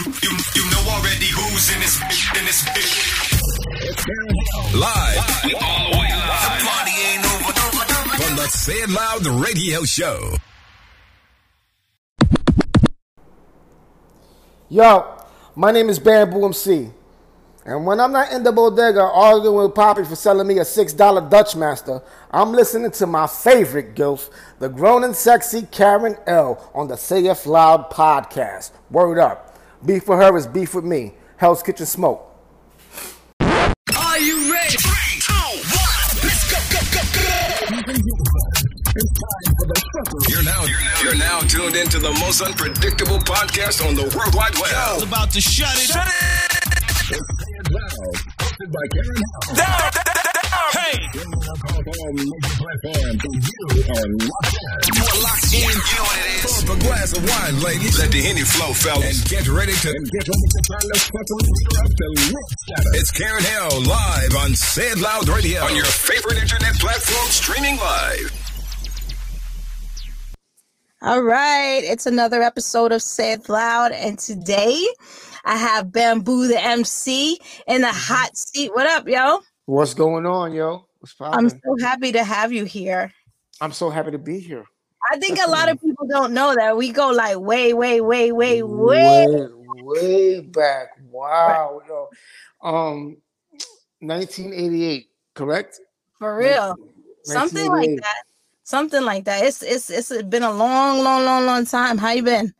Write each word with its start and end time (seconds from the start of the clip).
You, 0.00 0.30
you 0.54 0.70
know 0.70 0.80
already 0.88 1.26
who's 1.26 1.70
in 1.74 1.80
this 1.80 2.00
bitch, 2.00 2.38
in 2.38 2.44
this 2.46 2.64
bitch. 2.64 3.12
Live. 4.74 5.18
All 5.60 5.90
the 5.90 5.98
way 5.98 6.08
live. 6.08 6.62
Party 6.62 6.92
ain't 7.04 7.24
over. 7.26 7.52
From 8.22 8.36
the 8.36 8.46
Say 8.48 8.72
It 8.72 8.88
Loud 8.88 9.26
radio 9.26 9.84
show. 9.84 10.36
Yo, 14.70 15.18
my 15.54 15.70
name 15.70 15.90
is 15.90 15.98
Bamboo 15.98 16.46
MC. 16.46 16.88
And 17.66 17.84
when 17.84 18.00
I'm 18.00 18.12
not 18.12 18.32
in 18.32 18.42
the 18.42 18.52
bodega 18.52 19.02
arguing 19.02 19.64
with 19.66 19.74
Poppy 19.74 20.04
for 20.04 20.16
selling 20.16 20.46
me 20.46 20.56
a 20.60 20.62
$6 20.62 21.30
Dutch 21.30 21.54
Master, 21.56 22.00
I'm 22.30 22.52
listening 22.52 22.90
to 22.92 23.06
my 23.06 23.26
favorite 23.26 23.94
gilf, 23.94 24.30
the 24.60 24.70
grown 24.70 25.04
and 25.04 25.14
sexy 25.14 25.68
Karen 25.70 26.16
L. 26.26 26.70
on 26.74 26.88
the 26.88 26.96
Say 26.96 27.26
It 27.26 27.44
Loud 27.44 27.90
podcast. 27.90 28.70
Word 28.90 29.18
up. 29.18 29.49
Beef 29.84 30.08
with 30.08 30.18
her 30.18 30.36
is 30.36 30.46
beef 30.46 30.74
with 30.74 30.84
me. 30.84 31.14
Hell's 31.36 31.62
Kitchen 31.62 31.86
Smoke. 31.86 32.26
Are 33.40 34.18
you 34.18 34.52
ready? 34.52 34.76
Three, 34.76 35.20
two, 35.20 35.32
one. 35.32 35.56
Let's 36.22 36.44
go, 36.50 36.58
go, 36.70 36.80
go, 36.92 37.00
go. 37.14 37.30
You're 40.28 40.42
now, 40.44 40.64
you're 41.02 41.16
now 41.16 41.40
tuned 41.40 41.76
into 41.76 41.98
the 41.98 42.12
most 42.20 42.42
unpredictable 42.42 43.18
podcast 43.20 43.86
on 43.86 43.94
the 43.94 44.02
World 44.16 44.34
Wide 44.34 44.54
Web. 44.60 45.02
about 45.08 45.30
to 45.32 45.40
shut 45.40 45.74
it. 45.76 45.90
Shut 45.90 46.08
Hosted 48.38 48.70
by 48.70 48.86
Karen 48.92 49.22
Hell. 49.56 49.90
down. 49.94 50.24
Hey, 50.70 51.02
You 51.14 51.20
are 51.22 51.34
locked 55.20 55.50
in. 55.50 55.66
You 55.66 55.74
know 55.74 56.06
what 56.06 56.18
it 56.18 56.26
is. 56.30 56.46
Pull 56.46 56.54
up 56.62 56.76
a 56.76 56.80
glass 56.80 57.16
of 57.16 57.28
wine, 57.28 57.60
ladies. 57.60 57.98
Let 57.98 58.12
the 58.12 58.22
Henny 58.22 58.42
flow, 58.42 58.72
fellas. 58.72 59.20
And 59.20 59.30
get 59.30 59.48
ready 59.48 59.72
to 59.72 59.90
get 59.90 60.28
ready 60.28 60.46
to 60.46 60.60
turn 60.70 60.84
the 60.86 60.98
fucking 61.10 61.42
up 61.80 61.90
the 61.90 62.08
lip 62.30 62.46
It's 62.94 63.10
Karen 63.10 63.42
Hell 63.42 63.82
live 63.82 64.36
on 64.36 64.54
Say 64.54 64.90
It 64.92 64.98
Loud 64.98 65.28
Radio 65.28 65.62
on 65.62 65.74
your 65.74 65.86
favorite 65.86 66.40
internet 66.40 66.74
platform 66.78 67.26
streaming 67.30 67.76
live. 67.76 68.30
All 71.02 71.22
right, 71.22 71.80
it's 71.82 72.06
another 72.06 72.42
episode 72.42 72.92
of 72.92 73.02
Say 73.02 73.32
It 73.32 73.48
Loud, 73.48 73.90
and 73.90 74.18
today 74.18 74.86
I 75.44 75.56
have 75.56 75.90
Bamboo 75.90 76.46
the 76.46 76.62
MC 76.62 77.40
in 77.66 77.80
the 77.80 77.88
mm-hmm. 77.88 78.14
hot 78.14 78.36
seat. 78.36 78.70
What 78.72 78.86
up, 78.86 79.08
yo? 79.08 79.40
What's 79.70 79.94
going 79.94 80.26
on, 80.26 80.52
yo? 80.52 80.84
What's 80.98 81.14
I'm 81.20 81.48
so 81.48 81.76
happy 81.80 82.10
to 82.10 82.24
have 82.24 82.52
you 82.52 82.64
here. 82.64 83.12
I'm 83.60 83.70
so 83.70 83.88
happy 83.88 84.10
to 84.10 84.18
be 84.18 84.40
here. 84.40 84.64
I 85.12 85.16
think 85.16 85.38
a 85.38 85.48
lot 85.48 85.68
of 85.68 85.80
people 85.80 86.08
don't 86.08 86.34
know 86.34 86.56
that 86.56 86.76
we 86.76 86.90
go 86.90 87.12
like 87.12 87.38
way, 87.38 87.72
way, 87.72 88.00
way, 88.00 88.32
way, 88.32 88.64
way. 88.64 89.26
way, 89.28 89.48
way 89.76 90.40
back. 90.40 90.88
Wow, 91.08 91.82
yo. 91.86 92.08
Um, 92.60 93.16
1988, 94.00 95.06
correct? 95.34 95.78
For 96.18 96.36
real. 96.36 96.74
Something 97.22 97.70
like 97.70 97.96
that. 98.02 98.22
Something 98.64 99.04
like 99.04 99.24
that. 99.26 99.44
It's 99.44 99.62
it's 99.62 99.88
it's 99.88 100.10
been 100.24 100.42
a 100.42 100.50
long, 100.50 101.04
long, 101.04 101.24
long, 101.24 101.46
long 101.46 101.64
time. 101.64 101.96
How 101.96 102.10
you 102.10 102.24
been? 102.24 102.52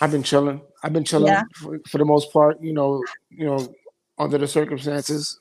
I've 0.00 0.12
been 0.12 0.22
chilling. 0.22 0.62
I've 0.82 0.94
been 0.94 1.04
chilling 1.04 1.26
Yeah. 1.26 1.42
for, 1.56 1.78
for 1.86 1.98
the 1.98 2.06
most 2.06 2.32
part. 2.32 2.58
You 2.62 2.72
know, 2.72 3.04
you 3.28 3.44
know, 3.44 3.68
under 4.16 4.38
the 4.38 4.48
circumstances. 4.48 5.38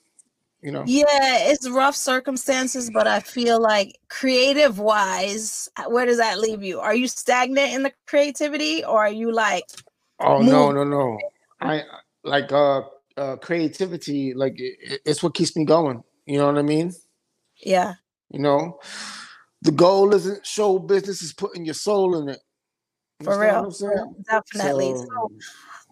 You 0.61 0.71
know, 0.71 0.83
Yeah, 0.87 1.05
it's 1.49 1.69
rough 1.69 1.95
circumstances, 1.95 2.89
but 2.89 3.05
I 3.07 3.19
feel 3.19 3.61
like 3.61 3.99
creative 4.09 4.79
wise, 4.79 5.69
where 5.87 6.05
does 6.05 6.17
that 6.17 6.39
leave 6.39 6.63
you? 6.63 6.79
Are 6.79 6.95
you 6.95 7.07
stagnant 7.07 7.73
in 7.73 7.83
the 7.83 7.93
creativity 8.07 8.83
or 8.83 8.99
are 9.05 9.11
you 9.11 9.31
like 9.31 9.65
oh 10.19 10.39
no, 10.41 10.71
no, 10.71 10.83
no. 10.83 11.19
I 11.61 11.83
like 12.23 12.51
uh, 12.51 12.81
uh 13.17 13.35
creativity. 13.37 14.33
Like 14.33 14.55
it, 14.57 15.01
it's 15.05 15.21
what 15.21 15.35
keeps 15.35 15.55
me 15.55 15.63
going. 15.63 16.03
You 16.25 16.39
know 16.39 16.47
what 16.47 16.57
I 16.57 16.63
mean? 16.63 16.91
yeah, 17.63 17.93
You 18.31 18.39
know, 18.39 18.79
the 19.61 19.71
goal 19.71 20.13
isn't 20.15 20.45
show 20.45 20.79
business; 20.79 21.21
is 21.21 21.33
putting 21.33 21.65
your 21.65 21.75
soul 21.75 22.17
in 22.19 22.29
it. 22.29 22.39
for 23.23 23.33
Understand 23.33 23.55
what 23.55 23.55
real. 23.55 23.65
I'm 23.65 23.71
saying? 23.71 24.25
Definitely. 24.27 24.93
So- 24.95 25.05
So 25.05 25.31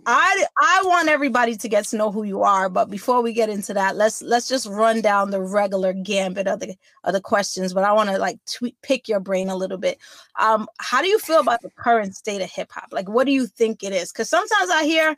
I 0.06 0.46
I 0.60 0.82
want 0.86 1.10
everybody 1.10 1.56
to 1.56 1.70
get 1.70 1.86
to 1.86 1.98
know 1.98 2.12
who 2.12 2.24
you 2.24 2.44
are, 2.44 2.70
but 2.70 2.90
before 2.90 3.22
we 3.22 3.34
get 3.34 3.50
into 3.50 3.74
that, 3.74 3.96
let's 3.96 4.22
let's 4.22 4.48
just 4.48 4.68
run 4.68 5.02
down 5.02 5.32
the 5.32 5.42
regular 5.42 5.94
gambit 5.94 6.48
of 6.48 6.60
the 6.60 6.76
of 7.04 7.14
the 7.14 7.22
questions. 7.22 7.74
But 7.74 7.84
I 7.84 7.94
want 7.94 8.10
to 8.10 8.18
like 8.18 8.40
tweet, 8.46 8.76
pick 8.82 9.08
your 9.08 9.20
brain 9.20 9.50
a 9.50 9.56
little 9.56 9.78
bit. 9.78 9.98
Um, 10.40 10.68
how 10.80 11.02
do 11.02 11.08
you 11.08 11.20
feel 11.20 11.40
about 11.40 11.62
the 11.62 11.72
current 11.72 12.16
state 12.16 12.42
of 12.42 12.52
hip 12.52 12.72
hop? 12.72 12.90
Like, 12.92 13.10
what 13.10 13.26
do 13.26 13.32
you 13.32 13.48
think 13.48 13.84
it 13.84 13.94
is? 13.94 14.12
Because 14.12 14.30
sometimes 14.30 14.70
I 14.70 14.84
hear, 14.84 15.16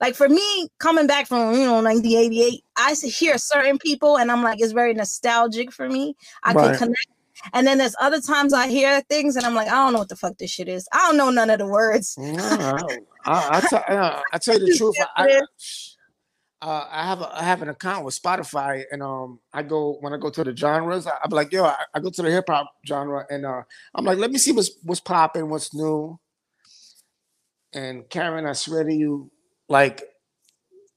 like, 0.00 0.14
for 0.14 0.28
me 0.28 0.68
coming 0.78 1.06
back 1.06 1.26
from 1.26 1.52
you 1.54 1.66
know 1.66 1.82
1988, 1.82 2.64
I 2.76 2.94
hear 2.94 3.36
certain 3.36 3.78
people, 3.78 4.16
and 4.16 4.32
I'm 4.32 4.42
like, 4.42 4.60
it's 4.60 4.72
very 4.72 4.94
nostalgic 4.94 5.72
for 5.72 5.88
me. 5.88 6.16
I 6.42 6.54
can 6.54 6.76
connect. 6.76 7.06
And 7.52 7.66
then 7.66 7.78
there's 7.78 7.96
other 8.00 8.20
times 8.20 8.52
I 8.52 8.68
hear 8.68 9.00
things, 9.02 9.36
and 9.36 9.44
I'm 9.44 9.54
like, 9.54 9.68
I 9.68 9.72
don't 9.72 9.92
know 9.92 10.00
what 10.00 10.08
the 10.08 10.16
fuck 10.16 10.38
this 10.38 10.50
shit 10.50 10.68
is. 10.68 10.88
I 10.92 10.98
don't 11.06 11.16
know 11.16 11.30
none 11.30 11.50
of 11.50 11.58
the 11.58 11.66
words. 11.66 12.16
I, 12.18 12.98
I, 13.24 13.60
tell, 13.60 13.84
uh, 13.88 14.22
I 14.32 14.38
tell 14.38 14.58
you 14.58 14.66
the 14.66 14.76
truth. 14.76 14.94
I, 15.16 15.40
uh, 16.62 16.86
I 16.90 17.06
have 17.06 17.20
a, 17.22 17.38
I 17.38 17.42
have 17.42 17.62
an 17.62 17.70
account 17.70 18.04
with 18.04 18.20
Spotify, 18.20 18.84
and 18.90 19.02
um, 19.02 19.40
I 19.52 19.62
go 19.62 19.96
when 20.00 20.12
I 20.12 20.18
go 20.18 20.28
to 20.30 20.44
the 20.44 20.54
genres. 20.54 21.06
I, 21.06 21.12
I'm 21.24 21.30
like, 21.30 21.52
yo, 21.52 21.64
I, 21.64 21.76
I 21.94 22.00
go 22.00 22.10
to 22.10 22.22
the 22.22 22.30
hip 22.30 22.44
hop 22.48 22.70
genre, 22.86 23.24
and 23.30 23.46
uh, 23.46 23.62
I'm 23.94 24.04
like, 24.04 24.18
let 24.18 24.30
me 24.30 24.38
see 24.38 24.52
what's 24.52 24.70
what's 24.82 25.00
popping, 25.00 25.48
what's 25.48 25.74
new. 25.74 26.18
And 27.72 28.08
Karen, 28.10 28.46
I 28.46 28.52
swear 28.52 28.84
to 28.84 28.92
you, 28.92 29.30
like 29.68 30.02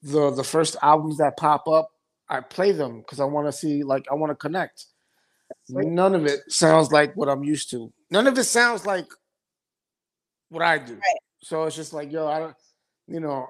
the 0.02 0.32
the 0.32 0.44
first 0.44 0.76
albums 0.82 1.18
that 1.20 1.38
pop 1.38 1.68
up, 1.70 1.90
I 2.28 2.42
play 2.42 2.74
them 2.74 3.00
because 3.00 3.22
I 3.22 3.26
want 3.26 3.48
to 3.48 3.54
see, 3.54 3.84
like, 3.84 4.06
I 4.12 4.16
want 4.16 4.32
to 4.32 4.36
connect. 4.36 4.86
None 5.70 6.16
of 6.16 6.26
it 6.26 6.52
sounds 6.52 6.92
like 6.92 7.16
what 7.16 7.30
I'm 7.30 7.44
used 7.44 7.70
to. 7.72 7.92
None 8.10 8.28
of 8.28 8.38
it 8.38 8.44
sounds 8.44 8.86
like 8.86 9.06
what 10.50 10.64
I 10.64 10.78
do. 10.78 11.00
So 11.42 11.64
it's 11.64 11.76
just 11.76 11.94
like, 11.94 12.12
yo, 12.12 12.28
I 12.28 12.40
don't, 12.40 12.56
you 13.08 13.20
know, 13.20 13.48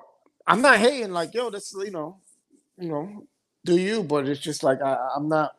I'm 0.48 0.62
not 0.62 0.80
hating. 0.80 1.12
Like, 1.12 1.34
yo, 1.34 1.50
that's 1.50 1.74
you 1.74 1.92
know, 1.92 2.18
you 2.78 2.90
know, 2.90 3.24
do 3.66 3.78
you? 3.78 4.04
But 4.04 4.28
it's 4.28 4.40
just 4.40 4.64
like 4.64 4.82
I, 4.82 5.10
I'm 5.16 5.30
not. 5.30 5.56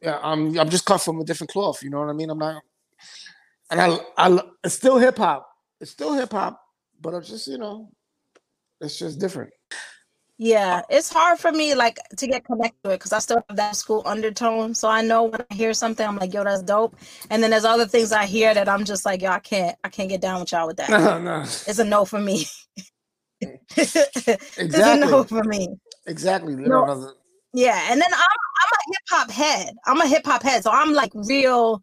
Yeah, 0.00 0.18
I'm. 0.22 0.58
I'm 0.58 0.68
just 0.68 0.84
cut 0.84 0.98
from 0.98 1.20
a 1.20 1.24
different 1.24 1.50
cloth. 1.50 1.82
You 1.82 1.90
know 1.90 2.00
what 2.00 2.08
I 2.08 2.12
mean? 2.12 2.30
I'm 2.30 2.38
not. 2.38 2.62
And 3.70 3.80
I, 3.80 3.98
I, 4.16 4.40
it's 4.64 4.74
still 4.74 4.98
hip 4.98 5.16
hop. 5.16 5.48
It's 5.80 5.90
still 5.90 6.14
hip 6.14 6.32
hop, 6.32 6.60
but 7.00 7.14
I'm 7.14 7.22
just 7.22 7.46
you 7.48 7.58
know, 7.58 7.90
it's 8.80 8.98
just 8.98 9.18
different. 9.18 9.52
Yeah, 10.38 10.82
it's 10.90 11.12
hard 11.12 11.38
for 11.38 11.52
me 11.52 11.74
like 11.74 11.98
to 12.16 12.26
get 12.26 12.44
connected 12.44 12.78
to 12.84 12.90
it 12.90 12.94
because 12.98 13.12
I 13.12 13.18
still 13.20 13.44
have 13.48 13.56
that 13.56 13.76
school 13.76 14.02
undertone. 14.06 14.74
So 14.74 14.88
I 14.88 15.02
know 15.02 15.24
when 15.24 15.40
I 15.50 15.54
hear 15.54 15.72
something, 15.74 16.06
I'm 16.06 16.16
like, 16.16 16.34
yo, 16.34 16.42
that's 16.42 16.62
dope. 16.62 16.96
And 17.30 17.42
then 17.42 17.50
there's 17.50 17.64
other 17.64 17.86
things 17.86 18.10
I 18.12 18.26
hear 18.26 18.52
that 18.54 18.68
I'm 18.68 18.84
just 18.84 19.04
like, 19.04 19.22
yo, 19.22 19.30
I 19.30 19.38
can't, 19.38 19.76
I 19.84 19.88
can't 19.88 20.08
get 20.08 20.20
down 20.20 20.40
with 20.40 20.52
y'all 20.52 20.66
with 20.66 20.76
that. 20.78 20.90
No, 20.90 21.18
no, 21.20 21.40
It's 21.42 21.78
a 21.78 21.84
no 21.84 22.04
for 22.04 22.18
me. 22.18 22.46
exactly. 23.76 24.34
It's 24.56 24.74
a 24.78 24.96
no 24.96 25.24
for 25.24 25.44
me. 25.44 25.76
exactly. 26.06 26.56
No. 26.56 27.14
Yeah, 27.54 27.78
and 27.90 28.00
then 28.00 28.12
I'm 28.12 28.20
I'm 28.20 28.72
a 28.72 28.82
hip 28.88 29.02
hop 29.10 29.30
head. 29.30 29.74
I'm 29.86 30.00
a 30.00 30.08
hip 30.08 30.24
hop 30.24 30.42
head, 30.42 30.62
so 30.62 30.70
I'm 30.72 30.92
like 30.94 31.12
real 31.14 31.82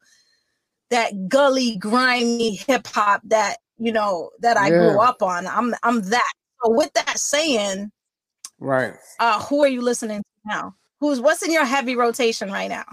that 0.89 1.29
gully, 1.29 1.77
grimy 1.77 2.55
hip 2.55 2.87
hop 2.87 3.21
that 3.25 3.57
you 3.77 3.91
know 3.91 4.31
that 4.39 4.57
I 4.57 4.71
grew 4.71 4.99
up 4.99 5.21
on. 5.21 5.45
I'm 5.47 5.75
I'm 5.83 6.01
that. 6.09 6.31
So 6.63 6.71
with 6.71 6.91
that 6.93 7.19
saying, 7.19 7.91
right. 8.59 8.93
uh, 9.19 9.41
who 9.43 9.63
are 9.63 9.67
you 9.67 9.81
listening 9.81 10.19
to 10.19 10.23
now? 10.45 10.75
Who's 10.99 11.19
what's 11.21 11.41
in 11.43 11.51
your 11.51 11.65
heavy 11.65 11.95
rotation 11.95 12.51
right 12.51 12.69
now? 12.69 12.85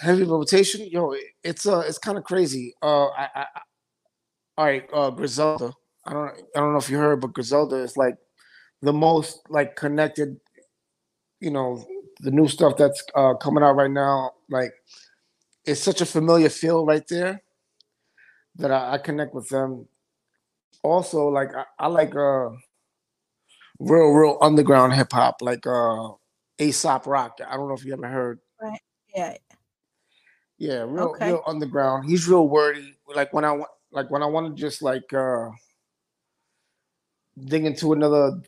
Heavy 0.00 0.24
rotation, 0.24 0.86
yo, 0.90 1.14
it's 1.42 1.66
uh, 1.66 1.80
it's 1.86 1.98
kind 1.98 2.18
of 2.18 2.24
crazy. 2.24 2.74
Uh, 2.82 3.06
I, 3.08 3.22
I, 3.34 3.40
I- 3.42 3.60
all 4.56 4.64
right, 4.66 4.88
uh, 4.92 5.10
Griselda. 5.10 5.72
I 6.06 6.12
don't, 6.12 6.28
I 6.54 6.60
don't 6.60 6.72
know 6.72 6.78
if 6.78 6.88
you 6.88 6.96
heard, 6.98 7.20
but 7.20 7.32
Griselda 7.32 7.76
is 7.76 7.96
like 7.96 8.14
the 8.82 8.92
most 8.92 9.40
like 9.48 9.74
connected. 9.76 10.38
You 11.40 11.50
know, 11.50 11.84
the 12.20 12.30
new 12.30 12.46
stuff 12.48 12.76
that's 12.76 13.02
uh 13.14 13.34
coming 13.34 13.64
out 13.64 13.76
right 13.76 13.90
now, 13.90 14.32
like 14.48 14.72
it's 15.64 15.80
such 15.82 16.00
a 16.00 16.06
familiar 16.06 16.48
feel 16.50 16.86
right 16.86 17.06
there 17.08 17.42
that 18.56 18.70
I, 18.70 18.92
I 18.92 18.98
connect 18.98 19.34
with 19.34 19.48
them. 19.48 19.88
Also, 20.82 21.28
like 21.28 21.48
I, 21.54 21.64
I 21.78 21.86
like 21.88 22.14
uh 22.14 22.50
real, 23.78 24.08
real 24.10 24.38
underground 24.40 24.92
hip 24.94 25.12
hop, 25.12 25.36
like 25.40 25.66
uh 25.66 26.10
Aesop 26.58 27.06
Rock. 27.06 27.38
I 27.46 27.56
don't 27.56 27.68
know 27.68 27.74
if 27.74 27.84
you 27.84 27.92
ever 27.92 28.08
heard. 28.08 28.40
Right. 28.60 28.80
Yeah, 29.14 29.36
Yeah, 30.58 30.84
real 30.86 31.08
Okay. 31.10 31.28
real 31.28 31.42
underground. 31.46 32.08
He's 32.08 32.28
real 32.28 32.48
wordy. 32.48 32.96
Like 33.14 33.32
when 33.32 33.44
I 33.44 33.52
want 33.52 33.70
like 33.90 34.10
when 34.10 34.22
I 34.22 34.26
want 34.26 34.54
to 34.56 34.60
just 34.60 34.82
like 34.82 35.12
uh 35.12 35.48
dig 37.44 37.64
into 37.64 37.92
another 37.92 38.40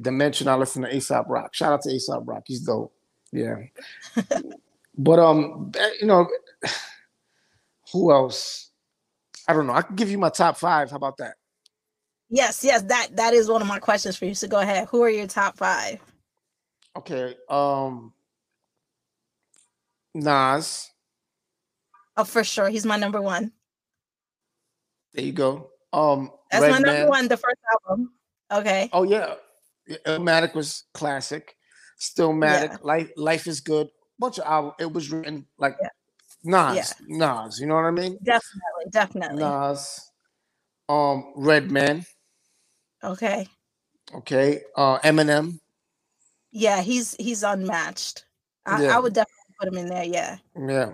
dimension, 0.00 0.48
I 0.48 0.54
listen 0.56 0.82
to 0.82 0.94
Aesop 0.94 1.26
Rock. 1.28 1.54
Shout 1.54 1.72
out 1.72 1.82
to 1.82 1.90
Aesop 1.90 2.24
Rock. 2.26 2.44
He's 2.46 2.60
dope. 2.60 2.92
Yeah. 3.32 3.56
but 4.98 5.18
um 5.18 5.72
eh, 5.78 5.90
you 6.00 6.06
know 6.06 6.28
who 7.92 8.12
else? 8.12 8.70
I 9.48 9.52
don't 9.54 9.66
know. 9.66 9.74
I 9.74 9.82
can 9.82 9.96
give 9.96 10.10
you 10.10 10.18
my 10.18 10.28
top 10.30 10.56
five. 10.56 10.90
How 10.90 10.96
about 10.96 11.16
that? 11.18 11.36
Yes, 12.34 12.64
yes, 12.64 12.80
that 12.84 13.14
that 13.16 13.34
is 13.34 13.50
one 13.50 13.60
of 13.60 13.68
my 13.68 13.78
questions 13.78 14.16
for 14.16 14.24
you. 14.24 14.34
So 14.34 14.48
go 14.48 14.58
ahead. 14.58 14.88
Who 14.90 15.02
are 15.02 15.10
your 15.10 15.26
top 15.26 15.58
five? 15.58 16.00
Okay. 16.96 17.36
Um 17.50 18.14
Nas. 20.14 20.88
Oh, 22.16 22.24
for 22.24 22.42
sure. 22.42 22.70
He's 22.70 22.86
my 22.86 22.96
number 22.96 23.20
one. 23.20 23.52
There 25.12 25.26
you 25.26 25.32
go. 25.32 25.72
Um 25.92 26.30
That's 26.50 26.62
my 26.62 26.68
Redman. 26.78 26.82
number 26.94 27.08
one, 27.10 27.28
the 27.28 27.36
first 27.36 27.60
album. 27.86 28.14
Okay. 28.50 28.88
Oh 28.94 29.02
yeah. 29.02 29.34
Yeah, 29.86 29.98
Illmatic 30.06 30.54
was 30.54 30.84
classic. 30.94 31.54
Stillmatic. 32.00 32.82
Life 32.82 33.10
Life 33.14 33.46
is 33.46 33.60
good. 33.60 33.88
Bunch 34.18 34.38
of 34.38 34.46
album. 34.46 34.72
It 34.80 34.90
was 34.90 35.10
written 35.10 35.46
like 35.58 35.76
Yeah. 35.82 35.88
Nas. 36.44 36.94
Nas. 37.06 37.60
You 37.60 37.66
know 37.66 37.74
what 37.74 37.84
I 37.84 37.90
mean? 37.90 38.18
Definitely, 38.22 38.86
definitely. 38.90 39.44
Nas. 39.44 40.00
Um 40.88 41.34
Redman. 41.36 42.06
Okay. 43.04 43.46
Okay. 44.14 44.62
Uh 44.76 44.98
Eminem. 45.00 45.58
Yeah, 46.50 46.82
he's 46.82 47.14
he's 47.18 47.42
unmatched. 47.42 48.24
I, 48.66 48.82
Yeah. 48.82 48.96
I 48.96 49.00
would 49.00 49.14
definitely 49.14 49.54
put 49.58 49.68
him 49.68 49.78
in 49.78 49.86
there. 49.88 50.04
Yeah. 50.04 50.38
Yeah. 50.56 50.92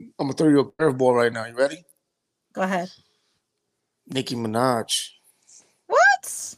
I'm 0.00 0.26
gonna 0.26 0.32
throw 0.34 0.48
you 0.48 0.60
a 0.60 0.64
curveball 0.72 1.14
right 1.14 1.32
now. 1.32 1.46
You 1.46 1.54
ready? 1.54 1.84
Go 2.52 2.62
ahead. 2.62 2.90
Nicki 4.08 4.34
Minaj. 4.34 5.08
What? 5.86 6.56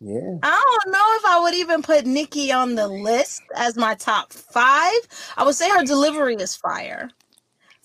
Yeah. 0.00 0.38
I 0.42 0.78
don't 0.82 0.92
know 0.92 1.04
if 1.16 1.24
I 1.24 1.40
would 1.42 1.54
even 1.54 1.82
put 1.82 2.06
Nicki 2.06 2.52
on 2.52 2.74
the 2.74 2.88
list 2.88 3.42
as 3.56 3.76
my 3.76 3.94
top 3.94 4.32
five. 4.32 4.98
I 5.36 5.44
would 5.44 5.54
say 5.54 5.68
her 5.70 5.84
delivery 5.84 6.34
is 6.36 6.56
fire, 6.56 7.10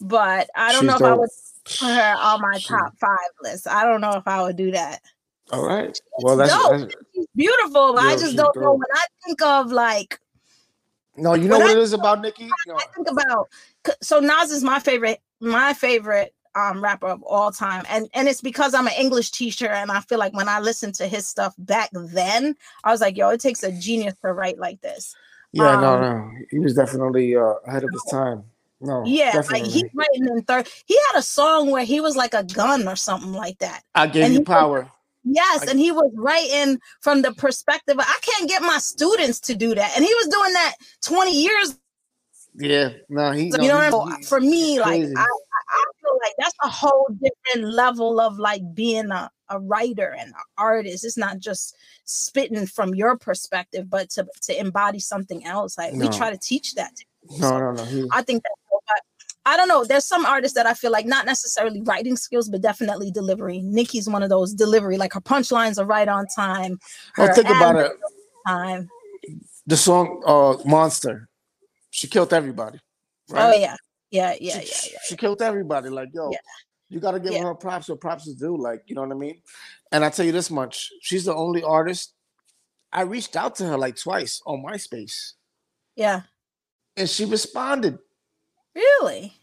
but 0.01 0.49
I 0.55 0.71
don't 0.71 0.81
She's 0.81 0.87
know 0.89 0.95
if 0.95 1.01
I 1.03 1.09
dope. 1.09 1.19
would 1.19 1.29
put 1.65 1.87
her 1.95 2.15
on 2.19 2.41
my 2.41 2.57
She- 2.57 2.67
top 2.69 2.97
five 2.99 3.17
list. 3.41 3.67
I 3.67 3.83
don't 3.85 4.01
know 4.01 4.13
if 4.13 4.27
I 4.27 4.41
would 4.43 4.55
do 4.55 4.71
that. 4.71 5.01
All 5.51 5.65
right. 5.65 5.99
Well, 6.19 6.37
that's, 6.37 6.51
that's 6.51 6.95
beautiful, 7.35 7.93
but 7.93 8.03
I 8.03 8.15
just 8.15 8.35
don't 8.35 8.55
know 8.55 8.61
dope. 8.63 8.79
when 8.79 8.87
I 8.93 9.05
think 9.25 9.41
of 9.41 9.71
like 9.71 10.19
no. 11.17 11.33
You 11.33 11.47
know 11.47 11.59
what 11.59 11.69
I- 11.69 11.73
it 11.73 11.77
is 11.77 11.93
about 11.93 12.21
Nicki? 12.21 12.49
No. 12.67 12.75
I 12.75 12.85
think 12.95 13.09
about 13.09 13.49
so 14.01 14.19
Nas 14.19 14.51
is 14.51 14.63
my 14.63 14.79
favorite, 14.79 15.21
my 15.39 15.73
favorite 15.73 16.33
um 16.55 16.81
rapper 16.83 17.07
of 17.07 17.21
all 17.23 17.51
time, 17.51 17.83
and 17.89 18.09
and 18.13 18.27
it's 18.27 18.41
because 18.41 18.73
I'm 18.73 18.87
an 18.87 18.93
English 18.97 19.31
teacher, 19.31 19.67
and 19.67 19.91
I 19.91 19.99
feel 20.01 20.17
like 20.17 20.33
when 20.33 20.49
I 20.49 20.59
listened 20.59 20.95
to 20.95 21.07
his 21.07 21.27
stuff 21.27 21.53
back 21.57 21.89
then, 21.93 22.55
I 22.83 22.91
was 22.91 23.01
like, 23.01 23.15
yo, 23.17 23.29
it 23.29 23.39
takes 23.39 23.61
a 23.61 23.71
genius 23.71 24.15
to 24.23 24.33
write 24.33 24.57
like 24.57 24.81
this. 24.81 25.15
Yeah, 25.51 25.79
no, 25.79 25.93
Um, 25.95 26.01
no. 26.01 26.31
He 26.49 26.59
was 26.59 26.73
definitely 26.73 27.35
uh, 27.35 27.53
ahead 27.67 27.83
of 27.83 27.89
his 27.91 28.03
time. 28.09 28.43
No. 28.81 29.03
Yeah, 29.05 29.31
definitely. 29.31 29.61
like 29.61 29.71
he's 29.71 29.83
writing 29.93 30.27
in 30.27 30.41
third. 30.43 30.67
He 30.85 30.97
had 31.11 31.19
a 31.19 31.21
song 31.21 31.71
where 31.71 31.85
he 31.85 32.01
was 32.01 32.15
like 32.17 32.33
a 32.33 32.43
gun 32.43 32.87
or 32.89 32.95
something 32.97 33.31
like 33.31 33.59
that. 33.59 33.83
I 33.93 34.07
gave 34.07 34.25
and 34.25 34.33
you 34.33 34.43
power. 34.43 34.89
Yes, 35.25 35.63
I- 35.67 35.71
and 35.71 35.79
he 35.79 35.91
was 35.91 36.11
writing 36.15 36.79
from 37.01 37.21
the 37.23 37.33
perspective. 37.33 37.97
of, 37.97 38.05
I 38.07 38.19
can't 38.21 38.47
get 38.49 38.61
my 38.61 38.77
students 38.77 39.39
to 39.41 39.55
do 39.55 39.73
that, 39.75 39.91
and 39.95 40.05
he 40.05 40.13
was 40.13 40.27
doing 40.27 40.53
that 40.53 40.73
20 41.03 41.31
years 41.43 41.77
Yeah. 42.57 42.89
No, 43.09 43.31
he. 43.31 43.51
So, 43.51 43.57
no, 43.57 43.63
you 43.63 43.69
know 43.69 43.77
what 43.77 43.93
I 44.07 44.15
mean? 44.15 44.23
For 44.23 44.39
me, 44.39 44.79
like 44.79 45.01
I. 45.03 45.25
I 45.67 45.85
feel 45.99 46.13
like 46.21 46.33
that's 46.37 46.53
a 46.63 46.69
whole 46.69 47.07
different 47.19 47.73
level 47.73 48.19
of 48.19 48.37
like 48.37 48.61
being 48.75 49.09
a, 49.09 49.31
a 49.49 49.59
writer 49.59 50.13
and 50.17 50.29
an 50.29 50.33
artist. 50.59 51.03
It's 51.03 51.17
not 51.17 51.39
just 51.39 51.75
spitting 52.05 52.67
from 52.67 52.93
your 52.93 53.17
perspective, 53.17 53.89
but 53.89 54.11
to 54.11 54.27
to 54.43 54.59
embody 54.59 54.99
something 54.99 55.43
else. 55.45 55.75
Like 55.77 55.93
we 55.93 56.07
try 56.17 56.29
to 56.29 56.37
teach 56.37 56.75
that. 56.75 56.95
to. 56.95 57.05
No, 57.31 57.47
So 57.49 57.57
no, 57.59 57.71
no. 57.71 57.83
He, 57.85 58.07
I 58.11 58.21
think 58.21 58.43
that's 58.43 58.55
cool, 58.55 58.64
but 58.64 58.64
I 59.47 59.55
don't 59.57 59.67
know. 59.67 59.83
There's 59.85 60.05
some 60.05 60.25
artists 60.25 60.55
that 60.55 60.65
I 60.65 60.73
feel 60.73 60.91
like 60.91 61.05
not 61.05 61.25
necessarily 61.25 61.81
writing 61.81 62.17
skills, 62.17 62.49
but 62.49 62.61
definitely 62.61 63.11
delivery. 63.11 63.61
Nicki's 63.63 64.09
one 64.09 64.23
of 64.23 64.29
those 64.29 64.53
delivery, 64.53 64.97
like 64.97 65.13
her 65.13 65.21
punchlines 65.21 65.77
are 65.79 65.85
right 65.85 66.07
on 66.07 66.25
time. 66.35 66.79
well, 67.17 67.27
her 67.27 67.33
think 67.33 67.49
about 67.49 67.75
it. 67.75 67.91
Time. 68.47 68.89
The 69.67 69.77
song 69.77 70.21
uh, 70.25 70.57
"Monster." 70.65 71.27
She 71.91 72.07
killed 72.07 72.33
everybody. 72.33 72.79
Oh 73.33 73.53
yeah, 73.53 73.75
yeah, 74.11 74.35
yeah, 74.39 74.59
she, 74.59 74.65
yeah, 74.67 74.91
yeah. 74.93 74.99
she 75.07 75.15
killed 75.15 75.41
everybody. 75.41 75.89
Like, 75.89 76.09
yo, 76.13 76.29
Yeah. 76.31 76.37
you 76.89 76.99
got 76.99 77.11
to 77.11 77.19
give 77.19 77.33
Yeah. 77.33 77.43
her 77.43 77.55
props 77.55 77.89
or 77.89 77.95
props 77.95 78.27
is 78.27 78.35
due. 78.35 78.57
Like, 78.57 78.83
you 78.87 78.95
know 78.95 79.01
what 79.01 79.11
I 79.11 79.15
mean? 79.15 79.41
And 79.91 80.03
I 80.03 80.09
tell 80.09 80.25
you 80.25 80.31
this 80.31 80.51
much: 80.51 80.91
she's 81.01 81.25
the 81.25 81.33
only 81.35 81.63
artist. 81.63 82.13
I 82.91 83.01
reached 83.01 83.35
out 83.35 83.55
to 83.57 83.65
her 83.67 83.77
like 83.77 83.97
twice 83.97 84.41
on 84.45 84.63
MySpace, 84.63 85.33
Yeah. 85.95 86.21
and 86.97 87.09
she 87.09 87.25
responded. 87.25 87.97
Really? 88.75 89.33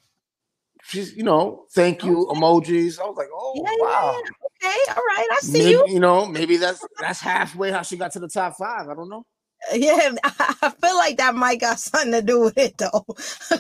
She's, 0.85 1.17
you 1.17 1.23
know, 1.23 1.65
thank 1.73 2.05
you 2.05 2.27
emojis. 2.33 3.01
I 3.01 3.05
was 3.05 3.17
like, 3.17 3.29
oh 3.33 3.53
Yeah, 3.57 3.71
yeah, 3.71 3.85
wow. 3.85 4.23
Okay, 4.63 4.79
all 4.91 5.03
right. 5.03 5.29
I 5.33 5.39
see 5.41 5.53
Maybe, 5.53 5.71
you. 5.71 5.87
you 5.89 6.01
know, 6.01 6.27
maybe 6.27 6.57
that's 6.57 6.85
that's 7.01 7.21
halfway 7.21 7.71
how 7.71 7.83
she 7.83 7.97
got 7.97 8.13
to 8.13 8.19
the 8.21 8.29
top 8.29 8.57
five. 8.59 8.89
I 8.89 8.95
don't 8.95 9.09
know. 9.09 9.25
Yeah, 9.73 10.11
I 10.25 10.73
feel 10.83 10.97
like 10.97 11.17
that 11.19 11.35
might 11.37 11.61
got 11.61 11.79
something 11.79 12.13
to 12.13 12.23
do 12.23 12.41
with 12.41 12.59
it 12.59 12.77
though. 12.79 13.07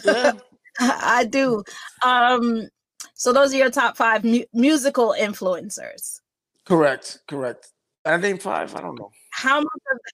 Yeah. 0.05 0.33
I 0.81 1.25
do. 1.31 1.63
Um, 2.05 2.69
so 3.15 3.33
those 3.33 3.55
are 3.55 3.59
your 3.59 3.71
top 3.71 3.97
five 3.97 4.25
mu- 4.25 4.45
musical 4.53 5.15
influencers. 5.19 6.21
correct, 6.65 7.21
correct. 7.29 7.69
I 8.05 8.17
named 8.17 8.43
five. 8.43 8.75
I 8.75 8.81
don't 8.81 8.99
know. 8.99 9.11
How 9.31 9.59
much 9.61 9.67
of 9.93 9.99
that, 10.05 10.13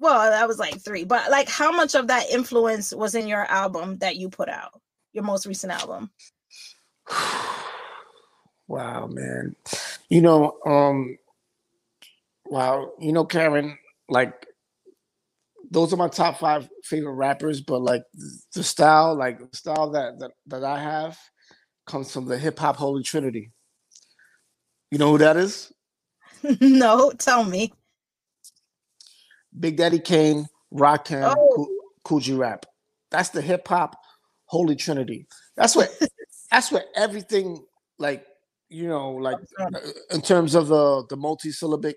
well, 0.00 0.30
that 0.30 0.48
was 0.48 0.58
like 0.58 0.80
three, 0.80 1.04
but 1.04 1.30
like 1.30 1.48
how 1.48 1.70
much 1.70 1.94
of 1.94 2.08
that 2.08 2.28
influence 2.30 2.92
was 2.92 3.14
in 3.14 3.28
your 3.28 3.44
album 3.44 3.98
that 3.98 4.16
you 4.16 4.28
put 4.30 4.48
out, 4.48 4.80
your 5.12 5.24
most 5.24 5.46
recent 5.46 5.72
album? 5.72 6.10
wow, 8.68 9.06
man. 9.06 9.56
You 10.08 10.22
know, 10.22 10.56
um, 10.66 11.16
wow, 12.46 12.92
you 12.98 13.12
know, 13.12 13.24
Karen, 13.24 13.78
like 14.08 14.46
those 15.70 15.92
are 15.92 15.96
my 15.96 16.08
top 16.08 16.38
five 16.38 16.68
favorite 16.84 17.12
rappers, 17.14 17.60
but 17.60 17.80
like 17.80 18.02
the 18.54 18.62
style, 18.64 19.14
like 19.14 19.38
the 19.38 19.56
style 19.56 19.90
that 19.92 20.18
that, 20.18 20.32
that 20.46 20.64
I 20.64 20.80
have 20.80 21.18
comes 21.86 22.12
from 22.12 22.26
the 22.26 22.38
hip 22.38 22.58
hop 22.58 22.76
holy 22.76 23.02
trinity. 23.02 23.52
You 24.90 24.98
know 24.98 25.12
who 25.12 25.18
that 25.18 25.36
is? 25.36 25.72
no, 26.60 27.12
tell 27.12 27.44
me. 27.44 27.72
Big 29.58 29.76
Daddy 29.76 29.98
Kane, 29.98 30.48
Rakim, 30.72 31.34
Oh. 31.36 31.52
Coo- 31.54 31.80
Kool 32.04 32.20
G 32.20 32.34
Rap. 32.34 32.66
That's 33.10 33.30
the 33.30 33.42
hip 33.42 33.66
hop 33.68 33.96
holy 34.50 34.74
trinity. 34.76 35.26
That's 35.56 35.76
what 35.76 35.90
that's 36.50 36.72
what 36.72 36.86
everything 36.96 37.64
like 37.98 38.26
you 38.68 38.88
know 38.88 39.12
like 39.12 39.38
uh, 39.60 39.70
in 40.10 40.20
terms 40.20 40.54
of 40.54 40.68
the 40.68 41.06
the 41.08 41.16
multi-syllabic 41.16 41.96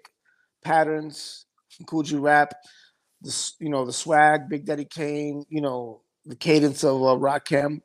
patterns 0.63 1.45
Kool 1.87 2.03
G 2.03 2.15
Rap, 2.15 2.53
the 3.21 3.51
you 3.59 3.69
know 3.69 3.85
the 3.85 3.93
swag, 3.93 4.47
Big 4.49 4.65
Daddy 4.65 4.85
Kane, 4.85 5.43
you 5.49 5.61
know 5.61 6.01
the 6.25 6.35
cadence 6.35 6.83
of 6.83 7.01
uh, 7.01 7.17
Rakim. 7.17 7.81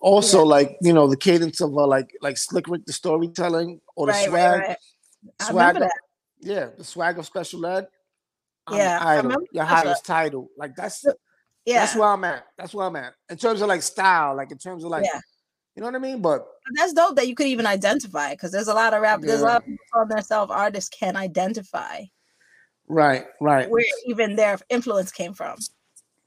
Also, 0.00 0.38
Yeah. 0.38 0.44
like 0.44 0.76
you 0.80 0.92
know 0.92 1.06
the 1.06 1.16
cadence 1.16 1.60
of 1.60 1.76
uh, 1.76 1.86
like 1.86 2.10
like 2.22 2.38
Slick 2.38 2.68
Rick, 2.68 2.86
the 2.86 2.92
storytelling, 2.92 3.80
or 3.96 4.06
the 4.06 4.12
Right, 4.12 4.28
swag, 4.28 4.60
right, 4.60 4.68
right. 4.68 4.78
Swag. 5.42 5.76
Of, 5.76 5.90
yeah, 6.40 6.68
the 6.76 6.84
swag 6.84 7.18
of 7.18 7.26
Special 7.26 7.66
Ed. 7.66 7.86
I'm 8.66 8.78
Yeah, 8.78 8.98
I 9.02 9.16
remember 9.16 9.44
your 9.52 9.64
highest 9.64 10.06
title. 10.06 10.48
Like 10.56 10.74
that's 10.74 11.04
Yeah, 11.66 11.80
that's 11.80 11.96
where 11.96 12.08
I'm 12.08 12.24
at. 12.24 12.46
That's 12.56 12.74
where 12.74 12.86
I'm 12.86 12.96
at 12.96 13.14
in 13.28 13.36
terms 13.36 13.60
of 13.60 13.68
like 13.68 13.82
style, 13.82 14.36
like 14.36 14.50
in 14.50 14.58
terms 14.58 14.84
of 14.84 14.90
like 14.90 15.04
Yeah. 15.04 15.20
you 15.76 15.80
know 15.80 15.86
what 15.86 15.94
I 15.94 15.98
mean. 15.98 16.22
But 16.22 16.46
that's 16.74 16.92
dope 16.92 17.16
that 17.16 17.28
you 17.28 17.34
could 17.34 17.46
even 17.46 17.66
identify 17.66 18.32
because 18.32 18.50
there's 18.50 18.68
a 18.68 18.74
lot 18.74 18.94
of 18.94 19.02
rap, 19.02 19.20
there's 19.20 19.42
a 19.42 19.44
lot 19.44 19.58
of 19.58 19.66
people 19.66 19.84
calling 19.92 20.08
themselves 20.08 20.50
artists 20.50 20.90
can 20.90 21.16
identify 21.16 22.02
right, 22.88 23.26
right. 23.40 23.68
where 23.70 23.84
even 24.06 24.36
their 24.36 24.58
influence 24.70 25.12
came 25.12 25.34
from. 25.34 25.58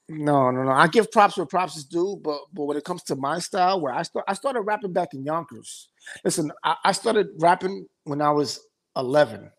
No, 0.10 0.52
no, 0.52 0.64
no. 0.64 0.72
I 0.72 0.88
give 0.88 1.12
props 1.12 1.38
where 1.38 1.46
props 1.46 1.78
is 1.78 1.86
due, 1.86 2.20
but 2.22 2.40
but 2.54 2.66
when 2.66 2.78
it 2.78 2.84
comes 2.84 3.04
to 3.04 3.16
my 3.16 3.40
style, 3.40 3.80
where 3.80 3.94
I 3.94 4.04
start, 4.04 4.26
I 4.28 4.34
started 4.34 4.62
rapping 4.62 4.92
back 4.92 5.14
in 5.14 5.24
Yonkers. 5.24 5.90
Listen, 6.26 6.52
I, 6.64 6.76
I 6.84 6.92
started 6.92 7.30
rapping 7.40 7.88
when 8.04 8.22
I 8.22 8.32
was 8.32 8.60
eleven. 8.98 9.50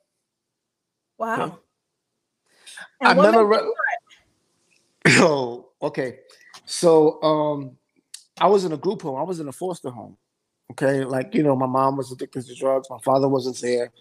Wow. 1.19 1.61
I 3.00 3.14
never. 3.14 3.45
Re- 3.47 3.73
Yo, 5.09 5.63
okay. 5.84 6.18
So 6.66 7.22
um, 7.22 7.76
I 8.40 8.46
was 8.46 8.64
in 8.64 8.72
a 8.72 8.76
group 8.76 9.02
home. 9.02 9.18
I 9.18 9.22
was 9.22 9.40
in 9.40 9.48
a 9.48 9.52
foster 9.52 9.90
home. 9.90 10.16
Okay, 10.72 11.04
like 11.04 11.34
you 11.34 11.42
know, 11.42 11.54
my 11.54 11.66
mom 11.66 11.96
was 11.96 12.10
addicted 12.10 12.46
to 12.46 12.54
drugs. 12.54 12.88
My 12.90 12.98
father 13.04 13.28
wasn't 13.28 13.60
there, 13.60 13.92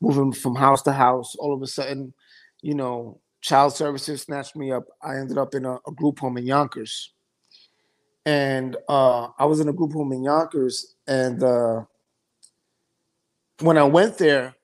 moving 0.00 0.32
from 0.32 0.56
house 0.56 0.82
to 0.82 0.92
house. 0.92 1.36
All 1.36 1.54
of 1.54 1.62
a 1.62 1.66
sudden, 1.66 2.12
you 2.60 2.74
know, 2.74 3.20
child 3.40 3.72
services 3.72 4.22
snatched 4.22 4.56
me 4.56 4.72
up. 4.72 4.84
I 5.00 5.16
ended 5.16 5.38
up 5.38 5.54
in 5.54 5.64
a, 5.64 5.74
a 5.86 5.92
group 5.94 6.18
home 6.18 6.36
in 6.36 6.44
Yonkers, 6.44 7.12
and 8.26 8.76
uh, 8.88 9.28
I 9.38 9.44
was 9.44 9.60
in 9.60 9.68
a 9.68 9.72
group 9.72 9.92
home 9.92 10.12
in 10.12 10.24
Yonkers. 10.24 10.96
And 11.06 11.42
uh, 11.42 11.84
when 13.60 13.78
I 13.78 13.84
went 13.84 14.18
there, 14.18 14.56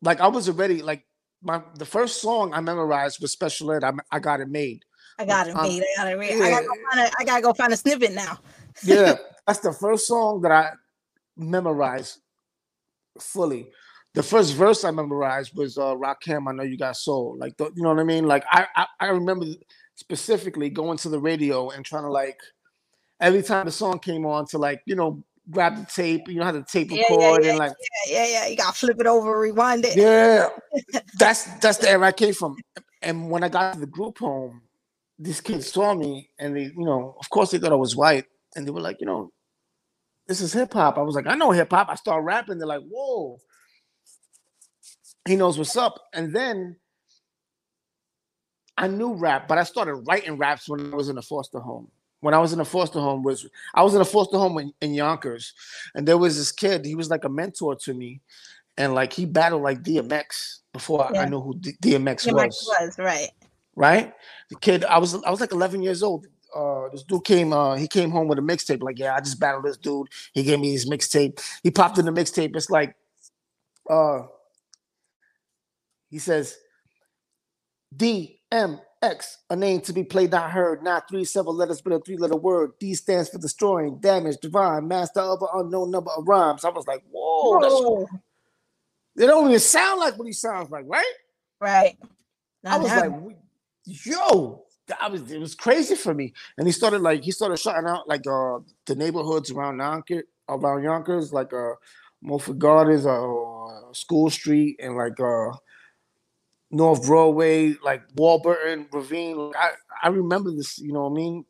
like 0.00 0.20
I 0.20 0.28
was 0.28 0.48
already 0.48 0.80
like 0.82 1.04
my 1.42 1.62
the 1.76 1.86
first 1.86 2.22
song 2.22 2.54
I 2.54 2.60
memorized 2.60 3.20
was 3.20 3.30
Special 3.30 3.72
Ed. 3.72 3.84
I, 3.84 3.92
I 4.10 4.18
got 4.18 4.40
it 4.40 4.48
made. 4.48 4.84
I 5.18 5.24
got 5.24 5.48
it 5.48 5.54
made. 5.54 5.82
I 5.82 6.02
got 6.02 6.12
it 6.12 6.18
made. 6.18 6.40
I, 6.40 6.50
gotta 6.50 6.66
go 6.66 6.74
find 6.90 7.00
a, 7.00 7.12
I 7.18 7.24
gotta 7.24 7.42
go 7.42 7.52
find 7.54 7.72
a 7.72 7.76
snippet 7.76 8.12
now. 8.12 8.38
Yeah, 8.84 9.14
that's 9.46 9.60
the 9.60 9.72
first 9.72 10.06
song 10.06 10.40
that 10.42 10.52
I 10.52 10.70
memorized 11.36 12.20
fully. 13.18 13.68
the 14.14 14.22
first 14.22 14.54
verse 14.54 14.84
I 14.84 14.90
memorized 14.90 15.56
was 15.56 15.78
uh 15.78 15.94
Rakim, 15.94 16.48
I 16.48 16.52
know 16.52 16.62
you 16.62 16.76
got 16.76 16.96
soul. 16.96 17.36
Like 17.38 17.56
the, 17.56 17.66
you 17.74 17.82
know 17.82 17.90
what 17.90 18.00
I 18.00 18.04
mean? 18.04 18.26
Like 18.26 18.44
I, 18.50 18.66
I 18.76 18.86
I 19.00 19.06
remember 19.08 19.46
specifically 19.96 20.70
going 20.70 20.98
to 20.98 21.08
the 21.08 21.18
radio 21.18 21.70
and 21.70 21.84
trying 21.84 22.04
to 22.04 22.10
like 22.10 22.38
every 23.20 23.42
time 23.42 23.66
the 23.66 23.72
song 23.72 23.98
came 23.98 24.24
on 24.24 24.46
to 24.46 24.58
like, 24.58 24.82
you 24.86 24.94
know, 24.94 25.24
grab 25.50 25.76
the 25.76 25.86
tape, 25.86 26.28
you 26.28 26.36
know 26.36 26.44
how 26.44 26.52
the 26.52 26.62
tape 26.62 26.90
record 26.90 27.20
yeah, 27.20 27.38
yeah, 27.40 27.50
and 27.50 27.58
like 27.58 27.72
yeah, 28.06 28.24
yeah, 28.24 28.32
yeah. 28.32 28.46
You 28.46 28.56
gotta 28.56 28.76
flip 28.76 29.00
it 29.00 29.06
over, 29.06 29.38
rewind 29.40 29.84
it. 29.84 29.96
yeah. 29.96 30.48
that's 31.18 31.44
that's 31.58 31.78
the 31.78 31.90
era 31.90 32.06
I 32.06 32.12
came 32.12 32.34
from. 32.34 32.56
And 33.02 33.30
when 33.30 33.44
I 33.44 33.48
got 33.48 33.74
to 33.74 33.80
the 33.80 33.86
group 33.86 34.18
home, 34.18 34.62
these 35.18 35.40
kids 35.40 35.70
saw 35.72 35.94
me 35.94 36.30
and 36.38 36.56
they, 36.56 36.62
you 36.64 36.84
know, 36.84 37.16
of 37.18 37.28
course 37.30 37.50
they 37.50 37.58
thought 37.58 37.72
I 37.72 37.76
was 37.76 37.96
white. 37.96 38.26
And 38.56 38.66
they 38.66 38.70
were 38.70 38.80
like, 38.80 39.00
you 39.00 39.06
know, 39.06 39.32
this 40.26 40.40
is 40.40 40.52
hip 40.52 40.72
hop. 40.72 40.96
I 40.98 41.02
was 41.02 41.14
like, 41.14 41.26
I 41.26 41.34
know 41.34 41.50
hip 41.50 41.70
hop. 41.70 41.88
I 41.88 41.94
start 41.96 42.24
rapping. 42.24 42.58
They're 42.58 42.66
like, 42.66 42.82
whoa. 42.88 43.38
He 45.26 45.36
knows 45.36 45.58
what's 45.58 45.76
up. 45.76 46.00
And 46.14 46.34
then 46.34 46.76
I 48.76 48.86
knew 48.86 49.14
rap, 49.14 49.48
but 49.48 49.58
I 49.58 49.64
started 49.64 49.94
writing 50.06 50.38
raps 50.38 50.68
when 50.68 50.92
I 50.92 50.96
was 50.96 51.08
in 51.08 51.18
a 51.18 51.22
foster 51.22 51.58
home. 51.58 51.90
When 52.20 52.34
I 52.34 52.38
was 52.38 52.52
in 52.52 52.60
a 52.60 52.64
foster 52.64 52.98
home, 53.00 53.22
was 53.22 53.46
I 53.74 53.82
was 53.82 53.94
in 53.94 54.00
a 54.00 54.04
foster 54.04 54.38
home 54.38 54.58
in, 54.58 54.72
in 54.80 54.92
Yonkers, 54.94 55.52
and 55.94 56.06
there 56.06 56.18
was 56.18 56.36
this 56.36 56.50
kid. 56.50 56.84
He 56.84 56.96
was 56.96 57.10
like 57.10 57.24
a 57.24 57.28
mentor 57.28 57.76
to 57.76 57.94
me, 57.94 58.20
and 58.76 58.92
like 58.94 59.12
he 59.12 59.24
battled 59.24 59.62
like 59.62 59.82
DMX 59.82 60.60
before 60.72 61.04
I- 61.16 61.22
I 61.22 61.24
knew 61.28 61.40
who 61.40 61.54
D- 61.58 61.76
DMX 61.80 62.26
Yeah, 62.26 62.32
Mike 62.32 62.46
was 62.48 62.76
was 62.80 62.98
right. 62.98 63.30
Right? 63.78 64.12
The 64.50 64.56
kid, 64.56 64.84
I 64.84 64.98
was 64.98 65.14
I 65.14 65.30
was 65.30 65.40
like 65.40 65.52
11 65.52 65.82
years 65.82 66.02
old. 66.02 66.26
Uh, 66.54 66.88
this 66.90 67.04
dude 67.04 67.24
came, 67.24 67.52
uh, 67.52 67.76
he 67.76 67.86
came 67.86 68.10
home 68.10 68.26
with 68.26 68.38
a 68.38 68.42
mixtape. 68.42 68.82
Like, 68.82 68.98
yeah, 68.98 69.14
I 69.14 69.20
just 69.20 69.38
battled 69.38 69.64
this 69.64 69.76
dude. 69.76 70.08
He 70.32 70.42
gave 70.42 70.58
me 70.58 70.72
his 70.72 70.88
mixtape. 70.90 71.40
He 71.62 71.70
popped 71.70 71.98
in 71.98 72.04
the 72.04 72.10
mixtape. 72.10 72.56
It's 72.56 72.70
like, 72.70 72.96
uh, 73.88 74.22
he 76.10 76.18
says, 76.18 76.56
DMX, 77.94 79.36
a 79.50 79.56
name 79.56 79.80
to 79.82 79.92
be 79.92 80.02
played, 80.02 80.32
not 80.32 80.50
heard, 80.50 80.82
not 80.82 81.08
three 81.08 81.24
seven 81.24 81.54
letters, 81.54 81.80
but 81.80 81.92
a 81.92 82.00
three 82.00 82.16
letter 82.16 82.36
word. 82.36 82.72
D 82.80 82.94
stands 82.94 83.28
for 83.28 83.38
destroying, 83.38 83.98
damage, 84.00 84.38
divine, 84.42 84.88
master 84.88 85.20
of 85.20 85.40
an 85.42 85.48
unknown 85.52 85.90
number 85.90 86.10
of 86.16 86.26
rhymes. 86.26 86.64
I 86.64 86.70
was 86.70 86.86
like, 86.86 87.04
whoa, 87.10 87.60
that's, 87.60 87.72
Whoa. 87.74 88.08
they 89.14 89.26
don't 89.26 89.48
even 89.48 89.60
sound 89.60 90.00
like 90.00 90.18
what 90.18 90.26
he 90.26 90.32
sounds 90.32 90.70
like, 90.70 90.86
right? 90.88 91.14
Right. 91.60 91.96
I 92.64 92.78
was 92.78 92.90
like, 92.90 93.20
"We- 93.20 93.36
yo, 93.88 94.64
I 95.00 95.08
was 95.08 95.30
it 95.30 95.40
was 95.40 95.54
crazy 95.54 95.94
for 95.94 96.14
me. 96.14 96.32
And 96.56 96.66
he 96.66 96.72
started 96.72 97.00
like 97.00 97.22
he 97.22 97.30
started 97.30 97.58
shutting 97.58 97.88
out 97.88 98.08
like 98.08 98.26
uh 98.26 98.58
the 98.86 98.94
neighborhoods 98.94 99.50
around 99.50 99.78
Yonkers, 99.78 100.24
around 100.48 100.82
Yonkers, 100.82 101.32
like 101.32 101.52
uh 101.52 101.72
Mulford 102.22 102.58
Gardens, 102.58 103.06
uh 103.06 103.92
School 103.92 104.30
Street, 104.30 104.76
and 104.80 104.96
like 104.96 105.18
uh 105.20 105.50
North 106.70 107.06
Broadway, 107.06 107.74
like 107.82 108.02
Warburton, 108.16 108.86
Ravine. 108.92 109.36
Like, 109.36 109.56
I 109.56 109.70
I 110.04 110.08
remember 110.08 110.50
this, 110.50 110.78
you 110.78 110.92
know 110.92 111.04
what 111.04 111.12
I 111.12 111.14
mean? 111.14 111.44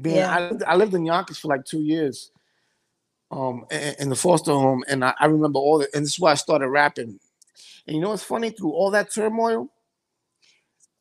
Being 0.00 0.16
Yeah. 0.16 0.34
I, 0.34 0.48
lived- 0.50 0.64
I 0.66 0.74
lived 0.76 0.94
in 0.94 1.04
Yonkers 1.06 1.38
for 1.38 1.48
like 1.48 1.64
two 1.64 1.82
years. 1.82 2.30
Um, 3.30 3.64
in, 3.70 3.94
in 3.98 4.08
the 4.10 4.14
foster 4.16 4.52
home, 4.52 4.84
and 4.86 5.04
I, 5.04 5.12
I 5.18 5.26
remember 5.26 5.58
all 5.58 5.78
the, 5.78 5.88
and 5.92 6.04
this 6.04 6.12
is 6.12 6.20
why 6.20 6.30
I 6.30 6.34
started 6.34 6.68
rapping. 6.68 7.18
And 7.86 7.96
you 7.96 8.00
know 8.00 8.10
what's 8.10 8.22
funny? 8.22 8.50
Through 8.50 8.70
all 8.72 8.92
that 8.92 9.12
turmoil, 9.12 9.68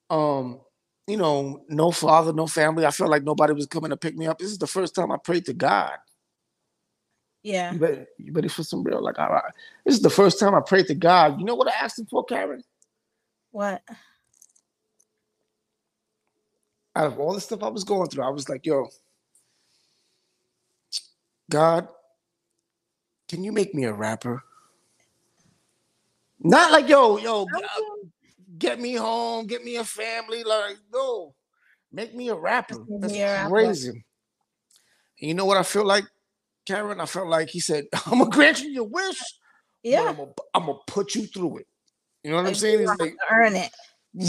um, 0.10 0.62
you 1.07 1.17
know, 1.17 1.63
no 1.67 1.91
father, 1.91 2.31
no 2.33 2.48
family. 2.48 2.86
I 2.86 2.91
felt 2.91 3.12
like 3.12 3.24
nobody 3.24 3.53
was 3.53 3.65
coming 3.65 3.89
to 3.89 3.98
pick 3.98 4.15
me 4.15 4.27
up. 4.27 4.39
This 4.39 4.51
is 4.51 4.57
the 4.57 4.67
first 4.67 4.95
time 4.95 5.12
I 5.12 5.17
prayed 5.17 5.45
to 5.45 5.53
God. 5.53 5.98
yeah. 7.43 7.74
You 7.74 7.79
ready, 7.79 8.05
you 8.17 8.31
ready 8.31 8.48
for 8.48 8.63
some 8.63 8.83
real? 8.83 9.03
Like, 9.03 9.19
all 9.19 9.29
right. 9.29 9.53
This 9.86 9.95
is 9.95 10.01
the 10.01 10.10
first 10.10 10.39
time 10.39 10.55
I 10.55 10.62
prayed 10.62 10.88
to 10.88 10.95
God. 10.95 11.39
You 11.39 11.45
know 11.45 11.55
what 11.55 11.67
I 11.67 11.72
asked 11.72 12.00
him 12.00 12.05
for, 12.05 12.24
Karen? 12.24 12.63
What? 13.51 13.81
Out 16.95 17.07
of 17.07 17.19
all 17.19 17.33
the 17.33 17.41
stuff 17.41 17.63
I 17.63 17.69
was 17.69 17.83
going 17.83 18.10
through, 18.10 18.24
I 18.24 18.29
was 18.29 18.48
like, 18.48 18.65
yo, 18.65 18.88
God, 21.50 21.88
can 23.27 23.43
you 23.43 23.51
make 23.51 23.75
me 23.75 23.83
a 23.83 23.93
rapper? 23.93 24.43
Not 26.39 26.72
like, 26.72 26.88
yo, 26.88 27.17
yo, 27.17 27.48
get 28.63 28.79
me 28.79 28.93
home, 28.96 29.46
get 29.46 29.63
me 29.63 29.75
a 29.75 29.84
family. 29.84 30.43
Like, 30.43 30.77
no, 30.91 31.36
make 31.91 32.15
me 32.15 32.29
a 32.29 32.36
rapper. 32.36 32.77
That's 33.00 33.13
rapper. 33.13 33.50
crazy. 33.50 33.89
And 33.89 35.27
you 35.29 35.34
know 35.34 35.46
what 35.46 35.58
I 35.58 35.63
feel 35.63 35.86
like, 35.86 36.05
Karen? 36.65 37.00
I 37.01 37.05
felt 37.05 37.27
like 37.27 37.50
he 37.50 37.60
said, 37.60 37.86
I'm 38.05 38.20
gonna 38.20 38.29
grant 38.32 38.62
you 38.62 38.70
your 38.70 38.86
wish, 38.88 39.22
Yeah. 39.84 40.03
I'm 40.10 40.15
gonna, 40.15 40.32
I'm 40.53 40.65
gonna 40.65 40.79
put 40.88 41.13
you 41.13 41.27
through 41.27 41.58
it. 41.60 41.67
You 42.24 42.32
know 42.32 42.38
what 42.38 42.46
I'm 42.48 42.55
saying? 42.55 42.79
you 42.79 42.89
He's 42.89 43.00
like, 43.00 43.15
earn 43.29 43.55
it. 43.55 43.70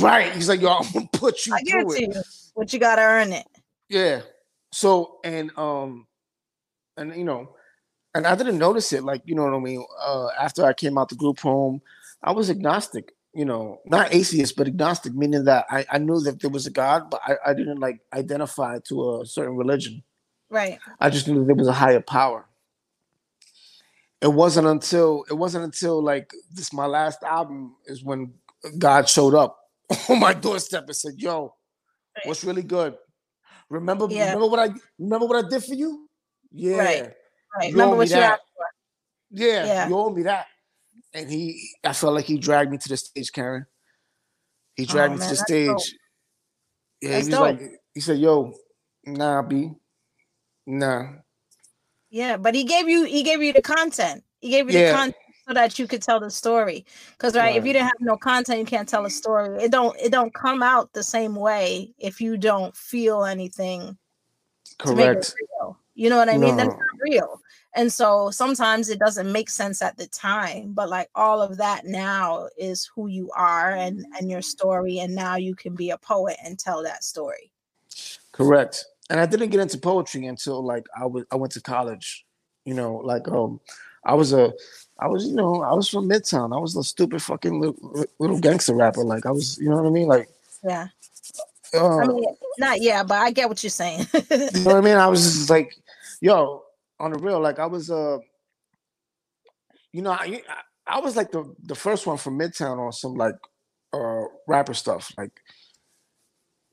right. 0.02 0.32
He's 0.32 0.48
like, 0.48 0.60
yo, 0.60 0.68
I'm 0.78 0.92
gonna 0.92 1.06
put 1.12 1.46
you 1.46 1.54
I 1.54 1.60
through 1.62 1.92
it. 1.94 2.00
you, 2.00 2.22
but 2.56 2.72
you 2.72 2.80
gotta 2.80 3.02
earn 3.02 3.32
it. 3.32 3.46
Yeah. 3.88 4.22
So 4.72 5.18
and 5.22 5.56
um 5.56 6.06
and 6.96 7.14
you 7.14 7.22
know, 7.24 7.54
and 8.16 8.26
I 8.26 8.34
didn't 8.34 8.58
notice 8.58 8.92
it 8.92 9.04
like 9.04 9.22
you 9.26 9.36
know 9.36 9.44
what 9.44 9.54
I 9.54 9.60
mean. 9.60 9.84
Uh 10.04 10.28
after 10.40 10.64
I 10.64 10.72
came 10.72 10.98
out 10.98 11.08
the 11.08 11.14
group 11.14 11.38
home, 11.38 11.80
I 12.22 12.32
was 12.32 12.50
agnostic, 12.50 13.12
you 13.34 13.44
know, 13.44 13.80
not 13.84 14.14
atheist, 14.14 14.56
but 14.56 14.66
agnostic, 14.68 15.14
meaning 15.14 15.44
that 15.44 15.66
I, 15.70 15.84
I 15.90 15.98
knew 15.98 16.20
that 16.20 16.40
there 16.40 16.50
was 16.50 16.66
a 16.66 16.70
God, 16.70 17.10
but 17.10 17.20
I, 17.24 17.50
I 17.50 17.54
didn't 17.54 17.78
like 17.80 18.00
identify 18.12 18.78
to 18.88 19.20
a 19.20 19.26
certain 19.26 19.56
religion. 19.56 20.02
Right. 20.50 20.78
I 21.00 21.10
just 21.10 21.26
knew 21.26 21.40
that 21.40 21.46
there 21.46 21.54
was 21.56 21.66
a 21.68 21.72
higher 21.72 22.00
power. 22.00 22.46
It 24.20 24.32
wasn't 24.32 24.66
until 24.68 25.24
it 25.28 25.34
wasn't 25.34 25.64
until 25.64 26.02
like 26.02 26.30
this 26.52 26.72
my 26.72 26.86
last 26.86 27.22
album 27.24 27.74
is 27.86 28.02
when 28.02 28.32
God 28.78 29.08
showed 29.08 29.34
up 29.34 29.58
on 30.08 30.20
my 30.20 30.32
doorstep 30.32 30.84
and 30.86 30.96
said, 30.96 31.14
"Yo, 31.18 31.54
what's 32.24 32.44
really 32.44 32.62
good? 32.62 32.96
Remember, 33.68 34.06
Yeah. 34.08 34.26
remember 34.32 34.46
what 34.46 34.60
I 34.60 34.74
remember 34.98 35.26
what 35.26 35.44
I 35.44 35.48
did 35.48 35.62
for 35.64 35.74
you? 35.74 36.08
Yeah, 36.52 36.76
Right. 36.78 37.14
Right. 37.56 37.68
You 37.68 37.72
Remember 37.74 37.96
what 37.96 38.08
you 38.08 38.14
asked 38.16 38.42
for. 38.56 38.64
yeah, 39.30 39.66
Yeah. 39.66 39.88
you 39.88 39.98
owe 39.98 40.10
me 40.10 40.22
that." 40.22 40.46
And 41.14 41.30
he, 41.30 41.70
I 41.84 41.92
felt 41.92 42.14
like 42.14 42.24
he 42.24 42.38
dragged 42.38 42.70
me 42.70 42.78
to 42.78 42.88
the 42.88 42.96
stage, 42.96 43.32
Karen. 43.32 43.66
He 44.74 44.82
oh, 44.82 44.86
dragged 44.86 45.12
Oh, 45.12 45.14
me 45.14 45.20
man, 45.20 45.28
to 45.28 45.34
the 45.34 45.36
stage. 45.36 45.68
dope. 45.68 45.80
Yeah, 47.00 47.08
That's 47.10 47.26
he 47.26 47.30
was 47.30 47.38
dope. 47.38 47.40
like, 47.40 47.80
he 47.94 48.00
said, 48.00 48.18
"Yo, 48.18 48.52
nah, 49.06 49.42
B, 49.42 49.70
nah." 50.66 51.12
Yeah, 52.10 52.36
but 52.36 52.54
he 52.54 52.64
gave 52.64 52.88
you 52.88 53.04
he 53.04 53.22
gave 53.22 53.42
you 53.42 53.52
the 53.52 53.62
content. 53.62 54.24
He 54.40 54.50
gave 54.50 54.70
you 54.70 54.78
Yeah. 54.78 54.90
the 54.92 54.96
content 54.96 55.16
so 55.46 55.54
that 55.54 55.78
you 55.78 55.86
could 55.86 56.02
tell 56.02 56.20
the 56.20 56.30
story. 56.30 56.86
Because 57.12 57.34
right, 57.36 57.56
if 57.56 57.64
you 57.64 57.72
didn't 57.72 57.86
have 57.86 58.00
no 58.00 58.16
content, 58.16 58.58
you 58.60 58.64
can't 58.64 58.88
tell 58.88 59.04
a 59.04 59.10
story. 59.10 59.62
It 59.62 59.70
don't 59.70 59.96
it 60.00 60.10
don't 60.10 60.32
come 60.32 60.62
out 60.62 60.92
the 60.92 61.02
same 61.02 61.34
way 61.34 61.92
if 61.98 62.20
you 62.20 62.36
don't 62.36 62.74
feel 62.76 63.24
anything 63.24 63.96
to 64.80 64.94
make 64.94 65.06
it 65.06 65.12
Correct. 65.12 65.34
real. 65.60 65.78
You 65.94 66.10
know 66.10 66.16
what 66.16 66.28
I 66.28 66.38
mean? 66.38 66.56
That's 66.56 66.74
not 66.74 67.00
real. 67.00 67.40
And 67.76 67.92
so 67.92 68.30
sometimes 68.30 68.88
it 68.88 69.00
doesn't 69.00 69.30
make 69.30 69.50
sense 69.50 69.82
at 69.82 69.96
the 69.96 70.06
time, 70.06 70.72
but 70.72 70.88
like 70.88 71.10
all 71.14 71.42
of 71.42 71.56
that 71.56 71.84
now 71.84 72.48
is 72.56 72.88
who 72.94 73.08
you 73.08 73.30
are 73.36 73.72
and 73.72 74.06
and 74.18 74.30
your 74.30 74.42
story 74.42 75.00
and 75.00 75.14
now 75.14 75.36
you 75.36 75.56
can 75.56 75.74
be 75.74 75.90
a 75.90 75.98
poet 75.98 76.36
and 76.44 76.58
tell 76.58 76.82
that 76.84 77.02
story. 77.02 77.50
Correct. 78.32 78.84
And 79.10 79.20
I 79.20 79.26
didn't 79.26 79.50
get 79.50 79.60
into 79.60 79.78
poetry 79.78 80.26
until 80.26 80.64
like 80.64 80.86
I 80.96 81.06
was 81.06 81.24
I 81.32 81.36
went 81.36 81.52
to 81.54 81.60
college. 81.60 82.24
You 82.64 82.74
know, 82.74 82.96
like 82.96 83.26
um 83.28 83.60
I 84.04 84.14
was 84.14 84.32
a 84.32 84.52
I 85.00 85.08
was, 85.08 85.26
you 85.26 85.34
know, 85.34 85.62
I 85.62 85.72
was 85.72 85.88
from 85.88 86.08
Midtown. 86.08 86.56
I 86.56 86.60
was 86.60 86.76
a 86.76 86.84
stupid 86.84 87.20
fucking 87.20 87.60
little, 87.60 88.04
little 88.20 88.38
gangster 88.38 88.74
rapper. 88.74 89.02
Like 89.02 89.26
I 89.26 89.32
was, 89.32 89.58
you 89.58 89.68
know 89.68 89.76
what 89.76 89.86
I 89.86 89.90
mean? 89.90 90.06
Like 90.06 90.28
Yeah. 90.62 90.88
uh, 91.74 91.98
I 91.98 92.06
mean, 92.06 92.24
not 92.58 92.80
yeah, 92.80 93.02
but 93.02 93.18
I 93.18 93.32
get 93.32 93.48
what 93.48 93.62
you're 93.64 93.70
saying. 93.70 94.06
you 94.12 94.20
know 94.38 94.64
what 94.64 94.76
I 94.76 94.80
mean? 94.80 94.96
I 94.96 95.08
was 95.08 95.22
just 95.24 95.50
like, 95.50 95.76
yo, 96.20 96.63
on 97.00 97.12
the 97.12 97.18
real, 97.18 97.40
like 97.40 97.58
I 97.58 97.66
was 97.66 97.90
uh 97.90 98.18
you 99.92 100.02
know, 100.02 100.10
I 100.12 100.42
I- 100.86 101.00
was 101.00 101.16
like 101.16 101.30
the 101.32 101.44
the 101.62 101.74
first 101.74 102.06
one 102.06 102.16
from 102.18 102.38
Midtown 102.38 102.78
on 102.78 102.92
some 102.92 103.14
like 103.14 103.34
uh 103.92 104.22
rapper 104.48 104.74
stuff. 104.74 105.12
Like 105.16 105.32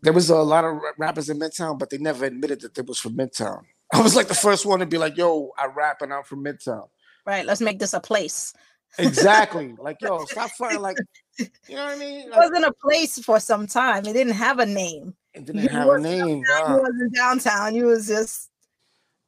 there 0.01 0.13
was 0.13 0.29
a 0.29 0.37
lot 0.37 0.65
of 0.65 0.77
rappers 0.97 1.29
in 1.29 1.39
Midtown, 1.39 1.77
but 1.77 1.89
they 1.89 1.97
never 1.97 2.25
admitted 2.25 2.61
that 2.61 2.73
they 2.73 2.81
was 2.81 2.99
from 2.99 3.15
Midtown. 3.15 3.61
I 3.93 4.01
was 4.01 4.15
like 4.15 4.27
the 4.27 4.33
first 4.35 4.65
one 4.65 4.79
to 4.79 4.85
be 4.85 4.97
like, 4.97 5.17
yo, 5.17 5.51
I 5.57 5.65
rap 5.67 6.01
and 6.01 6.13
I'm 6.13 6.23
from 6.23 6.43
Midtown. 6.43 6.87
right. 7.25 7.45
Let's 7.45 7.61
make 7.61 7.79
this 7.79 7.93
a 7.93 7.99
place. 7.99 8.53
Exactly. 8.97 9.73
like, 9.79 9.97
yo, 10.01 10.25
stop 10.25 10.49
fronting 10.57 10.81
like 10.81 10.97
you 11.37 11.75
know 11.75 11.85
what 11.85 11.93
I 11.95 11.97
mean? 11.97 12.27
It 12.27 12.35
wasn't 12.35 12.65
a 12.65 12.73
place 12.81 13.17
for 13.23 13.39
some 13.39 13.65
time. 13.67 14.05
It 14.05 14.13
didn't 14.13 14.33
have 14.33 14.59
a 14.59 14.65
name. 14.65 15.15
it 15.33 15.45
didn't 15.45 15.63
you 15.63 15.69
have 15.69 15.87
a 15.87 15.97
name. 15.99 16.37
You 16.39 16.43
wasn't 16.67 17.15
downtown. 17.15 17.75
You 17.75 17.85
was 17.85 18.07
just 18.07 18.49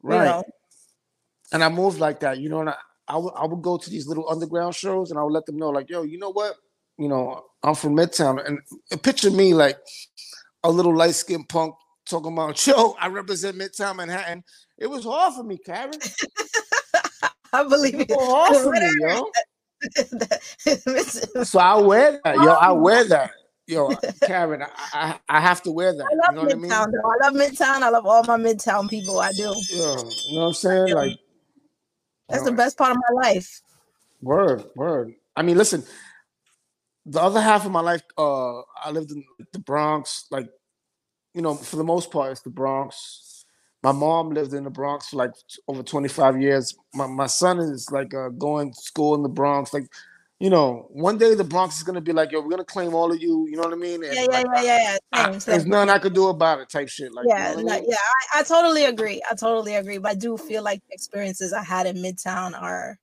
Right. 0.02 0.18
you 0.18 0.24
know. 0.26 0.44
And 1.54 1.64
I 1.64 1.70
moved 1.70 2.00
like 2.00 2.20
that, 2.22 2.40
you 2.40 2.50
know. 2.50 2.62
And 2.62 2.70
I, 2.70 2.76
I 3.08 3.46
would 3.46 3.62
go 3.62 3.78
to 3.78 3.90
these 3.90 4.08
little 4.08 4.30
underground 4.30 4.76
shows, 4.76 5.12
and 5.12 5.20
I 5.20 5.24
would 5.24 5.34
let 5.34 5.46
them 5.46 5.58
know, 5.58 5.70
like, 5.70 5.90
yo, 5.90 6.04
you 6.04 6.18
know 6.18 6.32
what, 6.32 6.56
you 6.98 7.08
know, 7.08 7.44
I'm 7.62 7.76
from 7.76 7.96
Midtown, 7.96 8.46
and 8.46 8.60
picture 9.04 9.32
me 9.32 9.54
like 9.54 9.78
a 10.64 10.72
little 10.72 10.96
light 10.96 11.16
skinned 11.16 11.48
punk 11.50 11.76
talking 12.06 12.34
about, 12.34 12.66
yo, 12.68 12.96
I 13.00 13.08
represent 13.08 13.58
Midtown 13.58 13.96
Manhattan. 13.98 14.44
It 14.78 14.88
was 14.88 15.04
hard 15.04 15.36
for 15.36 15.44
me, 15.44 15.58
Karen. 15.58 15.94
I 17.54 17.64
believe 17.64 18.00
it. 18.00 18.10
was 18.10 18.28
hard 18.28 18.58
for 18.64 18.72
me, 18.72 18.90
yo. 19.00 19.30
so 21.44 21.60
I 21.60 21.76
wear 21.76 22.20
that, 22.24 22.36
yo. 22.38 22.52
I 22.52 22.72
wear 22.72 23.04
that, 23.10 23.32
yo, 23.68 23.96
Karen. 24.24 24.64
I, 24.64 24.68
I, 24.94 25.20
I 25.30 25.40
have 25.40 25.62
to 25.64 25.72
wear 25.72 25.94
that. 25.94 26.04
I 26.04 26.16
love 26.16 26.30
you 26.30 26.36
know 26.36 26.42
what 26.42 26.52
I 26.52 26.56
mean? 26.56 26.72
Midtown. 26.72 26.94
I 27.06 27.28
love 27.28 27.34
Midtown. 27.34 27.82
I 27.84 27.90
love 27.90 28.06
all 28.08 28.24
my 28.24 28.38
Midtown 28.38 28.90
people. 28.90 29.20
I 29.20 29.32
do. 29.34 29.54
Yeah, 29.72 29.98
you 30.30 30.36
know 30.36 30.42
what 30.42 30.48
I'm 30.48 30.54
saying? 30.54 30.96
Like, 30.96 31.20
That's 32.30 32.44
the 32.44 32.52
best 32.52 32.78
part 32.78 32.92
of 32.92 32.98
my 32.98 33.22
life. 33.30 33.62
Word, 34.22 34.66
word. 34.76 35.14
I 35.36 35.42
mean, 35.44 35.58
listen. 35.58 35.84
The 37.06 37.22
other 37.22 37.42
half 37.42 37.66
of 37.66 37.72
my 37.72 37.82
life, 37.82 38.02
uh, 38.18 38.60
I 38.84 38.92
lived 38.92 39.12
in 39.12 39.24
the 39.52 39.60
Bronx. 39.60 40.26
Like, 40.32 40.48
you 41.34 41.42
know, 41.42 41.56
for 41.56 41.76
the 41.76 41.84
most 41.84 42.12
part, 42.12 42.32
it's 42.32 42.42
the 42.42 42.50
Bronx. 42.50 43.46
My 43.84 43.92
mom 43.92 44.30
lived 44.32 44.54
in 44.54 44.64
the 44.64 44.70
Bronx 44.70 45.10
for 45.10 45.18
like 45.18 45.32
over 45.68 45.84
25 45.84 46.42
years. 46.42 46.76
My 46.94 47.08
my 47.08 47.28
son 47.28 47.60
is 47.60 47.92
like 47.92 48.14
uh, 48.14 48.30
going 48.30 48.74
to 48.74 48.82
school 48.82 49.16
in 49.16 49.24
the 49.24 49.30
Bronx. 49.30 49.74
Like, 49.74 49.88
you 50.44 50.50
know, 50.50 50.88
one 50.92 51.18
day 51.18 51.36
the 51.36 51.44
Bronx 51.46 51.78
is 51.78 51.84
gonna 51.84 52.02
be 52.02 52.12
like, 52.12 52.34
yo, 52.34 52.42
we're 52.42 52.50
gonna 52.50 52.66
claim 52.66 52.94
all 52.94 53.10
of 53.14 53.22
you. 53.22 53.48
You 53.50 53.56
know 53.56 53.64
what 53.64 53.72
I 53.72 53.78
mean? 53.78 54.04
And 54.04 54.14
Yeah, 54.14 54.24
yeah, 54.24 54.28
like, 54.28 54.46
yeah, 54.58 54.62
yeah, 54.64 54.78
yeah. 54.78 54.98
I- 55.14 55.38
Same, 55.40 55.40
there's 55.54 55.66
nothing 55.66 55.90
I 55.90 56.00
could 56.00 56.14
do 56.14 56.28
about 56.28 56.60
it, 56.60 56.68
type 56.68 56.90
shit. 56.90 57.14
Like, 57.14 57.28
yeah, 57.30 57.52
you 57.52 57.58
know 57.60 57.64
no, 57.64 57.74
I 57.76 57.80
mean? 57.80 57.90
yeah, 57.92 57.96
I, 58.34 58.40
I 58.42 58.44
totally 58.44 58.84
agree. 58.84 59.22
I 59.32 59.36
totally 59.36 59.76
agree. 59.76 60.00
But 60.00 60.12
I 60.12 60.16
do 60.16 60.36
feel 60.36 60.62
like 60.62 60.82
the 60.90 60.94
experiences 60.96 61.54
I 61.54 61.64
had 61.64 61.88
in 61.88 61.96
Midtown 61.96 62.62
are 62.62 62.98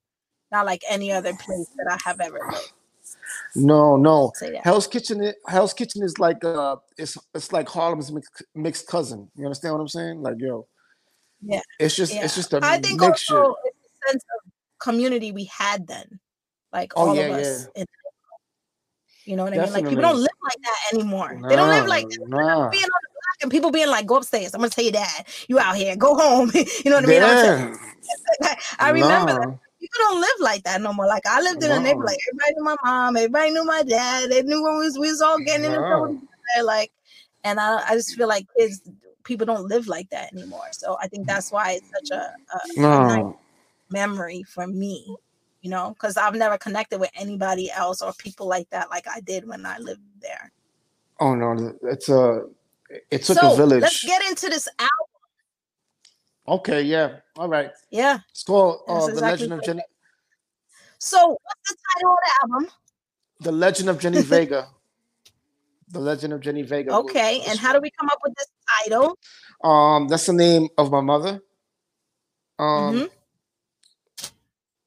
not 0.53 0.67
like 0.67 0.83
any 0.91 1.13
other 1.13 1.33
place 1.33 1.67
that 1.79 1.91
I 1.91 1.97
have 2.07 2.21
ever 2.21 2.41
lived. 2.53 2.73
No, 3.57 3.97
no. 3.97 4.33
Say 4.35 4.51
that. 4.53 4.63
Hell's 4.65 4.87
Kitchen. 4.87 5.33
Hell's 5.49 5.73
Kitchen 5.73 6.03
is 6.03 6.19
like 6.19 6.45
uh, 6.45 6.77
it's 6.99 7.17
it's 7.35 7.55
like 7.55 7.71
Harlem's 7.71 8.13
mixed, 8.13 8.43
mixed 8.55 8.87
cousin. 8.87 9.31
You 9.35 9.47
understand 9.47 9.73
what 9.75 9.81
I'm 9.81 9.89
saying? 9.89 10.21
Like, 10.21 10.37
yo, 10.39 10.67
Yeah, 11.41 11.63
it's 11.79 11.97
just 11.97 12.13
Yeah. 12.13 12.27
it's 12.27 12.35
just 12.35 12.53
a 12.53 12.61
I 12.63 12.79
think 12.81 13.01
mixture. 13.01 13.39
also 13.39 13.57
it's 13.65 13.79
a 14.05 14.11
sense 14.11 14.25
of 14.37 14.53
community 14.79 15.33
we 15.33 15.45
had 15.45 15.87
then, 15.87 16.21
like 16.73 16.93
Oh, 16.97 17.09
all 17.09 17.15
yeah, 17.17 17.23
of 17.23 17.33
us. 17.41 17.69
yeah. 17.77 17.85
you 19.25 19.37
know 19.37 19.45
what 19.45 19.53
I 19.55 19.59
mean? 19.59 19.73
Like 19.73 19.89
people 19.89 20.03
don't 20.03 20.17
live 20.19 20.29
like 20.43 20.59
that 20.63 20.95
anymore. 20.95 21.41
They 21.49 21.57
don't 21.57 21.69
live 21.69 21.87
like 21.87 22.09
that. 22.09 22.19
Being 22.19 22.85
on 22.85 23.01
the 23.03 23.11
block 23.13 23.37
and 23.43 23.51
people 23.51 23.71
being 23.71 23.89
like, 23.89 24.07
"Go 24.07 24.17
upstairs. 24.17 24.55
I'm 24.55 24.61
gonna 24.61 24.71
tell 24.71 24.85
you 24.85 24.93
that 24.93 25.25
you 25.49 25.59
out 25.59 25.77
here. 25.77 25.97
Go 25.97 26.15
home." 26.15 26.51
you 26.55 26.91
know 26.91 26.97
what 26.97 27.05
I 27.05 27.09
mean? 27.09 27.21
Yeah, 27.21 28.55
I 28.79 28.91
remember 28.91 29.33
that. 29.33 29.59
people 29.81 29.99
don't 29.99 30.21
live 30.21 30.41
like 30.41 30.63
that 30.65 30.81
no 30.81 30.93
more. 30.93 31.07
Like 31.07 31.27
I 31.27 31.41
lived 31.41 31.63
in 31.63 31.71
a 31.71 31.79
neighborhood, 31.81 32.07
like 32.07 32.19
everybody 32.29 32.55
knew 32.57 32.65
my 32.65 32.77
mom, 32.85 33.17
everybody 33.17 33.51
knew 33.51 33.65
my 33.65 33.83
dad. 33.83 34.31
They 34.31 34.43
knew 34.43 34.63
when 34.63 34.79
we 34.79 34.85
was, 34.85 34.99
we 34.99 35.09
was 35.09 35.21
all 35.21 35.39
getting 35.39 35.65
in 35.67 35.73
the 35.73 35.79
trouble. 35.79 36.21
Like, 36.65 36.91
and 37.45 37.61
I, 37.61 37.83
I 37.89 37.95
just 37.95 38.15
feel 38.17 38.27
like 38.29 38.47
kids, 38.59 38.83
people 39.25 39.47
don't 39.47 39.69
live 39.69 39.87
like 39.87 40.11
that 40.11 40.33
anymore. 40.33 40.67
So 40.73 40.97
I 41.01 41.07
think 41.07 41.27
that's 41.27 41.53
why 41.53 41.73
it's 41.73 42.11
such 42.11 42.19
a, 42.19 42.35
a, 42.55 42.61
a 42.77 42.81
nice 42.81 43.35
memory 43.91 44.43
for 44.43 44.67
me. 44.67 45.17
You 45.63 45.69
know, 45.71 45.91
because 45.91 46.17
I've 46.17 46.35
never 46.35 46.57
connected 46.57 46.99
with 47.01 47.11
anybody 47.15 47.71
else 47.71 48.01
or 48.03 48.13
people 48.15 48.47
like 48.47 48.69
that, 48.71 48.89
like 48.91 49.07
I 49.07 49.21
did 49.21 49.47
when 49.47 49.67
I 49.67 49.79
lived 49.79 50.01
there. 50.21 50.51
oh 51.21 51.35
no, 51.35 51.75
it's 51.83 52.09
a 52.09 52.45
it 53.11 53.23
took 53.25 53.37
so 53.39 53.53
a 53.53 53.57
village. 53.57 53.83
let's 53.83 54.03
get 54.05 54.23
into 54.29 54.49
this 54.49 54.67
album. 54.79 56.59
okay, 56.61 56.83
yeah, 56.83 57.17
all 57.37 57.49
right. 57.49 57.71
Yeah. 57.91 58.21
It's 58.31 58.43
called 58.43 58.81
uh, 58.89 59.07
the 59.07 59.21
Legend 59.21 59.53
of 59.53 59.63
Jenny. 59.63 59.83
So 60.99 61.29
what's 61.29 61.71
the 61.71 61.77
title 61.95 62.13
of 62.13 62.19
the 62.25 62.33
album? 62.43 62.71
The 63.41 63.53
Legend 63.53 63.89
of 63.91 63.99
Jenny 64.01 64.23
Vega. 64.23 64.69
The 65.89 66.01
Legend 66.01 66.33
of 66.33 66.41
Jenny 66.41 66.63
Vega. 66.63 66.91
was- 66.93 67.01
Okay, 67.11 67.43
and 67.49 67.59
how 67.59 67.73
do 67.73 67.81
we 67.83 67.91
come 67.91 68.09
up 68.13 68.19
with 68.25 68.35
this 68.37 68.49
title? 68.85 69.19
Um, 69.63 70.09
that's 70.09 70.27
the 70.27 70.33
name 70.33 70.69
of 70.79 70.91
my 70.91 71.01
mother. 71.01 71.41
Um, 72.59 72.95
Mhm. 72.95 73.11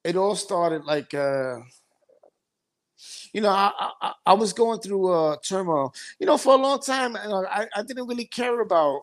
It 0.04 0.16
all 0.16 0.34
started 0.34 0.84
like 0.84 1.14
uh 1.14 1.56
you 3.32 3.40
know 3.40 3.50
I, 3.50 3.90
I 4.00 4.12
I 4.26 4.32
was 4.34 4.52
going 4.52 4.80
through 4.80 5.12
uh 5.12 5.36
turmoil 5.46 5.94
you 6.18 6.26
know 6.26 6.38
for 6.38 6.54
a 6.54 6.58
long 6.58 6.80
time 6.80 7.16
and 7.16 7.32
I 7.32 7.66
I 7.74 7.82
didn't 7.82 8.06
really 8.06 8.26
care 8.26 8.60
about 8.60 9.02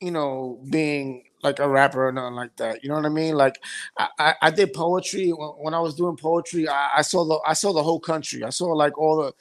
you 0.00 0.10
know 0.10 0.60
being 0.70 1.24
like 1.42 1.58
a 1.58 1.68
rapper 1.68 2.08
or 2.08 2.12
nothing 2.12 2.34
like 2.34 2.56
that 2.56 2.82
you 2.82 2.88
know 2.88 2.96
what 2.96 3.06
I 3.06 3.10
mean 3.10 3.34
like 3.34 3.58
I 3.98 4.08
I, 4.18 4.34
I 4.42 4.50
did 4.50 4.72
poetry 4.72 5.30
when, 5.30 5.48
when 5.50 5.74
I 5.74 5.80
was 5.80 5.94
doing 5.94 6.16
poetry 6.16 6.68
I, 6.68 6.98
I 6.98 7.02
saw 7.02 7.24
the 7.24 7.40
I 7.46 7.54
saw 7.54 7.72
the 7.72 7.82
whole 7.82 8.00
country 8.00 8.44
I 8.44 8.50
saw 8.50 8.66
like 8.66 8.96
all 8.98 9.16
the 9.16 9.32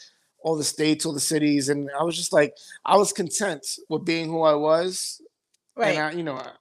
all 0.43 0.57
the 0.57 0.63
states 0.63 1.05
all 1.05 1.13
the 1.13 1.19
cities 1.19 1.69
and 1.69 1.89
I 1.99 2.03
was 2.03 2.15
just 2.15 2.33
like 2.33 2.55
I 2.85 2.97
was 2.97 3.13
content 3.13 3.65
with 3.89 4.05
being 4.05 4.27
who 4.29 4.41
I 4.41 4.55
was 4.55 5.21
Right. 5.75 5.95
and 5.95 6.05
I, 6.05 6.11
you 6.11 6.23
know, 6.23 6.35
I, 6.35 6.51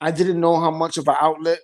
I 0.00 0.10
didn't 0.10 0.40
know 0.40 0.58
how 0.60 0.70
much 0.70 0.98
of 0.98 1.08
an 1.08 1.16
outlet, 1.20 1.58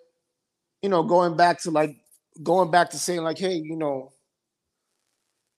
you 0.85 0.91
know, 0.91 1.05
going 1.05 1.37
back 1.37 1.63
to 1.63 1.73
like 1.73 1.97
going 2.45 2.71
back 2.71 2.91
to 2.93 3.01
saying 3.01 3.23
like, 3.25 3.39
hey, 3.39 3.57
you 3.57 3.77
know, 3.77 4.13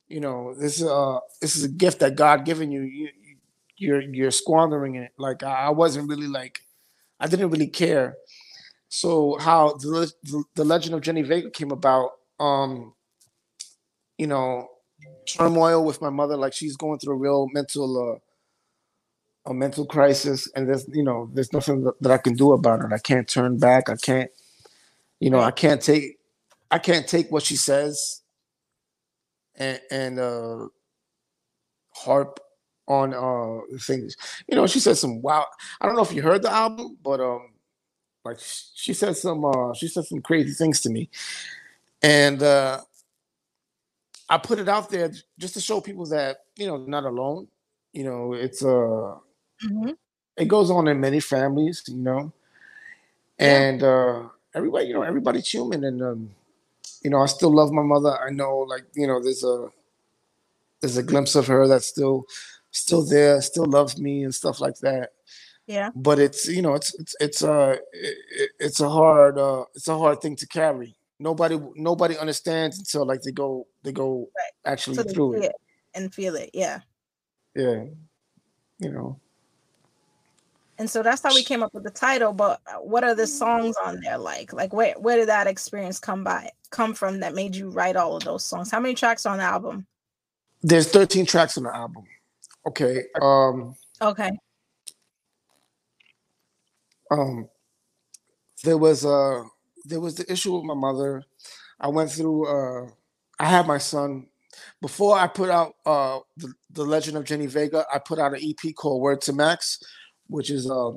you 0.08 0.20
know, 0.20 0.54
this 0.54 0.80
is 0.80 0.86
uh 0.88 1.18
this 1.40 1.56
is 1.56 1.64
a 1.64 1.68
gift 1.68 2.00
that 2.00 2.16
God 2.16 2.44
given 2.46 2.72
you. 2.72 2.82
You 2.82 3.04
you- 3.06 3.36
you're 3.78 4.02
you're 4.02 4.32
squandering 4.32 4.96
it. 4.96 5.12
Like 5.18 5.42
I, 5.42 5.70
wasn't 5.70 6.08
really 6.10 6.28
like 6.28 6.60
I 7.20 7.28
didn't 7.28 7.50
really 7.50 7.68
care. 7.68 8.16
So 8.88 9.38
how 9.40 9.74
the, 9.74 10.12
the 10.56 10.64
legend 10.64 10.94
of 10.94 11.02
Jenny 11.02 11.22
Vega 11.22 11.50
came 11.50 11.72
about, 11.72 12.12
um, 12.40 12.94
you 14.18 14.26
know, 14.26 14.68
turmoil 15.28 15.84
with 15.84 16.02
my 16.02 16.10
mother, 16.10 16.36
like 16.36 16.54
she's 16.54 16.76
going 16.76 16.98
through 17.00 17.14
a 17.14 17.18
real 17.18 17.48
mental 17.52 18.14
uh 18.14 18.18
a 19.46 19.54
mental 19.54 19.86
crisis 19.86 20.50
and 20.54 20.68
there's 20.68 20.86
you 20.92 21.02
know 21.04 21.30
there's 21.34 21.52
nothing 21.52 21.90
that 22.00 22.12
i 22.12 22.18
can 22.18 22.34
do 22.34 22.52
about 22.52 22.80
it 22.80 22.92
i 22.92 22.98
can't 22.98 23.28
turn 23.28 23.58
back 23.58 23.88
i 23.88 23.96
can't 23.96 24.30
you 25.20 25.30
know 25.30 25.40
i 25.40 25.50
can't 25.50 25.82
take 25.82 26.18
i 26.70 26.78
can't 26.78 27.06
take 27.08 27.30
what 27.30 27.42
she 27.42 27.56
says 27.56 28.22
and 29.56 29.80
and 29.90 30.18
uh 30.18 30.66
harp 31.94 32.38
on 32.88 33.12
uh 33.14 33.60
things. 33.80 34.16
You 34.48 34.56
know 34.56 34.66
she 34.66 34.78
said 34.78 34.96
some 34.96 35.20
wow 35.20 35.46
i 35.80 35.86
don't 35.86 35.96
know 35.96 36.02
if 36.02 36.12
you 36.12 36.22
heard 36.22 36.42
the 36.42 36.52
album 36.52 36.96
but 37.02 37.20
um 37.20 37.54
like 38.24 38.38
she 38.74 38.92
said 38.92 39.16
some 39.16 39.44
uh 39.44 39.72
she 39.74 39.88
said 39.88 40.04
some 40.04 40.20
crazy 40.22 40.52
things 40.52 40.80
to 40.82 40.90
me. 40.90 41.08
And 42.02 42.42
uh 42.42 42.80
i 44.28 44.38
put 44.38 44.58
it 44.58 44.68
out 44.68 44.90
there 44.90 45.10
just 45.38 45.54
to 45.54 45.60
show 45.60 45.80
people 45.80 46.06
that 46.06 46.38
you 46.56 46.66
know 46.66 46.76
not 46.76 47.04
alone. 47.04 47.48
You 47.92 48.04
know 48.04 48.32
it's 48.34 48.62
uh 48.64 49.16
Mhm. 49.64 49.96
it 50.36 50.48
goes 50.48 50.70
on 50.70 50.86
in 50.86 51.00
many 51.00 51.18
families, 51.18 51.82
you 51.88 51.96
know. 51.96 52.30
And 53.38 53.82
uh 53.82 54.28
everybody, 54.56 54.86
you 54.86 54.94
know, 54.94 55.02
everybody's 55.02 55.46
human 55.48 55.84
and 55.84 56.02
um, 56.02 56.30
you 57.02 57.10
know, 57.10 57.20
I 57.22 57.26
still 57.26 57.54
love 57.54 57.70
my 57.72 57.82
mother. 57.82 58.18
I 58.18 58.30
know 58.30 58.58
like, 58.58 58.84
you 58.94 59.06
know, 59.06 59.22
there's 59.22 59.44
a 59.44 59.68
there's 60.80 60.96
a 60.96 61.02
glimpse 61.02 61.34
of 61.36 61.46
her 61.46 61.68
that's 61.68 61.86
still 61.86 62.24
still 62.70 63.04
there, 63.04 63.40
still 63.42 63.66
loves 63.66 63.98
me 64.00 64.24
and 64.24 64.34
stuff 64.34 64.60
like 64.60 64.78
that. 64.78 65.10
Yeah. 65.66 65.90
But 65.94 66.18
it's, 66.18 66.48
you 66.48 66.62
know, 66.62 66.74
it's 66.74 66.94
it's 66.98 67.14
it's 67.20 67.42
uh 67.44 67.76
it, 67.92 68.16
it- 68.30 68.50
it's 68.58 68.80
a 68.80 68.88
hard 68.88 69.38
uh 69.38 69.64
it's 69.74 69.88
a 69.88 69.98
hard 69.98 70.20
thing 70.20 70.36
to 70.36 70.46
carry. 70.46 70.96
Nobody 71.18 71.58
nobody 71.76 72.16
understands 72.18 72.78
until 72.78 73.06
like 73.06 73.22
they 73.22 73.32
go 73.32 73.66
they 73.82 73.92
go 73.92 74.28
Right. 74.36 74.72
actually 74.72 74.96
So 74.96 75.02
they 75.02 75.12
through 75.12 75.34
it. 75.42 75.44
it 75.46 75.52
and 75.94 76.12
feel 76.14 76.34
it. 76.36 76.50
Yeah. 76.54 76.80
Yeah. 77.54 77.84
You 78.78 78.90
know. 78.92 79.20
And 80.78 80.88
so 80.90 81.02
that's 81.02 81.22
how 81.22 81.34
we 81.34 81.42
came 81.42 81.62
up 81.62 81.72
with 81.72 81.84
the 81.84 81.90
title. 81.90 82.32
But 82.32 82.60
uh, 82.66 82.78
what 82.80 83.02
are 83.04 83.14
the 83.14 83.26
songs 83.26 83.76
on 83.84 84.00
there 84.00 84.18
like? 84.18 84.52
Like 84.52 84.72
where 84.72 84.94
where 84.98 85.16
did 85.16 85.28
that 85.28 85.46
experience 85.46 85.98
come 85.98 86.22
by 86.22 86.50
come 86.70 86.94
from 86.94 87.20
that 87.20 87.34
made 87.34 87.56
you 87.56 87.70
write 87.70 87.96
all 87.96 88.16
of 88.16 88.24
those 88.24 88.44
songs? 88.44 88.70
How 88.70 88.80
many 88.80 88.94
tracks 88.94 89.24
on 89.26 89.38
the 89.38 89.44
album? 89.44 89.86
There's 90.62 90.88
13 90.90 91.26
tracks 91.26 91.56
on 91.56 91.64
the 91.64 91.74
album. 91.74 92.04
Okay. 92.66 93.04
Um 93.20 93.74
Okay. 94.02 94.30
um 97.10 97.48
there 98.64 98.78
was 98.78 99.04
uh 99.04 99.42
there 99.84 100.00
was 100.00 100.16
the 100.16 100.30
issue 100.30 100.54
with 100.54 100.64
my 100.64 100.74
mother 100.74 101.22
i 101.80 101.88
went 101.88 102.10
through 102.10 102.46
uh 102.46 102.88
i 103.38 103.44
had 103.44 103.66
my 103.66 103.78
son 103.78 104.26
before 104.80 105.16
i 105.16 105.26
put 105.26 105.50
out 105.50 105.74
uh 105.84 106.18
the, 106.36 106.52
the 106.70 106.84
legend 106.84 107.16
of 107.16 107.24
jenny 107.24 107.46
vega 107.46 107.84
i 107.92 107.98
put 107.98 108.18
out 108.18 108.34
an 108.34 108.40
ep 108.42 108.74
called 108.74 109.00
word 109.00 109.20
to 109.20 109.32
max 109.32 109.78
which 110.28 110.50
is 110.50 110.70
uh 110.70 110.92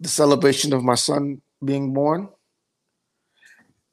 the 0.00 0.08
celebration 0.08 0.72
of 0.72 0.82
my 0.82 0.94
son 0.94 1.40
being 1.64 1.92
born 1.92 2.28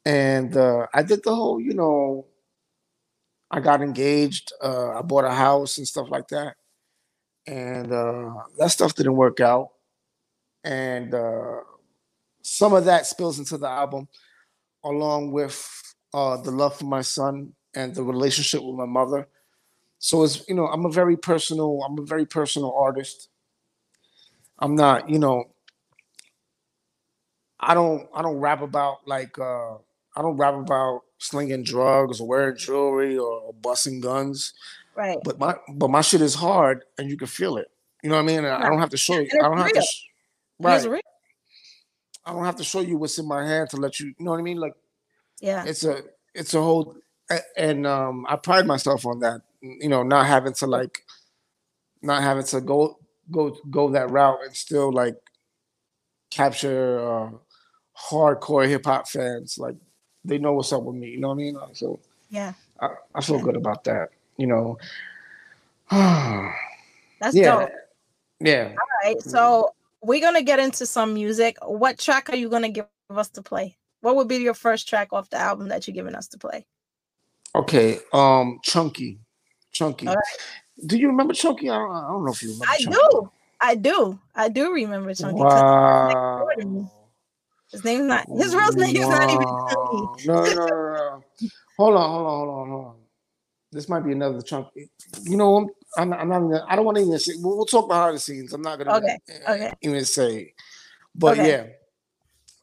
and 0.04 0.56
uh 0.56 0.86
i 0.94 1.02
did 1.02 1.22
the 1.24 1.34
whole 1.34 1.60
you 1.60 1.74
know 1.74 2.26
i 3.50 3.60
got 3.60 3.82
engaged 3.82 4.52
uh 4.62 4.98
i 4.98 5.02
bought 5.02 5.24
a 5.24 5.32
house 5.32 5.78
and 5.78 5.86
stuff 5.86 6.08
like 6.10 6.28
that 6.28 6.54
and 7.46 7.92
uh 7.92 8.30
that 8.58 8.70
stuff 8.70 8.94
didn't 8.94 9.16
work 9.16 9.40
out 9.40 9.70
and 10.64 11.14
uh, 11.14 11.60
some 12.42 12.72
of 12.74 12.84
that 12.86 13.06
spills 13.06 13.38
into 13.38 13.58
the 13.58 13.68
album, 13.68 14.08
along 14.84 15.32
with 15.32 15.58
uh, 16.14 16.36
the 16.38 16.50
love 16.50 16.78
for 16.78 16.86
my 16.86 17.00
son 17.00 17.52
and 17.74 17.94
the 17.94 18.02
relationship 18.02 18.62
with 18.62 18.74
my 18.76 18.86
mother. 18.86 19.28
So 19.98 20.22
it's 20.24 20.48
you 20.48 20.54
know 20.54 20.66
I'm 20.66 20.86
a 20.86 20.90
very 20.92 21.16
personal 21.16 21.82
I'm 21.84 21.98
a 21.98 22.06
very 22.06 22.26
personal 22.26 22.72
artist. 22.74 23.28
I'm 24.58 24.74
not 24.74 25.08
you 25.08 25.18
know 25.18 25.44
I 27.60 27.74
don't 27.74 28.08
I 28.14 28.22
don't 28.22 28.38
rap 28.38 28.62
about 28.62 29.06
like 29.06 29.38
uh, 29.38 29.74
I 29.74 30.22
don't 30.22 30.36
rap 30.36 30.54
about 30.54 31.02
slinging 31.18 31.64
drugs 31.64 32.20
or 32.20 32.28
wearing 32.28 32.56
jewelry 32.56 33.18
or, 33.18 33.40
or 33.40 33.52
busting 33.52 34.00
guns. 34.00 34.52
Right. 34.94 35.18
But 35.24 35.38
my 35.38 35.56
but 35.74 35.90
my 35.90 36.00
shit 36.00 36.20
is 36.20 36.34
hard 36.34 36.84
and 36.98 37.08
you 37.10 37.16
can 37.16 37.26
feel 37.26 37.56
it. 37.56 37.68
You 38.02 38.10
know 38.10 38.16
what 38.16 38.22
I 38.22 38.26
mean? 38.26 38.38
And 38.38 38.48
I 38.48 38.68
don't 38.68 38.78
have 38.78 38.90
to 38.90 38.96
show 38.96 39.18
you. 39.18 39.28
I 39.32 39.48
don't 39.48 39.58
have 39.58 39.72
to. 39.72 39.82
Sh- 39.82 40.04
right. 40.60 41.02
I 42.24 42.32
don't 42.32 42.44
have 42.44 42.56
to 42.56 42.64
show 42.64 42.80
you 42.80 42.96
what's 42.96 43.18
in 43.18 43.26
my 43.26 43.44
hand 43.46 43.70
to 43.70 43.76
let 43.76 43.98
you. 43.98 44.08
You 44.18 44.24
know 44.24 44.32
what 44.32 44.40
I 44.40 44.42
mean? 44.42 44.58
Like 44.58 44.74
Yeah. 45.40 45.64
it's 45.64 45.84
a 45.84 46.02
it's 46.34 46.54
a 46.54 46.62
whole 46.62 46.96
and 47.56 47.86
um 47.86 48.24
I 48.28 48.36
pride 48.36 48.66
myself 48.66 49.04
on 49.04 49.20
that. 49.20 49.40
You 49.60 49.88
know, 49.88 50.04
not 50.04 50.26
having 50.26 50.52
to 50.54 50.66
like 50.66 51.04
not 52.02 52.22
having 52.22 52.44
to 52.44 52.60
go 52.60 52.98
go 53.30 53.56
go 53.70 53.90
that 53.90 54.10
route 54.10 54.38
and 54.44 54.54
still 54.54 54.92
like 54.92 55.16
capture 56.30 56.98
uh 57.00 57.30
hardcore 57.98 58.66
hip 58.68 58.86
hop 58.86 59.08
fans. 59.08 59.58
Like 59.58 59.76
they 60.24 60.38
know 60.38 60.52
what's 60.52 60.72
up 60.72 60.82
with 60.82 60.96
me. 60.96 61.08
You 61.10 61.20
know 61.20 61.28
what 61.28 61.34
I 61.34 61.38
mean? 61.38 61.58
So 61.72 62.00
Yeah. 62.30 62.52
I, 62.80 62.90
I 63.14 63.20
feel 63.20 63.40
good 63.40 63.56
about 63.56 63.84
that. 63.84 64.10
You 64.36 64.46
know. 64.46 64.78
That's 67.20 67.34
yeah. 67.34 67.60
dope. 67.60 67.70
Yeah. 68.40 68.70
All 68.70 69.10
right. 69.10 69.20
So 69.22 69.74
we're 70.02 70.20
gonna 70.20 70.42
get 70.42 70.58
into 70.58 70.86
some 70.86 71.14
music. 71.14 71.56
What 71.62 71.98
track 71.98 72.30
are 72.30 72.36
you 72.36 72.48
gonna 72.48 72.68
give 72.68 72.86
us 73.10 73.30
to 73.30 73.42
play? 73.42 73.76
What 74.00 74.14
would 74.16 74.28
be 74.28 74.36
your 74.36 74.54
first 74.54 74.88
track 74.88 75.12
off 75.12 75.30
the 75.30 75.38
album 75.38 75.68
that 75.68 75.86
you're 75.86 75.94
giving 75.94 76.14
us 76.14 76.28
to 76.28 76.38
play? 76.38 76.66
Okay. 77.54 77.98
Um 78.12 78.60
Chunky. 78.62 79.18
Chunky. 79.72 80.08
Do 80.86 80.96
you 80.98 81.08
remember 81.08 81.34
Chunky? 81.34 81.68
I 81.70 81.78
don't, 81.78 81.90
I 81.92 82.08
don't 82.08 82.24
know 82.24 82.32
if 82.32 82.42
you 82.42 82.50
remember 82.50 82.66
I 82.68 82.76
Chunky. 82.78 82.98
do. 83.10 83.30
I 83.60 83.74
do. 83.74 84.18
I 84.34 84.48
do 84.48 84.72
remember 84.72 85.14
Chunky. 85.14 85.40
Wow. 85.42 86.46
His 87.72 87.84
name's 87.84 88.04
not 88.04 88.26
his 88.28 88.54
real 88.54 88.72
name's 88.72 89.08
not 89.08 89.30
even 89.30 89.46
Chunky. 89.68 90.08
No, 90.26 90.44
no, 90.44 90.54
no, 90.54 90.56
no. 90.56 91.24
Hold 91.76 91.94
on, 91.96 92.10
hold 92.10 92.26
on, 92.26 92.38
hold 92.38 92.48
on, 92.48 92.68
hold 92.70 92.86
on. 92.86 92.94
This 93.70 93.88
might 93.88 94.00
be 94.00 94.12
another 94.12 94.40
chunky. 94.40 94.90
You 95.24 95.36
know, 95.36 95.56
I'm, 95.58 95.68
I'm, 95.98 96.08
not- 96.10 96.20
I'm 96.20 96.28
not. 96.28 96.40
Gonna, 96.40 96.64
I 96.68 96.76
don't 96.76 96.84
want 96.86 96.96
to 96.96 97.04
even 97.04 97.18
say. 97.18 97.34
We'll, 97.38 97.56
we'll 97.56 97.66
talk 97.66 97.86
behind 97.88 98.16
the 98.16 98.20
scenes. 98.20 98.52
I'm 98.54 98.62
not 98.62 98.78
gonna 98.78 98.96
Okay, 98.96 99.18
uh, 99.46 99.52
okay. 99.52 99.72
even 99.82 100.04
say. 100.06 100.54
But 101.14 101.38
Okay. 101.38 101.48
yeah, 101.48 101.66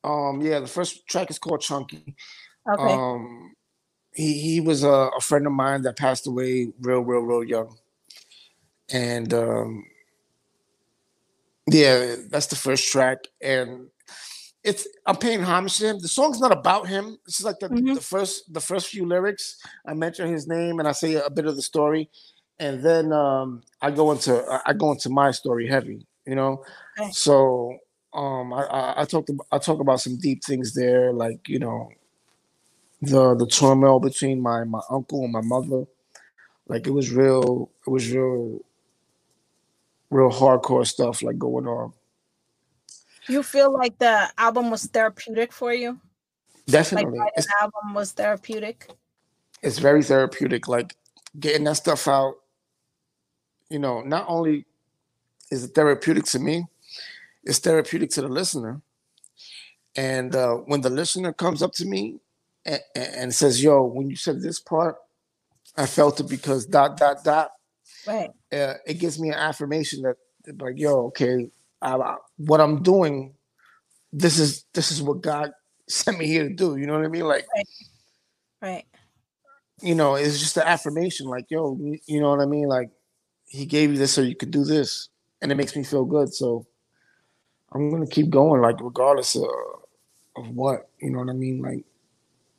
um, 0.03 0.41
yeah. 0.41 0.59
The 0.59 0.67
first 0.67 1.07
track 1.07 1.29
is 1.29 1.37
called 1.37 1.61
Chunky. 1.61 2.15
Okay. 2.67 2.93
Um, 2.93 3.53
he 4.13 4.39
he 4.39 4.59
was 4.61 4.83
a, 4.83 4.89
a 5.15 5.21
friend 5.21 5.45
of 5.45 5.53
mine 5.53 5.83
that 5.83 5.97
passed 5.97 6.25
away 6.25 6.73
real, 6.81 7.01
real, 7.01 7.21
real 7.21 7.43
young, 7.43 7.77
and 8.91 9.33
um, 9.33 9.85
yeah, 11.71 12.15
that's 12.29 12.47
the 12.47 12.55
first 12.55 12.91
track, 12.91 13.19
and 13.41 13.87
it's 14.63 14.87
I'm 15.05 15.17
paying 15.17 15.41
homage 15.41 15.77
to 15.79 15.87
him. 15.89 15.99
The 15.99 16.07
song's 16.07 16.39
not 16.39 16.51
about 16.51 16.87
him. 16.87 17.17
This 17.25 17.39
is 17.39 17.45
like 17.45 17.59
the, 17.59 17.71
Mhm. 17.71 17.95
the 17.95 18.01
first 18.01 18.53
the 18.53 18.61
first 18.61 18.87
few 18.87 19.05
lyrics. 19.05 19.57
I 19.87 19.93
mention 19.93 20.31
his 20.31 20.47
name 20.47 20.79
and 20.79 20.87
I 20.87 20.91
say 20.93 21.15
a 21.15 21.29
bit 21.29 21.45
of 21.45 21.55
the 21.55 21.61
story, 21.61 22.09
and 22.59 22.83
then 22.83 23.13
um, 23.13 23.63
I 23.81 23.91
go 23.91 24.11
into 24.11 24.43
I 24.65 24.73
go 24.73 24.91
into 24.91 25.09
my 25.09 25.31
story 25.31 25.67
heavy. 25.67 26.07
You 26.25 26.35
know, 26.35 26.63
Okay. 26.99 27.11
so 27.11 27.77
um, 28.13 28.53
I, 28.53 28.63
I 28.65 29.01
I 29.01 29.05
talked 29.05 29.29
about, 29.29 29.47
I 29.51 29.57
talk 29.59 29.79
about 29.79 30.01
some 30.01 30.17
deep 30.17 30.43
things 30.43 30.73
there, 30.73 31.13
like 31.13 31.47
you 31.49 31.59
know, 31.59 31.89
the 33.01 33.35
the 33.35 33.47
turmoil 33.47 33.99
between 33.99 34.41
my 34.41 34.63
my 34.63 34.81
uncle 34.89 35.23
and 35.23 35.31
my 35.33 35.41
mother. 35.41 35.85
Like 36.67 36.87
it 36.87 36.91
was 36.91 37.11
real. 37.11 37.71
It 37.85 37.89
was 37.89 38.11
real. 38.11 38.61
Real 40.09 40.31
hardcore 40.31 40.85
stuff 40.85 41.23
like 41.23 41.37
going 41.37 41.67
on. 41.67 41.93
You 43.27 43.41
feel 43.41 43.73
like 43.73 43.97
the 43.97 44.31
album 44.37 44.69
was 44.69 44.85
therapeutic 44.85 45.51
for 45.51 45.73
you? 45.73 45.99
Definitely, 46.67 47.19
it's, 47.35 47.47
the 47.47 47.53
album 47.61 47.93
was 47.93 48.11
therapeutic? 48.11 48.89
it's 49.65 49.79
very 49.79 50.03
therapeutic. 50.03 50.67
Like 50.67 50.95
getting 51.39 51.65
that 51.65 51.77
stuff 51.77 52.07
out. 52.07 52.35
You 53.69 53.79
know, 53.79 54.01
not 54.01 54.25
only 54.27 54.65
is 55.51 55.63
it 55.63 55.73
therapeutic 55.73 56.25
to 56.25 56.39
me, 56.39 56.65
it's 57.43 57.59
therapeutic 57.59 58.11
to 58.11 58.21
the 58.21 58.27
listener. 58.27 58.81
And 59.95 60.35
uh, 60.35 60.55
when 60.57 60.81
the 60.81 60.89
listener 60.89 61.33
comes 61.33 61.63
up 61.63 61.73
to 61.73 61.85
me 61.85 62.19
and, 62.65 62.81
and 62.95 63.33
says, 63.33 63.63
"Yo, 63.63 63.83
when 63.83 64.09
you 64.09 64.15
said 64.15 64.41
this 64.41 64.59
part, 64.59 64.97
I 65.75 65.87
felt 65.87 66.19
it 66.19 66.29
because 66.29 66.65
dot 66.65 66.97
dot 66.97 67.23
dot," 67.23 67.51
Right. 68.07 68.29
uh, 68.53 68.75
it 68.85 68.95
gives 68.99 69.19
me 69.19 69.29
an 69.29 69.35
affirmation 69.35 70.01
that 70.03 70.17
like 70.61 70.77
yo 70.77 71.07
okay 71.07 71.49
I, 71.81 71.95
I- 71.95 72.17
what 72.37 72.61
i'm 72.61 72.83
doing 72.83 73.33
this 74.13 74.37
is 74.39 74.65
this 74.73 74.91
is 74.91 75.01
what 75.01 75.21
god 75.21 75.51
sent 75.89 76.17
me 76.19 76.27
here 76.27 76.47
to 76.47 76.53
do 76.53 76.77
you 76.77 76.85
know 76.87 76.95
what 76.97 77.05
i 77.05 77.09
mean 77.09 77.25
like 77.27 77.45
Right. 77.55 77.67
right. 78.61 78.85
you 79.81 79.95
know 79.95 80.15
it's 80.15 80.39
just 80.39 80.57
an 80.57 80.63
affirmation 80.63 81.27
like 81.27 81.45
yo 81.49 81.77
you- 81.81 81.99
you 82.05 82.19
know 82.19 82.29
what 82.29 82.41
i 82.41 82.45
mean 82.45 82.67
like 82.67 82.89
he 83.45 83.65
gave 83.65 83.91
you 83.91 83.97
this 83.97 84.13
so 84.13 84.21
you 84.21 84.35
could 84.35 84.51
do 84.51 84.63
this 84.63 85.09
and 85.41 85.51
it 85.51 85.55
makes 85.55 85.75
me 85.75 85.83
feel 85.83 86.05
good 86.05 86.33
so 86.33 86.65
i'm 87.73 87.89
gonna 87.91 88.07
keep 88.07 88.29
going 88.29 88.61
like 88.61 88.79
regardless 88.81 89.35
of, 89.35 89.45
of 90.37 90.49
what 90.49 90.89
you 91.01 91.09
know 91.09 91.19
what 91.19 91.29
i 91.29 91.33
mean 91.33 91.61
like 91.61 91.83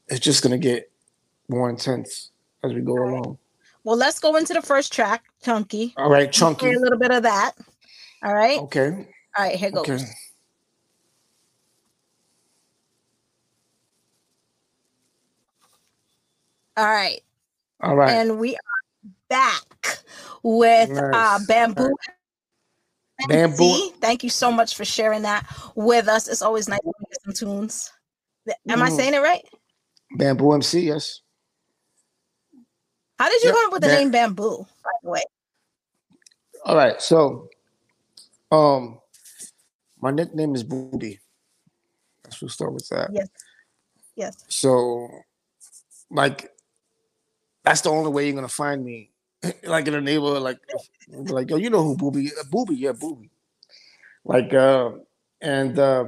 it's 0.09 0.21
just 0.21 0.43
gonna 0.43 0.59
get 0.59 0.91
more 1.49 1.69
intense 1.71 2.31
as 2.65 2.73
we 2.73 2.81
go 2.81 2.95
along 2.95 3.39
Well, 3.87 3.97
let's 3.97 4.19
go 4.19 4.35
into 4.35 4.53
the 4.53 4.63
first 4.63 4.93
track, 4.93 5.23
Chunky. 5.45 5.95
all 5.97 6.11
right 6.11 6.33
chunky 6.33 6.67
a 6.75 6.79
little 6.81 6.99
bit 6.99 7.13
of 7.13 7.23
that. 7.23 7.53
All 8.25 8.35
right. 8.35 8.59
okay 8.59 9.07
All 9.39 9.45
right, 9.45 9.55
here 9.55 9.71
goes. 9.71 9.89
okay 9.89 10.05
All 16.77 16.85
right. 16.85 17.21
all 17.81 17.95
right 17.95 18.11
And 18.11 18.41
we 18.41 18.57
are 18.57 19.11
back 19.29 20.01
with 20.43 20.91
uh 20.99 21.39
Nice. 21.39 21.47
Bamboo. 21.47 21.95
Bamboo. 23.29 23.65
MC. 23.65 23.93
Thank 24.01 24.25
you 24.25 24.31
so 24.31 24.51
much 24.51 24.75
for 24.75 24.85
sharing 24.85 25.23
that 25.23 25.47
with 25.77 26.09
us. 26.09 26.27
It's 26.27 26.43
always 26.43 26.69
nice 26.69 26.81
to 26.81 26.93
get 27.09 27.23
some 27.23 27.49
tunes. 27.49 27.93
Am 28.69 28.83
I 28.83 28.89
Mm. 28.89 28.97
saying 28.97 29.15
it 29.15 29.19
right? 29.23 29.45
bamboo 30.19 30.55
mc 30.55 30.81
yes 30.81 31.21
How 33.19 33.29
did 33.29 33.43
you 33.43 33.49
Yep, 33.49 33.55
come 33.55 33.67
up 33.67 33.73
with 33.73 33.83
the 33.83 33.89
name 33.89 34.11
Bamboo? 34.11 34.67
By 34.85 34.91
the 35.03 35.11
way. 35.11 35.23
All 36.65 36.77
right, 36.77 37.01
so 37.01 37.49
um 38.51 39.01
my 40.01 40.11
nickname 40.11 40.55
is 40.55 40.63
Booby. 40.63 41.21
Let's 42.25 42.41
just 42.41 42.55
start 42.55 42.73
with 42.73 42.89
that. 42.89 43.11
Yes. 43.13 43.29
Yes. 44.15 44.45
So 44.49 45.09
like 46.11 46.51
that's 47.65 47.81
the 47.81 47.91
only 47.91 48.11
way 48.11 48.27
you're 48.27 48.35
gonna 48.35 48.49
find 48.49 48.85
me. 48.85 49.11
like 49.65 49.87
in 49.87 49.95
a 49.95 50.01
neighborhood, 50.01 50.43
like 50.43 50.59
like 51.09 51.51
yo, 51.51 51.57
you 51.57 51.71
know 51.71 51.83
who 51.83 51.97
Booby 51.97 52.31
uh, 52.39 52.45
Booby, 52.51 52.77
yeah, 52.77 52.93
Booby. 52.93 53.31
Like 54.25 54.53
uh 54.53 54.91
and 55.41 55.79
uh 55.79 56.05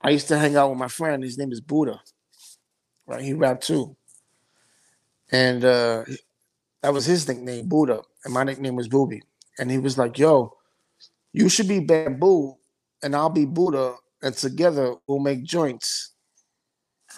I 0.00 0.10
used 0.10 0.28
to 0.28 0.38
hang 0.38 0.56
out 0.56 0.68
with 0.68 0.78
my 0.78 0.88
friend, 0.88 1.22
his 1.22 1.38
name 1.38 1.50
is 1.50 1.60
Buddha. 1.60 2.00
Right, 3.06 3.22
he 3.22 3.32
rapped 3.32 3.66
too. 3.66 3.96
And 5.34 5.64
uh 5.64 6.04
that 6.82 6.92
was 6.92 7.06
his 7.06 7.26
nickname, 7.26 7.66
Buddha, 7.68 8.02
and 8.24 8.32
my 8.32 8.44
nickname 8.44 8.76
was 8.76 8.86
Booby. 8.88 9.20
And 9.58 9.68
he 9.68 9.78
was 9.78 9.98
like, 9.98 10.16
"Yo, 10.16 10.56
you 11.32 11.48
should 11.48 11.66
be 11.66 11.80
Bamboo, 11.80 12.54
and 13.02 13.16
I'll 13.16 13.30
be 13.30 13.44
Buddha, 13.44 13.96
and 14.22 14.34
together 14.34 14.94
we'll 15.08 15.18
make 15.18 15.42
joints." 15.42 16.12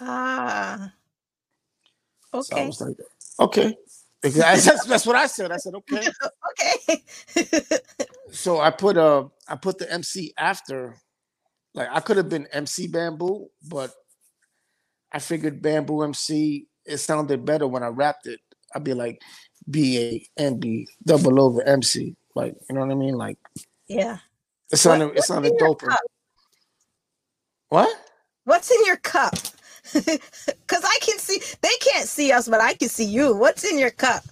Ah. 0.01 0.93
So 2.31 2.55
I 2.55 2.59
Okay. 2.59 2.67
was 2.67 2.81
like, 2.81 2.97
"Okay." 3.39 3.75
That's, 4.23 4.85
that's 4.87 5.05
what 5.05 5.15
I 5.15 5.27
said. 5.27 5.51
I 5.51 5.57
said, 5.57 5.73
"Okay." 5.81 6.07
Okay. 6.51 7.03
So 8.31 8.59
I 8.59 8.71
put 8.71 8.97
uh 8.97 9.25
I 9.47 9.55
put 9.57 9.77
the 9.77 9.91
MC 9.91 10.33
after, 10.37 10.95
like 11.75 11.89
I 11.91 11.99
could 11.99 12.17
have 12.17 12.29
been 12.29 12.47
MC 12.51 12.87
Bamboo, 12.87 13.49
but 13.69 13.93
I 15.11 15.19
figured 15.19 15.61
Bamboo 15.61 16.01
MC 16.01 16.67
it 16.87 16.97
sounded 16.97 17.45
better 17.45 17.67
when 17.67 17.83
I 17.83 17.87
rapped 17.87 18.27
it. 18.27 18.39
I'd 18.73 18.83
be 18.83 18.93
like 18.93 19.21
B 19.69 19.97
A 19.99 20.41
N 20.41 20.59
B 20.59 20.87
double 21.05 21.41
over 21.41 21.61
MC, 21.63 22.15
like 22.35 22.55
you 22.69 22.75
know 22.75 22.81
what 22.81 22.91
I 22.91 22.95
mean? 22.95 23.15
Like 23.15 23.37
yeah. 23.87 24.17
it 24.71 24.77
sounded 24.77 25.07
it 25.09 25.15
what's 25.15 25.27
sounded 25.27 25.53
doper. 25.59 25.95
What? 27.69 27.89
What's 28.45 28.71
in 28.71 28.85
your 28.85 28.97
cup? 28.97 29.33
Cause 29.93 30.83
I 30.83 30.99
can 31.01 31.17
see 31.19 31.41
they 31.61 31.75
can't 31.81 32.07
see 32.07 32.31
us, 32.31 32.47
but 32.47 32.61
I 32.61 32.73
can 32.73 32.89
see 32.89 33.05
you. 33.05 33.35
What's 33.35 33.63
in 33.63 33.77
your 33.77 33.91
cup? 33.91 34.23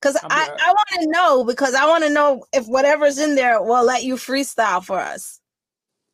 Cause 0.00 0.16
I'm 0.22 0.30
I, 0.30 0.48
I 0.48 0.68
want 0.68 1.02
to 1.02 1.10
know 1.10 1.44
because 1.44 1.74
I 1.74 1.86
want 1.86 2.04
to 2.04 2.10
know 2.10 2.44
if 2.54 2.66
whatever's 2.66 3.18
in 3.18 3.34
there 3.34 3.62
will 3.62 3.84
let 3.84 4.02
you 4.02 4.16
freestyle 4.16 4.82
for 4.82 4.98
us. 4.98 5.40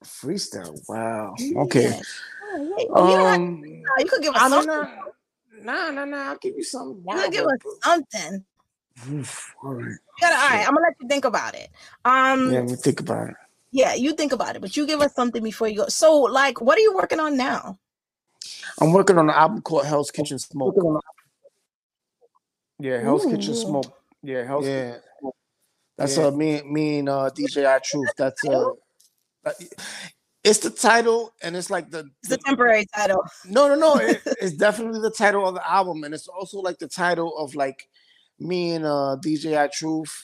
Freestyle. 0.05 0.77
Wow. 0.89 1.35
Okay. 1.65 1.91
Yeah. 1.91 2.01
Oh, 2.43 2.77
you, 2.79 2.95
Um, 2.95 3.63
freestyle. 3.63 3.99
you 3.99 4.05
could 4.07 4.23
give 4.23 4.35
us 4.35 4.43
I 4.43 4.49
don't 4.49 4.65
something. 4.65 4.95
know. 4.97 5.13
Nah, 5.63 5.91
nah, 5.91 6.05
nah. 6.05 6.31
I'll 6.31 6.39
give 6.39 6.55
you 6.57 6.65
something. 6.65 7.03
You 7.09 7.23
could 7.23 7.33
give 7.33 7.45
us 7.47 7.59
something. 7.83 8.45
Oof, 9.11 9.55
all 9.63 9.75
right. 9.75 9.85
You 9.85 9.99
gotta, 10.21 10.37
all 10.37 10.49
right, 10.49 10.67
I'm 10.67 10.75
gonna 10.75 10.87
let 10.87 10.97
you 11.01 11.09
think 11.09 11.25
about 11.25 11.55
it. 11.55 11.69
Um, 12.05 12.47
Yeah, 12.47 12.53
yeah. 12.53 12.61
let 12.61 12.71
me 12.71 12.77
think 12.77 13.01
about 13.01 13.29
it. 13.29 13.37
Yeah, 13.73 13.95
you 13.95 14.13
think 14.15 14.33
about 14.33 14.57
it, 14.57 14.63
but 14.63 14.77
you 14.77 14.87
give 14.87 15.01
us 15.01 15.15
something 15.15 15.43
before 15.43 15.69
you 15.69 15.79
go. 15.79 15.89
So, 15.89 16.17
like, 16.17 16.61
what 16.61 16.79
are 16.79 16.81
you 16.81 16.95
working 16.95 17.21
on 17.21 17.37
now? 17.37 17.79
I'm 18.81 18.93
working 18.93 19.19
on 19.19 19.29
an 19.29 19.35
album 19.35 19.61
called 19.61 19.85
Hell's 19.85 20.11
Kitchen 20.11 20.39
Smoke. 20.39 20.75
Yeah, 22.79 23.01
Hell's 23.01 23.27
Kitchen 23.27 23.55
Smoke. 23.55 23.93
Yeah, 24.23 24.45
Hell's 24.45 24.67
Yeah. 24.67 24.97
That's 25.99 26.17
Yeah. 26.19 26.27
uh 26.27 26.31
me 26.31 26.63
me 26.63 26.99
and 26.99 27.09
uh 27.09 27.31
DJ 27.35 27.67
I 27.67 27.79
Truth. 27.79 28.11
That's 28.17 28.45
uh 28.47 28.71
that- 29.45 29.57
it's 30.47 30.61
the 30.61 30.71
title 30.71 31.35
and 31.43 31.57
it's 31.57 31.71
like 31.71 31.91
the, 31.91 32.01
It's 32.23 32.31
the 32.31 32.39
temporary 32.39 32.87
title. 32.95 33.23
no 33.57 33.69
no 33.69 33.75
no 33.75 33.97
it- 33.97 34.23
it's 34.43 34.57
definitely 34.57 35.01
the 35.01 35.11
title 35.11 35.47
of 35.49 35.55
the 35.55 35.65
album 35.79 36.05
and 36.05 36.15
it's 36.15 36.29
also 36.29 36.59
like 36.61 36.79
the 36.79 36.89
title 36.89 37.37
of 37.37 37.55
like 37.55 37.89
me 38.39 38.61
and 38.77 38.85
uh 38.85 39.17
DJ 39.25 39.59
I 39.59 39.67
Truth 39.69 40.15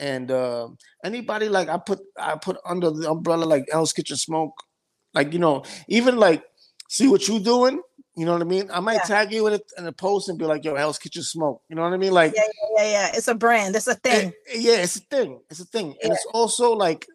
and 0.00 0.30
uh 0.30 0.68
anybody 1.04 1.48
like 1.48 1.68
I 1.68 1.78
put 1.78 2.00
I 2.18 2.36
put 2.36 2.56
under 2.64 2.90
the 2.90 3.10
umbrella 3.10 3.44
like 3.44 3.64
Hell's 3.70 3.92
Kitchen 3.92 4.16
Smoke 4.16 4.54
like 5.14 5.32
you 5.32 5.38
know 5.38 5.62
even 5.88 6.16
like 6.16 6.42
see 6.88 7.08
what 7.08 7.26
you 7.28 7.38
doing 7.40 7.80
you 8.16 8.24
know 8.26 8.32
what 8.32 8.42
I 8.42 8.44
mean 8.44 8.70
I 8.72 8.80
might 8.80 8.94
Yeah. 9.04 9.12
tag 9.14 9.32
you 9.32 9.46
in 9.48 9.54
a, 9.54 9.60
in 9.78 9.86
a 9.86 9.92
post 9.92 10.28
and 10.28 10.38
be 10.38 10.44
like 10.44 10.64
yo 10.64 10.74
Hell's 10.76 10.98
Kitchen 10.98 11.22
Smoke 11.22 11.62
you 11.68 11.76
know 11.76 11.82
what 11.82 11.92
I 11.92 11.96
mean 11.98 12.12
like 12.12 12.32
Yeah, 12.34 12.42
yeah, 12.46 12.82
yeah, 12.84 12.90
yeah. 12.92 13.16
It's 13.16 13.28
a 13.28 13.34
brand. 13.34 13.74
It's 13.76 13.86
a 13.88 13.94
thing. 13.96 14.32
Yeah, 14.54 14.78
it's 14.84 14.96
a 14.96 15.00
thing. 15.00 15.40
It's 15.50 15.60
a 15.60 15.64
thing. 15.66 15.88
And 16.02 16.12
it's 16.12 16.26
also 16.32 16.72
like 16.72 17.06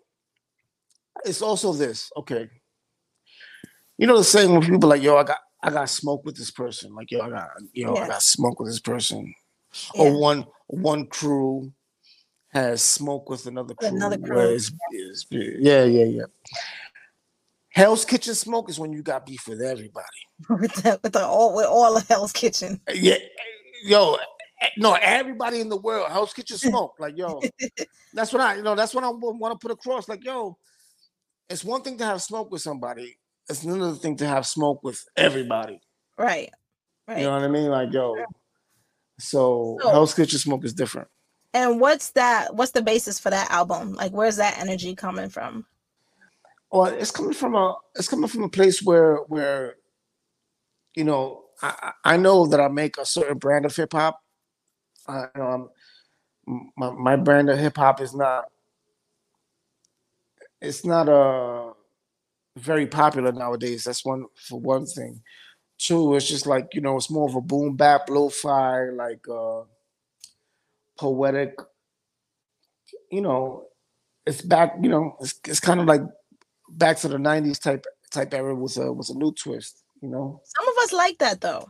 it's 1.25 1.41
also 1.41 1.73
this. 1.73 2.11
Okay. 2.17 2.49
You 3.97 4.07
know 4.07 4.17
the 4.17 4.23
same 4.23 4.51
when 4.51 4.61
people 4.61 4.89
like, 4.89 5.01
yo, 5.01 5.17
I 5.17 5.23
got 5.23 5.39
I 5.63 5.69
got 5.71 5.89
smoke 5.89 6.23
with 6.25 6.37
this 6.37 6.51
person. 6.51 6.93
Like, 6.93 7.09
yo, 7.11 7.21
I 7.21 7.29
got 7.29 7.49
yo, 7.73 7.95
I 7.95 8.07
got 8.07 8.21
smoke 8.21 8.59
with 8.59 8.69
this 8.69 8.79
person. 8.79 9.33
Yeah. 9.95 10.01
Or 10.03 10.19
one 10.19 10.45
one 10.67 11.07
crew 11.07 11.71
has 12.49 12.81
smoke 12.81 13.29
with 13.29 13.45
another 13.47 13.73
crew. 13.73 13.89
Another 13.89 14.17
crew, 14.17 14.39
it's- 14.39 14.71
it's- 14.93 15.25
yeah, 15.31 15.83
yeah, 15.83 16.05
yeah. 16.05 16.23
Hell's 17.69 18.05
Kitchen 18.05 18.33
smoke 18.33 18.69
is 18.69 18.79
when 18.79 18.91
you 18.91 19.03
got 19.03 19.25
beef 19.25 19.47
with 19.47 19.61
everybody. 19.61 20.07
with 20.49 20.73
the 20.75 20.99
with 21.03 21.13
the 21.13 21.23
all 21.25 21.55
with 21.55 21.65
all 21.67 21.95
of 21.97 22.07
Hell's 22.07 22.31
Kitchen. 22.33 22.79
Yeah, 22.91 23.17
yo, 23.83 24.15
eh, 24.61 24.67
no, 24.77 24.93
everybody 24.93 25.59
in 25.59 25.69
the 25.69 25.77
world, 25.77 26.09
Hell's 26.09 26.33
Kitchen 26.33 26.57
smoke. 26.69 26.93
Like, 26.99 27.17
yo, 27.17 27.39
that's 28.13 28.31
what 28.33 28.41
I, 28.41 28.55
you 28.55 28.63
know, 28.63 28.75
that's 28.75 28.93
what 28.95 29.03
I 29.03 29.09
want 29.09 29.59
to 29.59 29.67
put 29.67 29.71
across. 29.71 30.07
Like, 30.09 30.23
yo, 30.23 30.57
it's 31.49 31.63
one 31.63 31.81
thing 31.81 31.97
to 31.97 32.05
have 32.05 32.21
smoke 32.21 32.51
with 32.51 32.61
somebody. 32.61 33.17
It's 33.49 33.63
another 33.63 33.95
thing 33.95 34.17
to 34.17 34.27
have 34.27 34.45
smoke 34.45 34.83
with 34.83 35.03
everybody. 35.15 35.79
Right. 36.17 36.51
Right. 37.07 37.19
You 37.19 37.23
know 37.25 37.31
what 37.31 37.43
I 37.43 37.47
mean? 37.47 37.69
Like, 37.69 37.93
yo, 37.93 38.15
so 39.19 39.77
So- 39.81 39.89
Hell's 39.89 40.13
Kitchen 40.13 40.39
smoke 40.39 40.65
is 40.65 40.73
different. 40.73 41.07
And 41.53 41.79
what's 41.79 42.11
that? 42.11 42.53
What's 42.55 42.71
the 42.71 42.81
basis 42.81 43.19
for 43.19 43.29
that 43.29 43.49
album? 43.49 43.93
Like, 43.93 44.11
where's 44.11 44.35
that 44.35 44.59
energy 44.59 44.93
coming 44.93 45.29
from? 45.29 45.65
Well, 46.71 46.85
it's 46.85 47.09
coming 47.11 47.33
from 47.33 47.55
a, 47.55 47.75
it's 47.95 48.09
coming 48.09 48.27
from 48.27 48.43
a 48.43 48.49
place 48.49 48.83
where, 48.83 49.15
where, 49.27 49.75
you 50.93 51.05
know, 51.05 51.45
I, 51.61 51.93
I 52.03 52.17
know 52.17 52.45
that 52.47 52.59
I 52.59 52.67
make 52.67 52.97
a 52.97 53.05
certain 53.05 53.37
brand 53.37 53.65
of 53.65 53.75
hip 53.75 53.93
hop. 53.93 54.19
I 55.07 55.21
you 55.33 55.41
know 55.41 55.69
I'm, 56.47 56.69
my, 56.77 56.91
my 56.91 57.15
brand 57.15 57.49
of 57.49 57.57
hip 57.57 57.77
hop 57.77 58.01
is 58.01 58.13
not 58.13 58.45
it's 60.61 60.85
not 60.85 61.07
uh 61.09 61.73
very 62.57 62.87
popular 62.87 63.31
nowadays. 63.31 63.83
That's 63.83 64.03
one 64.05 64.25
for 64.35 64.59
one 64.59 64.85
thing. 64.85 65.21
Two, 65.77 66.15
it's 66.15 66.27
just 66.27 66.47
like 66.47 66.73
you 66.73 66.81
know, 66.81 66.97
it's 66.97 67.11
more 67.11 67.29
of 67.29 67.35
a 67.35 67.41
boom 67.41 67.75
bap, 67.75 68.09
lo-fi, 68.09 68.89
like 68.89 69.27
uh 69.29 69.63
poetic. 70.97 71.55
You 73.11 73.21
know, 73.21 73.65
it's 74.25 74.41
back. 74.41 74.75
You 74.81 74.89
know, 74.89 75.17
it's 75.21 75.39
it's 75.45 75.59
kind 75.59 75.79
of 75.79 75.85
like 75.85 76.01
back 76.69 76.97
to 76.99 77.07
the 77.07 77.17
'90s 77.17 77.61
type 77.61 77.85
type 78.11 78.33
era 78.33 78.55
with 78.55 78.77
a 78.77 78.91
with 78.91 79.09
a 79.09 79.13
new 79.13 79.31
twist. 79.33 79.83
You 80.01 80.09
know, 80.09 80.41
Some 80.43 80.67
of 80.67 80.73
us 80.83 80.93
like 80.93 81.17
that 81.19 81.41
though. 81.41 81.69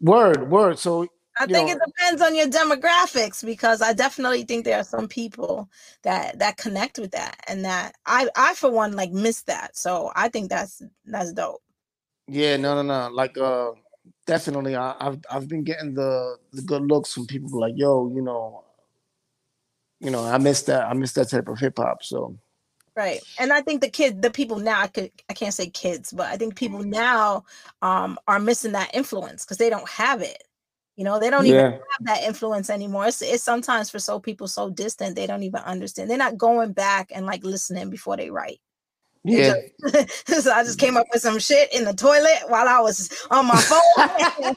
word 0.00 0.50
word. 0.50 0.78
So 0.78 1.06
I 1.38 1.46
think 1.46 1.68
know- 1.68 1.74
it 1.74 1.80
depends 1.86 2.22
on 2.22 2.34
your 2.34 2.46
demographics 2.46 3.44
because 3.44 3.82
I 3.82 3.92
definitely 3.92 4.44
think 4.44 4.64
there 4.64 4.78
are 4.78 4.84
some 4.84 5.08
people 5.08 5.68
that 6.02 6.38
that 6.38 6.56
connect 6.56 6.98
with 6.98 7.10
that 7.12 7.36
and 7.48 7.64
that 7.64 7.94
I 8.06 8.28
I 8.36 8.54
for 8.54 8.70
one 8.70 8.96
like 8.96 9.12
miss 9.12 9.42
that. 9.42 9.76
So 9.76 10.10
I 10.16 10.28
think 10.28 10.50
that's 10.50 10.82
that's 11.04 11.32
dope. 11.32 11.62
Yeah, 12.28 12.56
no, 12.56 12.74
no, 12.74 12.82
no. 12.82 13.14
Like, 13.14 13.38
uh, 13.38 13.70
definitely, 14.26 14.74
I, 14.76 14.94
I've 14.98 15.20
I've 15.30 15.48
been 15.48 15.62
getting 15.62 15.94
the 15.94 16.36
the 16.52 16.62
good 16.62 16.82
looks 16.82 17.12
from 17.12 17.26
people 17.26 17.60
like, 17.60 17.74
yo, 17.76 18.10
you 18.14 18.22
know, 18.22 18.64
you 20.00 20.10
know, 20.10 20.24
I 20.24 20.38
miss 20.38 20.62
that. 20.62 20.86
I 20.86 20.94
miss 20.94 21.12
that 21.12 21.30
type 21.30 21.48
of 21.48 21.58
hip 21.58 21.74
hop. 21.78 22.02
So 22.02 22.36
Right. 22.96 23.20
And 23.38 23.52
I 23.52 23.60
think 23.60 23.82
the 23.82 23.90
kid 23.90 24.22
the 24.22 24.30
people 24.30 24.58
now 24.58 24.80
I 24.80 24.86
could 24.86 25.10
I 25.28 25.34
can't 25.34 25.52
say 25.52 25.68
kids, 25.68 26.12
but 26.12 26.26
I 26.26 26.36
think 26.38 26.56
people 26.56 26.82
now 26.82 27.44
um 27.82 28.18
are 28.26 28.38
missing 28.40 28.72
that 28.72 28.94
influence 28.94 29.44
because 29.44 29.58
they 29.58 29.68
don't 29.68 29.88
have 29.88 30.22
it. 30.22 30.44
You 30.96 31.04
know, 31.04 31.18
they 31.18 31.28
don't 31.28 31.44
even 31.46 31.72
have 31.72 32.06
that 32.06 32.22
influence 32.24 32.70
anymore. 32.70 33.06
It's, 33.06 33.20
it's 33.20 33.42
sometimes 33.42 33.90
for 33.90 33.98
so 33.98 34.18
people 34.18 34.48
so 34.48 34.70
distant 34.70 35.14
they 35.14 35.26
don't 35.26 35.42
even 35.42 35.60
understand. 35.60 36.08
They're 36.10 36.16
not 36.16 36.38
going 36.38 36.72
back 36.72 37.12
and 37.14 37.26
like 37.26 37.44
listening 37.44 37.90
before 37.90 38.16
they 38.16 38.30
write. 38.30 38.60
yeah, 39.24 39.54
so 40.26 40.52
I 40.52 40.62
just 40.64 40.78
came 40.78 40.96
up 40.96 41.06
with 41.12 41.20
some 41.20 41.38
shit 41.38 41.72
in 41.74 41.84
the 41.84 41.92
toilet 41.92 42.44
while 42.48 42.68
I 42.68 42.80
was 42.80 43.10
on 43.30 43.46
my 43.46 43.60
phone. 43.60 43.80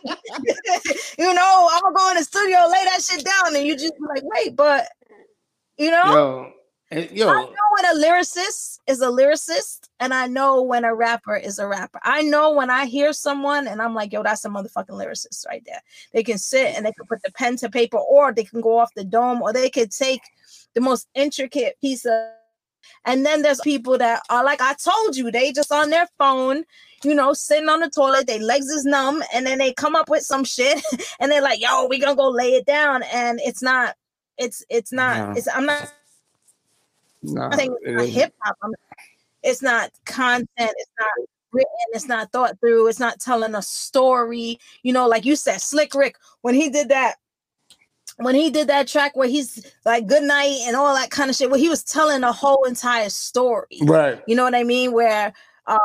you 1.18 1.34
know, 1.34 1.70
I'm 1.72 1.82
gonna 1.82 1.96
go 1.96 2.10
in 2.12 2.18
the 2.18 2.24
studio, 2.24 2.60
lay 2.70 2.86
that 2.86 3.02
shit 3.02 3.26
down, 3.26 3.56
and 3.56 3.66
you 3.66 3.76
just 3.76 3.96
be 3.96 4.06
like, 4.08 4.24
wait, 4.24 4.56
but 4.56 4.88
you 5.78 5.92
know, 5.92 6.06
yo, 6.06 6.52
and, 6.92 7.10
I 7.12 7.44
know 7.44 7.44
when 7.44 7.86
a 7.86 8.06
lyricist 8.06 8.80
is 8.88 9.02
a 9.02 9.08
lyricist, 9.08 9.90
and 10.00 10.14
I 10.14 10.28
know 10.28 10.62
when 10.62 10.84
a 10.86 10.96
rapper 10.96 11.36
is 11.36 11.60
a 11.60 11.68
rapper. 11.68 12.00
I 12.04 12.24
know 12.24 12.52
when 12.52 12.70
I 12.70 12.86
hear 12.86 13.14
someone 13.14 13.68
and 13.68 13.82
I'm 13.82 13.94
like, 13.94 14.12
yo, 14.12 14.24
that's 14.24 14.44
a 14.46 14.50
motherfucking 14.50 14.90
lyricist 14.90 15.46
right 15.48 15.64
there. 15.66 15.82
They 16.14 16.24
can 16.24 16.40
sit 16.40 16.76
and 16.76 16.86
they 16.86 16.94
can 16.94 17.06
put 17.06 17.22
the 17.24 17.32
pen 17.32 17.58
to 17.58 17.70
paper, 17.70 17.98
or 17.98 18.34
they 18.34 18.44
can 18.44 18.62
go 18.62 18.80
off 18.80 18.94
the 18.96 19.04
dome, 19.04 19.42
or 19.42 19.54
they 19.54 19.70
could 19.70 19.92
take 19.92 20.22
the 20.74 20.82
most 20.82 21.08
intricate 21.14 21.80
piece 21.80 22.06
of 22.06 22.14
and 23.06 23.26
then 23.26 23.42
there's 23.42 23.62
people 23.62 23.98
that 23.98 24.22
are 24.30 24.44
like 24.44 24.62
I 24.62 24.74
told 24.74 25.16
you, 25.16 25.32
they 25.32 25.52
just 25.52 25.72
on 25.72 25.90
their 25.90 26.08
phone, 26.18 26.64
you 27.04 27.14
know, 27.16 27.34
sitting 27.34 27.70
on 27.70 27.80
the 27.80 27.90
toilet, 27.90 28.28
their 28.28 28.40
legs 28.40 28.68
is 28.68 28.86
numb, 28.86 29.24
and 29.34 29.46
then 29.46 29.58
they 29.58 29.74
come 29.74 29.96
up 29.96 30.10
with 30.10 30.24
some 30.24 30.44
shit 30.44 30.82
and 31.20 31.32
they're 31.32 31.42
like, 31.42 31.62
yo, 31.62 31.86
we 31.86 32.00
gonna 32.00 32.16
go 32.16 32.30
lay 32.30 32.54
it 32.54 32.66
down. 32.66 33.04
And 33.04 33.40
it's 33.44 33.62
not, 33.62 33.96
it's 34.38 34.64
it's 34.70 34.92
not, 34.92 35.30
No. 35.30 35.34
it's 35.36 35.48
I'm 35.48 35.66
not 35.66 35.92
nah, 37.22 37.52
saying 37.52 37.76
it 37.82 37.90
it's 37.90 37.98
not 37.98 38.08
hip 38.08 38.34
hop. 38.42 38.58
It's 39.42 39.62
not 39.62 39.92
content, 40.06 40.48
it's 40.58 40.92
not 41.00 41.28
written, 41.52 41.70
it's 41.92 42.08
not 42.08 42.32
thought 42.32 42.60
through, 42.60 42.88
it's 42.88 43.00
not 43.00 43.20
telling 43.20 43.56
a 43.56 43.62
story. 43.62 44.60
You 44.84 44.94
know, 44.94 45.08
like 45.08 45.26
you 45.26 45.36
said, 45.36 45.62
Slick 45.62 45.94
Rick, 45.96 46.18
when 46.42 46.56
he 46.56 46.70
did 46.70 46.90
that, 46.90 47.16
when 48.18 48.36
he 48.36 48.50
did 48.50 48.68
that 48.68 48.88
track 48.88 49.16
where 49.16 49.30
he's 49.30 49.66
like 49.86 50.08
good 50.08 50.24
night 50.24 50.58
and 50.66 50.76
all 50.76 50.94
that 50.94 51.10
kind 51.10 51.30
of 51.30 51.36
shit, 51.36 51.50
where 51.50 51.60
he 51.60 51.70
was 51.70 51.84
telling 51.84 52.24
a 52.24 52.34
whole 52.34 52.66
entire 52.66 53.10
story. 53.10 53.78
right. 53.84 54.22
You 54.28 54.36
know 54.36 54.44
what 54.44 54.56
I 54.56 54.64
mean? 54.64 54.92
Where 54.92 55.32
um 55.68 55.80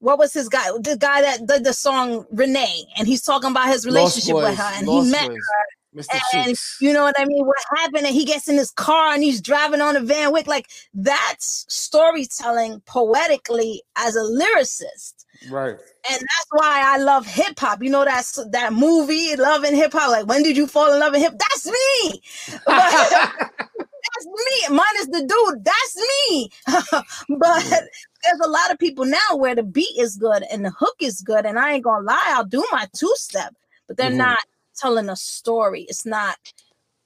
what 0.00 0.18
was 0.18 0.32
his 0.32 0.48
guy? 0.48 0.66
The 0.80 0.96
guy 0.98 1.22
that 1.22 1.46
did 1.46 1.62
the 1.64 1.72
song 1.72 2.26
Renee, 2.32 2.84
and 2.98 3.06
he's 3.06 3.22
talking 3.22 3.52
about 3.52 3.68
his 3.68 3.86
Lost 3.86 3.94
relationship 3.94 4.34
with 4.34 4.44
Boys, 4.46 4.58
her, 4.58 4.72
and 4.74 4.88
Lost 4.88 5.06
he 5.06 5.12
met 5.12 5.28
Boys, 5.28 5.38
Mr. 5.94 6.18
and 6.34 6.46
Cheeks. 6.46 6.78
you 6.80 6.92
know 6.92 7.02
what 7.02 7.14
I 7.18 7.24
mean? 7.26 7.44
What 7.44 7.56
happened? 7.76 8.06
And 8.06 8.14
he 8.14 8.24
gets 8.24 8.48
in 8.48 8.56
his 8.56 8.70
car 8.70 9.12
and 9.12 9.22
he's 9.22 9.40
driving 9.40 9.80
on 9.80 9.96
a 9.96 10.00
Van 10.00 10.32
Wyck. 10.32 10.46
Like 10.46 10.68
that's 10.94 11.66
storytelling 11.68 12.80
poetically 12.86 13.82
as 13.96 14.16
a 14.16 14.20
lyricist. 14.20 15.26
Right. 15.50 15.76
And 16.10 16.20
that's 16.20 16.46
why 16.50 16.82
I 16.86 16.98
love 16.98 17.26
hip 17.26 17.58
hop. 17.58 17.82
You 17.82 17.90
know, 17.90 18.04
that's 18.04 18.42
that 18.52 18.72
movie, 18.72 19.34
Love 19.36 19.64
and 19.64 19.76
Hip 19.76 19.92
Hop. 19.92 20.10
Like, 20.10 20.26
when 20.26 20.42
did 20.42 20.56
you 20.56 20.66
fall 20.66 20.92
in 20.92 21.00
love 21.00 21.12
with 21.12 21.22
hip? 21.22 21.34
That's 21.38 21.66
me. 21.66 22.22
That's 24.14 24.26
me. 24.26 24.76
Minus 24.76 25.06
the 25.06 25.20
dude. 25.26 25.64
That's 25.64 25.96
me. 25.96 26.50
but 27.38 27.64
there's 28.24 28.40
a 28.44 28.48
lot 28.48 28.70
of 28.70 28.78
people 28.78 29.04
now 29.04 29.36
where 29.36 29.54
the 29.54 29.62
beat 29.62 29.96
is 29.96 30.16
good 30.16 30.42
and 30.50 30.64
the 30.64 30.70
hook 30.70 30.96
is 31.00 31.20
good. 31.22 31.46
And 31.46 31.58
I 31.58 31.72
ain't 31.72 31.84
gonna 31.84 32.04
lie, 32.04 32.22
I'll 32.30 32.44
do 32.44 32.64
my 32.72 32.86
two 32.94 33.12
step, 33.16 33.54
but 33.86 33.96
they're 33.96 34.10
Mhm. 34.10 34.16
not 34.16 34.38
telling 34.72 35.08
a 35.08 35.16
story. 35.16 35.82
It's 35.88 36.06
not. 36.06 36.36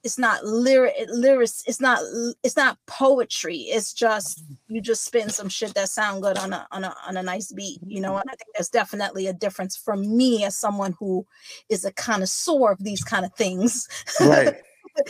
It's 0.03 0.19
not 0.19 0.45
lyric, 0.45 0.93
lyrics. 1.09 1.63
It's 1.67 1.81
not. 1.81 1.99
It's 2.43 2.55
not 2.55 2.77
poetry. 2.85 3.57
It's 3.57 3.93
just 3.93 4.43
you 4.67 4.79
just 4.79 5.03
spin 5.03 5.29
some 5.29 5.49
shit 5.49 5.73
that 5.73 5.89
sound 5.89 6.21
good 6.21 6.37
on 6.37 6.53
a 6.53 6.65
on 6.71 6.83
a 6.83 6.95
on 7.05 7.17
a 7.17 7.23
nice 7.23 7.51
beat. 7.51 7.79
You 7.85 7.99
know, 7.99 8.15
and 8.15 8.29
I 8.29 8.35
think 8.35 8.49
there's 8.55 8.69
definitely 8.69 9.27
a 9.27 9.33
difference 9.33 9.75
for 9.75 9.97
me 9.97 10.45
as 10.45 10.55
someone 10.55 10.95
who 10.99 11.25
is 11.69 11.83
a 11.83 11.91
connoisseur 11.91 12.71
of 12.71 12.83
these 12.83 13.03
kind 13.03 13.25
of 13.25 13.33
things 13.33 13.87
right. 14.21 14.55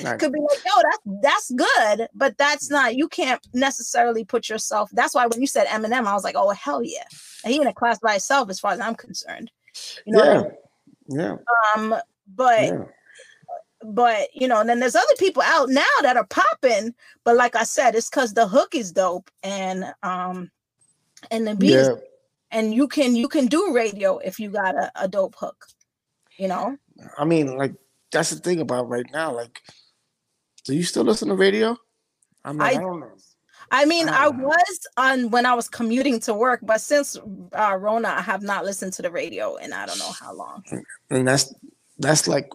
Right. 0.03 0.19
could 0.19 0.33
be 0.33 0.39
like, 0.41 0.59
yo, 0.65 0.81
that's 0.83 1.21
that's 1.21 1.51
good, 1.51 2.09
but 2.13 2.37
that's 2.37 2.69
not. 2.69 2.95
You 2.95 3.07
can't 3.07 3.45
necessarily 3.53 4.25
put 4.25 4.49
yourself. 4.49 4.89
That's 4.91 5.15
why 5.15 5.27
when 5.27 5.39
you 5.39 5.47
said 5.47 5.67
Eminem, 5.67 6.05
I 6.05 6.13
was 6.13 6.25
like, 6.25 6.35
oh 6.37 6.49
hell 6.49 6.83
yeah, 6.83 7.05
and 7.43 7.53
he 7.53 7.61
in 7.61 7.67
a 7.67 7.73
class 7.73 7.99
by 7.99 8.15
itself 8.15 8.49
as 8.49 8.59
far 8.59 8.71
as 8.71 8.79
I'm 8.81 8.95
concerned. 8.95 9.49
You 10.05 10.13
know, 10.13 10.23
Yeah. 10.23 10.43
Yeah. 11.09 11.35
I 11.75 11.81
mean? 11.81 11.93
um, 11.93 12.01
but 12.27 12.61
Yeah. 12.63 12.83
but 13.83 14.27
you 14.33 14.47
know, 14.47 14.59
and 14.59 14.69
then 14.69 14.79
there's 14.79 14.95
other 14.95 15.15
people 15.19 15.41
out 15.43 15.69
now 15.69 15.83
that 16.01 16.17
are 16.17 16.25
popping. 16.27 16.93
But 17.23 17.35
like 17.37 17.55
I 17.55 17.63
said, 17.63 17.95
it's 17.95 18.09
because 18.09 18.33
the 18.33 18.47
hook 18.47 18.75
is 18.75 18.91
dope 18.91 19.29
and 19.43 19.85
um 20.03 20.51
and 21.31 21.47
the 21.47 21.55
beat 21.55 21.71
Yeah. 21.71 21.95
and 22.51 22.73
you 22.73 22.87
can 22.87 23.15
you 23.15 23.27
can 23.27 23.45
do 23.47 23.73
radio 23.73 24.17
if 24.19 24.39
you 24.39 24.49
got 24.49 24.75
a, 24.75 24.91
a 24.95 25.07
dope 25.07 25.35
hook 25.39 25.65
you 26.37 26.47
know 26.47 26.77
I 27.17 27.25
mean, 27.25 27.57
like 27.57 27.73
that's 28.11 28.29
the 28.31 28.37
thing 28.39 28.59
about 28.59 28.89
right 28.89 29.05
now. 29.13 29.31
Like, 29.35 29.61
do 30.65 30.73
you 30.75 30.83
still 30.83 31.03
listen 31.03 31.27
to 31.29 31.35
radio? 31.35 31.77
I'm 32.45 32.57
like, 32.57 32.75
I, 32.75 32.79
I- 32.79 32.81
don't 32.81 32.99
know. 33.01 33.11
i 33.71 33.83
mean 33.85 34.07
i 34.07 34.27
Ah. 34.27 34.29
was 34.29 34.87
on 34.95 35.29
when 35.29 35.45
i 35.45 35.53
was 35.53 35.67
commuting 35.67 36.19
to 36.21 36.33
work 36.33 36.61
but 36.63 36.79
since 36.79 37.17
uh, 37.53 37.75
rona 37.77 38.07
i 38.07 38.21
have 38.21 38.41
not 38.41 38.63
listened 38.63 38.93
to 38.93 39.01
the 39.01 39.11
radio 39.11 39.57
and 39.57 39.73
i 39.73 39.85
don't 39.85 39.99
know 39.99 40.11
how 40.21 40.33
long 40.33 40.63
And 41.09 41.27
that's 41.27 41.53
that's 41.99 42.27
like, 42.27 42.49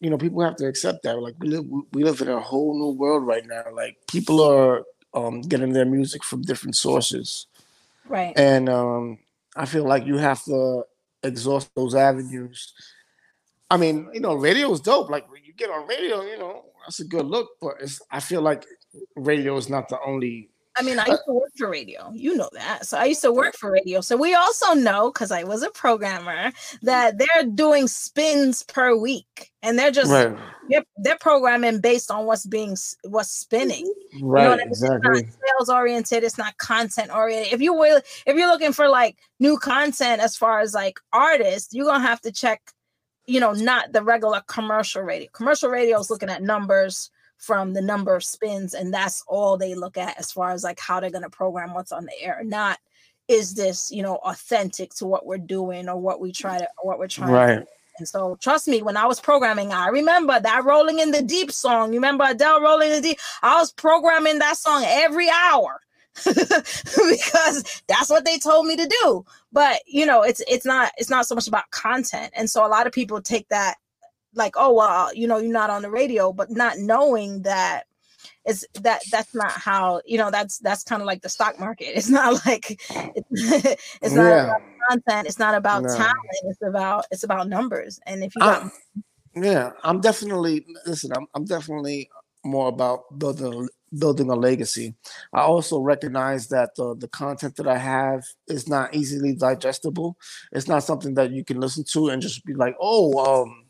you 0.00 0.10
know, 0.10 0.18
people 0.18 0.42
have 0.42 0.56
to 0.56 0.66
accept 0.66 1.02
that. 1.04 1.18
Like, 1.20 1.34
we 1.38 1.48
live 1.48 1.64
we 1.92 2.04
live 2.04 2.20
in 2.20 2.28
a 2.28 2.40
whole 2.40 2.78
new 2.78 2.98
world 2.98 3.26
right 3.26 3.46
now. 3.46 3.64
Like, 3.72 3.96
people 4.08 4.40
are 4.42 4.84
um 5.14 5.40
getting 5.42 5.72
their 5.72 5.86
music 5.86 6.24
from 6.24 6.42
different 6.42 6.76
sources, 6.76 7.46
right 8.08 8.32
and 8.36 8.68
um 8.68 9.18
I 9.56 9.64
feel 9.64 9.84
like 9.84 10.06
you 10.06 10.18
have 10.18 10.42
to 10.44 10.84
exhaust 11.22 11.74
those 11.74 11.94
avenues. 11.94 12.74
I 13.70 13.78
mean, 13.78 14.08
you 14.12 14.20
know, 14.20 14.34
radio 14.34 14.70
is 14.72 14.80
dope. 14.80 15.10
Like 15.10 15.30
when 15.30 15.42
you 15.44 15.52
get 15.54 15.70
on 15.70 15.86
radio, 15.86 16.22
you 16.22 16.38
know, 16.38 16.66
that's 16.84 17.00
a 17.00 17.04
good 17.04 17.26
look. 17.26 17.50
But 17.60 17.76
it's 17.80 18.00
I 18.10 18.20
feel 18.20 18.42
like 18.42 18.64
radio 19.16 19.56
is 19.56 19.68
not 19.68 19.88
the 19.88 19.98
only 20.04 20.50
I 20.78 20.82
mean, 20.82 20.98
I 20.98 21.06
used 21.06 21.22
to 21.26 21.32
work 21.32 21.50
for 21.56 21.70
radio. 21.70 22.10
You 22.14 22.36
know 22.36 22.50
that. 22.52 22.86
So 22.86 22.98
I 22.98 23.06
used 23.06 23.22
to 23.22 23.32
work 23.32 23.54
for 23.56 23.70
radio. 23.70 24.00
So 24.02 24.16
we 24.16 24.34
also 24.34 24.74
know, 24.74 25.10
because 25.10 25.30
I 25.30 25.42
was 25.42 25.62
a 25.62 25.70
programmer, 25.70 26.52
that 26.82 27.18
they're 27.18 27.44
doing 27.44 27.88
spins 27.88 28.62
per 28.62 28.94
week, 28.94 29.52
and 29.62 29.78
they're 29.78 29.90
just 29.90 30.10
right, 30.10 30.36
they're, 30.68 30.84
they're 30.98 31.18
programming 31.18 31.80
based 31.80 32.10
on 32.10 32.26
what's 32.26 32.44
being 32.44 32.76
what's 33.04 33.30
spinning. 33.30 33.90
right, 34.20 34.48
what 34.48 34.60
I 34.60 34.64
mean? 34.64 34.68
It's 34.70 34.82
not 34.82 34.96
exactly. 34.96 35.30
sales 35.56 35.70
oriented. 35.70 36.24
It's 36.24 36.38
not 36.38 36.56
content 36.58 37.10
oriented. 37.14 37.54
If 37.54 37.62
you 37.62 37.72
will, 37.72 38.00
if 38.26 38.36
you're 38.36 38.48
looking 38.48 38.72
for 38.72 38.88
like 38.88 39.16
new 39.40 39.58
content 39.58 40.20
as 40.20 40.36
far 40.36 40.60
as 40.60 40.74
like 40.74 41.00
artists, 41.12 41.72
you're 41.72 41.86
gonna 41.86 42.06
have 42.06 42.20
to 42.22 42.32
check, 42.32 42.60
you 43.26 43.40
know, 43.40 43.52
not 43.52 43.92
the 43.92 44.02
regular 44.02 44.42
commercial 44.46 45.02
radio. 45.02 45.28
Commercial 45.32 45.70
radio 45.70 45.98
is 45.98 46.10
looking 46.10 46.28
at 46.28 46.42
numbers 46.42 47.10
from 47.38 47.72
the 47.74 47.82
number 47.82 48.14
of 48.14 48.24
spins, 48.24 48.74
and 48.74 48.92
that's 48.92 49.22
all 49.28 49.56
they 49.56 49.74
look 49.74 49.96
at 49.96 50.18
as 50.18 50.32
far 50.32 50.50
as 50.50 50.64
like 50.64 50.80
how 50.80 51.00
they're 51.00 51.10
gonna 51.10 51.30
program 51.30 51.74
what's 51.74 51.92
on 51.92 52.06
the 52.06 52.20
air. 52.20 52.42
Not 52.44 52.78
is 53.28 53.54
this 53.54 53.90
you 53.90 54.02
know 54.02 54.16
authentic 54.16 54.94
to 54.94 55.06
what 55.06 55.26
we're 55.26 55.38
doing 55.38 55.88
or 55.88 55.96
what 55.96 56.20
we 56.20 56.32
try 56.32 56.58
to 56.58 56.68
what 56.82 56.98
we're 56.98 57.08
trying 57.08 57.28
to 57.28 57.34
Right. 57.34 57.66
and 57.98 58.08
so 58.08 58.36
trust 58.40 58.68
me, 58.68 58.82
when 58.82 58.96
I 58.96 59.06
was 59.06 59.20
programming, 59.20 59.72
I 59.72 59.88
remember 59.88 60.38
that 60.38 60.64
Rolling 60.64 61.00
in 61.00 61.10
the 61.10 61.22
Deep 61.22 61.50
song. 61.52 61.92
You 61.92 61.98
remember 61.98 62.24
Adele 62.26 62.60
Rolling 62.60 62.90
in 62.90 63.02
the 63.02 63.08
Deep? 63.08 63.18
I 63.42 63.58
was 63.58 63.72
programming 63.72 64.38
that 64.38 64.56
song 64.56 64.84
every 64.86 65.28
hour. 65.30 65.80
because 66.24 67.82
that's 67.88 68.08
what 68.08 68.24
they 68.24 68.38
told 68.38 68.66
me 68.66 68.74
to 68.74 68.86
do. 69.02 69.24
But 69.52 69.82
you 69.86 70.06
know, 70.06 70.22
it's 70.22 70.42
it's 70.48 70.64
not 70.64 70.92
it's 70.96 71.10
not 71.10 71.26
so 71.26 71.34
much 71.34 71.46
about 71.46 71.70
content. 71.72 72.32
And 72.34 72.48
so 72.48 72.66
a 72.66 72.68
lot 72.68 72.86
of 72.86 72.92
people 72.92 73.20
take 73.20 73.46
that 73.48 73.76
like, 74.36 74.54
oh 74.56 74.72
well, 74.72 75.14
you 75.14 75.26
know, 75.26 75.38
you're 75.38 75.52
not 75.52 75.70
on 75.70 75.82
the 75.82 75.90
radio, 75.90 76.32
but 76.32 76.50
not 76.50 76.78
knowing 76.78 77.42
that 77.42 77.84
it's 78.44 78.64
that 78.80 79.02
that's 79.10 79.34
not 79.34 79.52
how 79.52 80.00
you 80.06 80.18
know 80.18 80.30
that's 80.30 80.58
that's 80.58 80.82
kind 80.84 81.02
of 81.02 81.06
like 81.06 81.22
the 81.22 81.28
stock 81.28 81.58
market. 81.58 81.88
It's 81.96 82.08
not 82.08 82.44
like 82.46 82.80
it's, 83.14 83.28
it's 84.02 84.14
not 84.14 84.32
Yeah. 84.32 84.44
about 84.44 84.62
content. 84.88 85.26
It's 85.26 85.38
not 85.38 85.54
about 85.54 85.82
No. 85.82 85.88
talent. 85.88 86.16
It's 86.44 86.62
about 86.62 87.06
it's 87.10 87.24
about 87.24 87.48
numbers. 87.48 88.00
And 88.06 88.22
if 88.22 88.36
you 88.36 88.42
got 88.42 88.62
Um, 88.62 88.70
yeah, 89.34 89.70
I'm 89.82 90.00
definitely 90.00 90.64
listen. 90.86 91.12
I'm 91.12 91.26
I'm 91.34 91.44
definitely 91.44 92.08
more 92.44 92.68
about 92.68 93.18
building 93.18 93.68
building 93.98 94.30
a 94.30 94.34
legacy. 94.34 94.94
I 95.32 95.40
also 95.42 95.80
recognize 95.80 96.48
that 96.48 96.74
the 96.76 96.94
the 96.94 97.08
content 97.08 97.56
that 97.56 97.68
I 97.68 97.78
have 97.78 98.24
is 98.48 98.68
not 98.68 98.94
easily 98.94 99.34
digestible. 99.34 100.16
It's 100.52 100.68
not 100.68 100.84
something 100.84 101.14
that 101.14 101.32
you 101.32 101.44
can 101.44 101.60
listen 101.60 101.84
to 101.92 102.08
and 102.08 102.22
just 102.22 102.44
be 102.44 102.54
like, 102.54 102.74
oh, 102.80 103.42
um, 103.42 103.65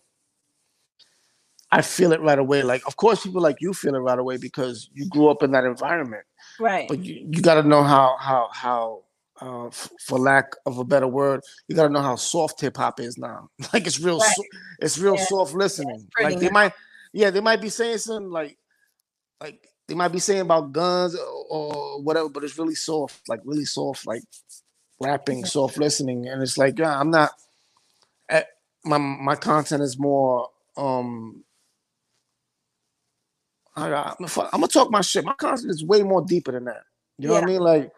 I 1.73 1.83
feel 1.83 2.13
it 2.13 2.21
right 2.23 2.39
away. 2.39 2.63
Like, 2.63 2.83
of 2.87 2.97
course, 2.97 3.23
people 3.25 3.43
like 3.43 3.59
you 3.61 3.75
feel 3.75 3.95
it 3.95 3.99
right 4.01 4.19
away 4.19 4.39
because 4.39 4.91
you 4.95 5.07
grew 5.09 5.29
up 5.29 5.43
in 5.43 5.53
that 5.53 5.65
environment. 5.65 6.25
right, 6.59 6.89
But 6.89 7.05
you, 7.05 7.29
you 7.31 7.43
got 7.43 7.57
to 7.63 7.69
know 7.69 7.83
how 7.85 8.17
how 8.21 8.51
how. 8.53 9.05
Uh, 9.41 9.67
f- 9.69 9.91
for 10.01 10.19
lack 10.19 10.53
of 10.67 10.79
a 10.79 10.85
better 10.85 11.09
word, 11.09 11.41
you 11.69 11.77
got 11.77 11.85
to 11.89 11.93
know 11.93 12.03
how 12.03 12.17
soft 12.17 12.61
hip 12.61 12.77
hop 12.77 13.01
is 13.01 13.19
now. 13.19 13.49
Like 13.73 13.87
it's 13.87 14.01
real, 14.01 14.21
Right. 14.21 14.37
so, 14.37 14.43
it's 14.81 14.99
real 14.99 15.17
Yeah. 15.17 15.25
soft 15.29 15.55
listening. 15.55 16.09
pretty 16.13 16.35
Like 16.35 16.41
they 16.41 16.49
might, 16.51 16.73
yeah, 17.13 17.31
they 17.31 17.41
might 17.41 17.61
be 17.61 17.69
saying 17.71 17.99
something 17.99 18.31
like, 18.31 18.59
like 19.41 19.69
they 19.89 19.95
might 19.95 20.09
be 20.13 20.21
saying 20.21 20.43
about 20.43 20.73
guns 20.73 21.17
or, 21.17 21.47
or 21.51 22.03
whatever, 22.03 22.29
but 22.31 22.45
it's 22.45 22.59
really 22.59 22.75
soft, 22.77 23.23
like 23.29 23.41
really 23.45 23.65
soft, 23.67 24.07
like 24.07 24.23
rapping, 25.01 25.45
soft 25.47 25.79
listening, 25.79 26.29
and 26.29 26.43
it's 26.43 26.59
like, 26.59 26.79
yeah, 26.79 26.99
I'm 27.01 27.11
not. 27.11 27.33
eh, 28.31 28.45
My 28.85 28.99
my 28.99 29.37
content 29.37 29.83
is 29.83 29.99
more. 29.99 30.51
um 30.77 31.45
I, 33.77 33.93
I, 33.93 34.15
I'm 34.21 34.27
gonna 34.61 34.69
talk 34.69 34.91
my 34.91 35.01
shit. 35.03 35.25
My 35.25 35.35
concept 35.35 35.71
is 35.71 35.85
way 35.85 36.03
more 36.03 36.25
deeper 36.25 36.53
than 36.53 36.65
that. 36.67 36.83
You 37.19 37.29
know 37.29 37.35
what 37.35 37.45
I 37.45 37.47
mean? 37.47 37.61
Like 37.61 37.91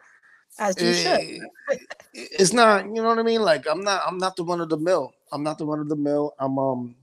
as 0.58 0.82
you 0.82 0.92
should. 0.92 1.20
eh, 1.72 1.76
it's 2.14 2.52
not 2.52 2.84
you 2.86 2.94
know 3.02 3.08
what 3.08 3.18
i 3.18 3.22
mean 3.22 3.42
like 3.42 3.66
i'm 3.70 3.82
not 3.82 4.02
i'm 4.06 4.18
not 4.18 4.36
the 4.36 4.44
one 4.44 4.60
of 4.60 4.68
the 4.68 4.76
mill 4.78 5.12
i'm 5.32 5.42
not 5.42 5.58
the 5.58 5.66
one 5.66 5.80
of 5.80 5.88
the 5.88 5.96
mill 5.96 6.34
i'm 6.40 6.58
um 6.58 6.94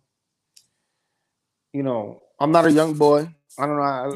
you 1.74 1.84
know 1.84 2.20
i'm 2.40 2.52
not 2.52 2.66
a 2.66 2.72
young 2.72 2.94
boy 2.96 3.28
i 3.60 3.66
don't 3.68 3.78
know 3.78 3.84
i, 3.84 4.16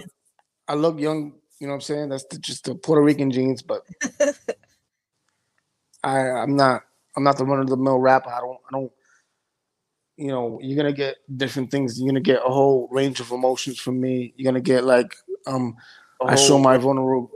I 0.70 0.74
look 0.76 1.00
young 1.00 1.34
you 1.60 1.68
know 1.68 1.72
what 1.74 1.78
i'm 1.78 1.82
saying 1.82 2.10
that's 2.10 2.26
the, 2.26 2.40
just 2.40 2.66
the 2.66 2.76
puerto 2.76 3.02
rican 3.04 3.32
genes 3.32 3.62
but 3.62 3.82
i 6.04 6.20
i'm 6.20 6.56
not 6.56 6.84
i'm 7.18 7.24
not 7.24 7.38
the 7.38 7.46
one 7.46 7.60
of 7.62 7.70
the 7.70 7.78
mill 7.78 8.00
rapper 8.00 8.32
i 8.32 8.42
don't 8.42 8.60
i 8.70 8.80
don't 8.80 8.94
you 10.20 10.28
know 10.28 10.60
you're 10.62 10.76
gonna 10.76 10.94
get 10.94 11.16
different 11.38 11.72
things 11.72 11.98
you're 12.00 12.10
gonna 12.10 12.20
get 12.20 12.42
a 12.46 12.50
whole 12.50 12.88
range 12.92 13.20
of 13.20 13.32
emotions 13.32 13.80
from 13.80 14.00
me 14.00 14.34
you're 14.36 14.52
gonna 14.52 14.62
get 14.62 14.84
like 14.84 15.16
um 15.48 15.76
i 16.26 16.36
show 16.36 16.60
my 16.60 16.78
vulnerable 16.78 17.32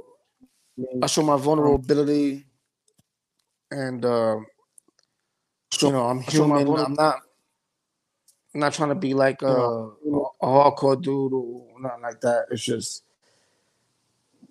I 1.02 1.06
show 1.06 1.22
my 1.22 1.38
vulnerability, 1.38 2.46
and 3.70 4.04
uh, 4.04 4.38
you 5.82 5.92
know 5.92 6.08
I'm 6.08 6.22
human. 6.22 6.68
I'm 6.68 6.94
not. 6.94 7.20
I'm 8.54 8.60
not 8.60 8.74
trying 8.74 8.90
to 8.90 8.96
be 8.96 9.14
like 9.14 9.42
a, 9.42 9.48
a, 9.48 9.88
a 9.88 10.46
hardcore 10.46 11.02
dude 11.02 11.34
or 11.34 11.66
nothing 11.80 12.02
like 12.04 12.22
that. 12.22 12.46
It's 12.52 12.64
just, 12.64 13.04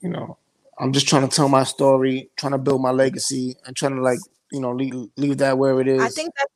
you 0.01 0.09
know, 0.09 0.39
I'm 0.77 0.93
just 0.93 1.07
trying 1.07 1.29
to 1.29 1.35
tell 1.35 1.49
my 1.49 1.63
story, 1.63 2.31
trying 2.37 2.51
to 2.53 2.59
build 2.59 2.83
my 2.83 2.91
legacy, 2.91 3.57
and 3.65 3.77
trying 3.77 3.95
to 3.95 4.03
like, 4.03 4.19
you 4.51 4.61
know, 4.61 4.73
leave, 4.73 5.09
leave 5.17 5.39
that 5.39 5.57
where 5.57 5.81
it 5.81 5.87
is. 5.87 6.03
I 6.03 6.09
think 6.09 6.35
that 6.35 6.49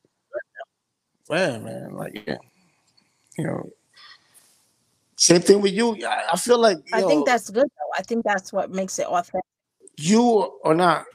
yeah, 1.31 1.59
man, 1.59 1.95
like 1.95 2.23
yeah, 2.27 2.39
you 3.39 3.45
know. 3.45 3.71
Same 5.19 5.41
thing 5.41 5.63
with 5.63 5.73
you. 5.73 5.97
I, 6.07 6.25
I 6.33 6.37
feel 6.37 6.59
like 6.59 6.77
I 6.93 7.01
yo, 7.01 7.09
think 7.09 7.27
that's 7.27 7.49
good 7.49 7.65
though. 7.65 7.93
I 7.99 8.03
think 8.03 8.25
that's 8.25 8.53
what 8.53 8.71
makes 8.71 8.99
it 8.99 9.07
authentic. 9.07 9.43
you 9.97 10.53
are 10.63 10.75
not 10.75 11.07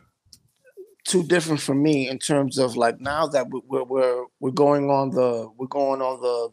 too 1.04 1.24
different 1.24 1.62
from 1.62 1.82
me 1.84 2.10
in 2.10 2.18
terms 2.18 2.58
of 2.58 2.76
like 2.76 3.00
now 3.00 3.28
that 3.28 3.48
we- 3.50 3.62
we're 3.68 3.84
we're 3.84 4.26
we're 4.40 4.52
going 4.52 4.90
on 4.90 5.12
the 5.12 5.50
we're 5.58 5.68
going 5.68 6.02
on 6.02 6.20
the 6.22 6.50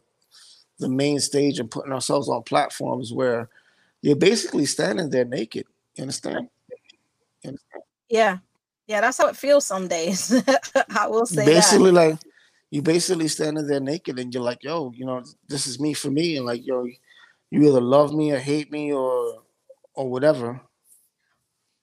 the 0.79 0.89
main 0.89 1.19
stage 1.21 1.59
and 1.59 1.71
putting 1.71 1.93
ourselves 1.93 2.29
on 2.29 2.43
platforms 2.43 3.13
where 3.13 3.49
you're 4.03 4.15
basically 4.17 4.65
standing 4.67 5.11
there 5.11 5.25
naked. 5.25 5.67
You 5.97 6.03
understand? 6.03 6.49
You 7.43 7.49
understand? 7.49 7.83
Yeah. 8.09 8.39
Yeah, 8.87 9.01
that's 9.03 9.19
how 9.19 9.27
it 9.27 9.37
feels 9.37 9.67
some 9.67 9.89
days. 9.89 10.33
I 10.97 11.09
will 11.09 11.27
say 11.27 11.45
basically 11.45 11.91
like 11.93 12.19
you 12.71 12.83
basically 12.83 13.29
standing 13.29 13.67
there 13.67 13.81
naked 13.81 14.19
and 14.19 14.33
you're 14.33 14.43
like, 14.43 14.63
yo, 14.63 14.93
you 14.95 15.07
know, 15.07 15.23
this 15.49 15.67
is 15.67 15.81
me 15.81 15.95
for 15.95 16.11
me, 16.11 16.37
and 16.37 16.47
like, 16.47 16.67
yo, 16.67 16.87
you 17.51 17.69
either 17.69 17.81
love 17.81 18.15
me 18.15 18.33
or 18.33 18.39
hate 18.39 18.71
me 18.71 18.93
or 18.93 19.43
or 19.95 20.09
whatever. 20.11 20.61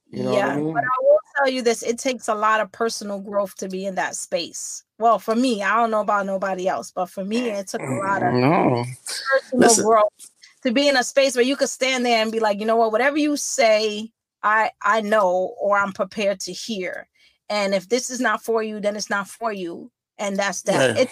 You 0.09 0.23
know 0.23 0.33
yeah. 0.33 0.47
what 0.47 0.55
I 0.55 0.61
mean? 0.61 0.73
But 0.73 0.83
I 0.83 1.01
will 1.01 1.19
tell 1.37 1.49
you 1.49 1.61
this, 1.61 1.83
it 1.83 1.97
takes 1.97 2.27
a 2.27 2.35
lot 2.35 2.61
of 2.61 2.71
personal 2.71 3.19
growth 3.19 3.55
to 3.57 3.67
be 3.67 3.85
in 3.85 3.95
that 3.95 4.15
space. 4.15 4.83
Well, 4.97 5.19
for 5.19 5.35
me, 5.35 5.61
I 5.61 5.75
don't 5.75 5.91
know 5.91 6.01
about 6.01 6.25
nobody 6.25 6.67
else, 6.67 6.91
but 6.91 7.07
for 7.07 7.25
me, 7.25 7.49
it 7.49 7.67
took 7.67 7.81
a 7.81 8.01
lot 8.05 8.23
of 8.23 8.33
no. 8.33 8.85
personal 9.05 9.59
Listen. 9.59 9.85
growth 9.85 10.31
to 10.63 10.71
be 10.71 10.87
in 10.87 10.95
a 10.95 11.03
space 11.03 11.35
where 11.35 11.43
you 11.43 11.55
could 11.55 11.69
stand 11.69 12.05
there 12.05 12.21
and 12.21 12.31
be 12.31 12.39
like, 12.39 12.59
you 12.59 12.65
know 12.65 12.77
what, 12.77 12.91
whatever 12.91 13.17
you 13.17 13.35
say, 13.35 14.09
I 14.41 14.71
I 14.81 15.01
know 15.01 15.55
or 15.59 15.77
I'm 15.77 15.91
prepared 15.91 16.39
to 16.41 16.53
hear. 16.53 17.09
And 17.49 17.75
if 17.75 17.89
this 17.89 18.09
is 18.09 18.19
not 18.19 18.43
for 18.43 18.63
you, 18.63 18.79
then 18.79 18.95
it's 18.95 19.09
not 19.09 19.27
for 19.27 19.51
you. 19.51 19.91
And 20.17 20.37
that's 20.37 20.61
that. 20.63 20.95
Yeah. 20.95 21.01
It, 21.03 21.09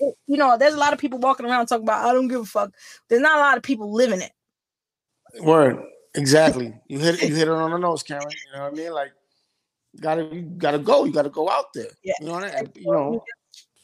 it- 0.00 0.14
you 0.26 0.36
know, 0.36 0.58
there's 0.58 0.74
a 0.74 0.78
lot 0.78 0.92
of 0.92 0.98
people 0.98 1.18
walking 1.18 1.46
around 1.46 1.66
talking 1.66 1.84
about 1.84 2.04
I 2.04 2.12
don't 2.12 2.28
give 2.28 2.40
a 2.42 2.44
fuck. 2.44 2.74
There's 3.08 3.22
not 3.22 3.36
a 3.38 3.40
lot 3.40 3.56
of 3.56 3.62
people 3.62 3.92
living 3.92 4.20
it. 4.20 4.32
Word. 5.40 5.82
Exactly. 6.14 6.74
You 6.88 6.98
hit 6.98 7.22
it, 7.22 7.28
you 7.28 7.34
hit 7.34 7.48
it 7.48 7.52
on 7.52 7.70
the 7.70 7.78
nose, 7.78 8.02
Karen. 8.02 8.22
You 8.30 8.58
know 8.58 8.64
what 8.64 8.72
I 8.72 8.76
mean? 8.76 8.92
Like 8.92 9.12
gotta 10.00 10.22
you 10.24 10.42
gotta 10.42 10.78
go. 10.78 11.04
You 11.04 11.12
gotta 11.12 11.30
go 11.30 11.48
out 11.48 11.72
there. 11.74 11.88
Yeah. 12.04 12.14
You 12.20 12.26
know 12.26 12.32
what 12.34 12.44
I 12.44 12.62
mean? 12.62 12.70
You 12.74 12.92
know, 12.92 13.24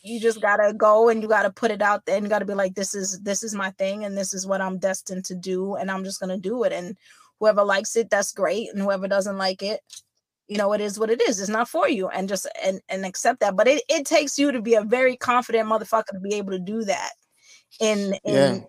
You 0.03 0.21
just 0.21 0.41
gotta 0.43 0.75
go 0.75 1.09
and 1.09 1.23
you 1.23 1.29
gotta 1.29 1.51
put 1.51 1.71
it 1.71 1.81
out 1.83 2.05
there 2.05 2.17
and 2.17 2.25
you 2.25 2.31
gotta 2.31 2.45
be 2.45 2.55
like, 2.55 2.75
this 2.75 2.95
is 2.95 3.21
this 3.21 3.43
is 3.43 3.55
my 3.55 3.71
thing 3.73 4.05
and 4.05 4.17
this 4.17 4.35
is 4.35 4.47
what 4.47 4.61
I'm 4.61 4.79
destined 4.79 5.25
to 5.27 5.35
do, 5.35 5.77
and 5.77 5.91
I'm 5.91 6.05
just 6.05 6.21
gonna 6.21 6.39
do 6.39 6.65
it. 6.65 6.73
And 6.73 6.97
whoever 7.41 7.65
likes 7.65 7.97
it, 7.97 8.11
that's 8.11 8.33
great. 8.33 8.69
And 8.73 8.83
whoever 8.83 9.09
doesn't 9.09 9.39
like 9.39 9.63
it, 9.63 9.81
you 10.53 10.59
know, 10.59 10.75
it 10.75 10.83
is 10.83 10.99
what 10.99 11.09
it 11.09 11.23
is. 11.23 11.41
It's 11.41 11.49
not 11.49 11.67
for 11.67 11.89
you, 11.89 12.09
and 12.09 12.29
just 12.29 12.47
and 12.63 12.83
and 12.91 13.07
accept 13.07 13.41
that. 13.41 13.57
But 13.57 13.69
it 13.69 13.83
it 13.89 14.05
takes 14.05 14.39
you 14.39 14.53
to 14.53 14.61
be 14.61 14.75
a 14.75 14.83
very 14.83 15.17
confident 15.17 15.67
motherfucker 15.67 16.13
to 16.13 16.21
be 16.21 16.35
able 16.35 16.53
to 16.53 16.59
do 16.59 16.85
that 16.85 17.13
in 17.81 18.13
in 18.25 18.35
Yeah. 18.35 18.61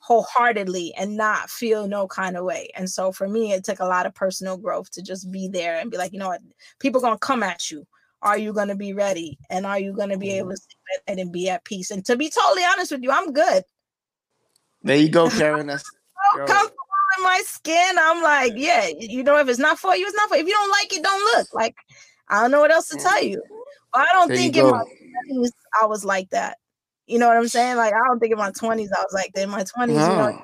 wholeheartedly 0.00 0.92
and 0.98 1.16
not 1.16 1.48
feel 1.48 1.88
no 1.88 2.06
kind 2.06 2.36
of 2.36 2.44
way. 2.44 2.68
And 2.76 2.90
so 2.90 3.12
for 3.12 3.26
me, 3.26 3.52
it 3.52 3.64
took 3.64 3.80
a 3.80 3.86
lot 3.86 4.04
of 4.04 4.14
personal 4.14 4.58
growth 4.58 4.90
to 4.90 5.02
just 5.02 5.32
be 5.32 5.48
there 5.48 5.78
and 5.78 5.90
be 5.90 5.96
like, 5.96 6.12
you 6.12 6.18
know 6.18 6.28
what, 6.28 6.42
people 6.80 7.00
gonna 7.00 7.18
come 7.18 7.42
at 7.42 7.70
you. 7.70 7.86
Are 8.20 8.36
you 8.36 8.52
gonna 8.52 8.76
be 8.76 8.92
ready? 8.92 9.38
And 9.48 9.64
are 9.64 9.78
you 9.78 9.94
gonna 9.94 10.18
be 10.18 10.26
mm-hmm. 10.28 10.40
able 10.40 10.50
to 10.50 10.56
sit 10.56 11.18
and 11.18 11.32
be 11.32 11.48
at 11.48 11.64
peace? 11.64 11.90
And 11.90 12.04
to 12.04 12.14
be 12.14 12.28
totally 12.28 12.64
honest 12.64 12.92
with 12.92 13.02
you, 13.02 13.10
I'm 13.10 13.32
good. 13.32 13.64
There 14.82 14.96
you 14.96 15.08
go, 15.08 15.30
Karen. 15.38 15.68
That's 15.68 15.90
So 16.36 16.68
My 17.20 17.42
skin. 17.44 17.96
I'm 17.98 18.22
like, 18.22 18.52
yeah, 18.56 18.88
you 18.98 19.22
know, 19.22 19.36
if 19.38 19.48
it's 19.48 19.58
not 19.58 19.78
for 19.78 19.94
you, 19.94 20.06
it's 20.06 20.16
not 20.16 20.28
for 20.28 20.36
you. 20.36 20.42
If 20.42 20.48
you 20.48 20.54
don't 20.54 20.70
like 20.70 20.92
it, 20.92 21.02
don't 21.02 21.36
look. 21.36 21.52
Like, 21.52 21.76
I 22.28 22.40
don't 22.42 22.50
know 22.50 22.60
what 22.60 22.70
else 22.70 22.88
to 22.88 22.96
tell 22.96 23.22
you. 23.22 23.42
But 23.92 24.02
I 24.02 24.06
don't 24.12 24.28
There 24.28 24.36
think 24.36 24.56
in 24.56 24.64
my 24.70 24.82
20s 25.30 25.50
I 25.82 25.86
was 25.86 26.04
like 26.04 26.30
that. 26.30 26.58
You 27.06 27.18
know 27.18 27.28
what 27.28 27.36
I'm 27.36 27.48
saying? 27.48 27.76
Like, 27.76 27.92
I 27.92 28.00
don't 28.08 28.18
think 28.20 28.32
in 28.32 28.38
my 28.38 28.50
20s 28.50 28.88
I 28.96 29.02
was 29.02 29.12
like 29.12 29.32
that. 29.34 29.42
In 29.42 29.50
my 29.50 29.64
20s, 29.64 29.88
you 29.88 29.94
know, 29.94 30.42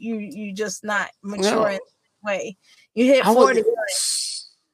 you 0.00 0.16
you 0.16 0.54
just 0.54 0.84
not 0.84 1.10
mature 1.22 1.52
No. 1.52 1.64
in 1.66 1.72
that 1.74 1.80
way. 2.24 2.56
You 2.94 3.04
hit 3.04 3.24
40, 3.24 3.62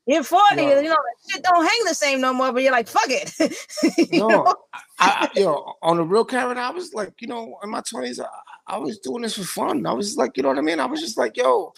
you're 0.06 0.18
hit 0.18 0.26
40, 0.26 0.56
No. 0.56 0.80
you 0.80 0.88
know, 0.88 0.96
shit 1.28 1.42
don't 1.42 1.64
hang 1.64 1.84
the 1.86 1.94
same 1.94 2.20
no 2.20 2.32
more, 2.32 2.52
but 2.52 2.62
you're 2.62 2.72
like, 2.72 2.88
fuck 2.88 3.08
it. 3.08 3.32
You 4.12 4.20
no, 4.20 4.28
know? 4.28 4.54
I, 5.00 5.28
I, 5.34 5.40
yo, 5.40 5.74
on 5.82 5.96
the 5.96 6.04
real 6.04 6.24
Karen, 6.24 6.56
I 6.56 6.70
was 6.70 6.94
like, 6.94 7.14
you 7.20 7.26
know, 7.26 7.58
in 7.62 7.70
my 7.70 7.80
twenties, 7.82 8.20
I, 8.20 8.26
I 8.66 8.78
was 8.78 8.98
doing 8.98 9.22
this 9.22 9.36
for 9.36 9.44
fun. 9.44 9.86
I 9.86 9.92
was 9.92 10.16
like, 10.16 10.36
you 10.36 10.42
know 10.42 10.48
what 10.50 10.58
I 10.58 10.62
mean? 10.62 10.80
I 10.80 10.86
was 10.86 11.00
just 11.00 11.18
like, 11.18 11.36
yo, 11.36 11.72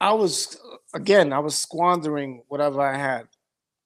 I 0.00 0.12
was 0.12 0.58
again, 0.94 1.32
I 1.32 1.38
was 1.38 1.56
squandering 1.56 2.42
whatever 2.48 2.80
I 2.80 2.96
had. 2.96 3.28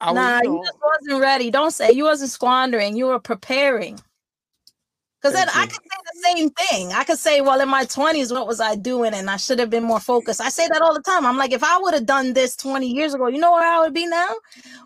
I 0.00 0.12
nah, 0.12 0.36
was, 0.36 0.42
you 0.44 0.52
you 0.52 0.64
just 0.64 0.78
wasn't 0.82 1.22
ready. 1.22 1.50
Don't 1.50 1.72
say 1.72 1.92
you 1.92 2.04
wasn't 2.04 2.30
squandering. 2.30 2.96
You 2.96 3.06
were 3.06 3.20
preparing. 3.20 3.98
Because 5.20 5.36
then 5.36 5.48
Thank 5.48 5.56
I 5.56 5.66
could 5.66 5.82
say 5.82 5.98
the 6.04 6.20
same 6.22 6.50
thing. 6.50 6.92
I 6.92 7.02
could 7.02 7.18
say, 7.18 7.40
well, 7.40 7.58
in 7.58 7.68
my 7.68 7.86
20s, 7.86 8.30
what 8.30 8.46
was 8.46 8.60
I 8.60 8.74
doing? 8.74 9.14
And 9.14 9.30
I 9.30 9.38
should 9.38 9.58
have 9.58 9.70
been 9.70 9.82
more 9.82 9.98
focused. 9.98 10.38
I 10.38 10.50
say 10.50 10.68
that 10.68 10.82
all 10.82 10.92
the 10.92 11.00
time. 11.00 11.24
I'm 11.24 11.38
like, 11.38 11.52
if 11.52 11.64
I 11.64 11.78
would 11.78 11.94
have 11.94 12.04
done 12.04 12.34
this 12.34 12.54
20 12.56 12.86
years 12.86 13.14
ago, 13.14 13.28
you 13.28 13.38
know 13.38 13.52
where 13.52 13.66
I 13.66 13.80
would 13.80 13.94
be 13.94 14.06
now? 14.06 14.28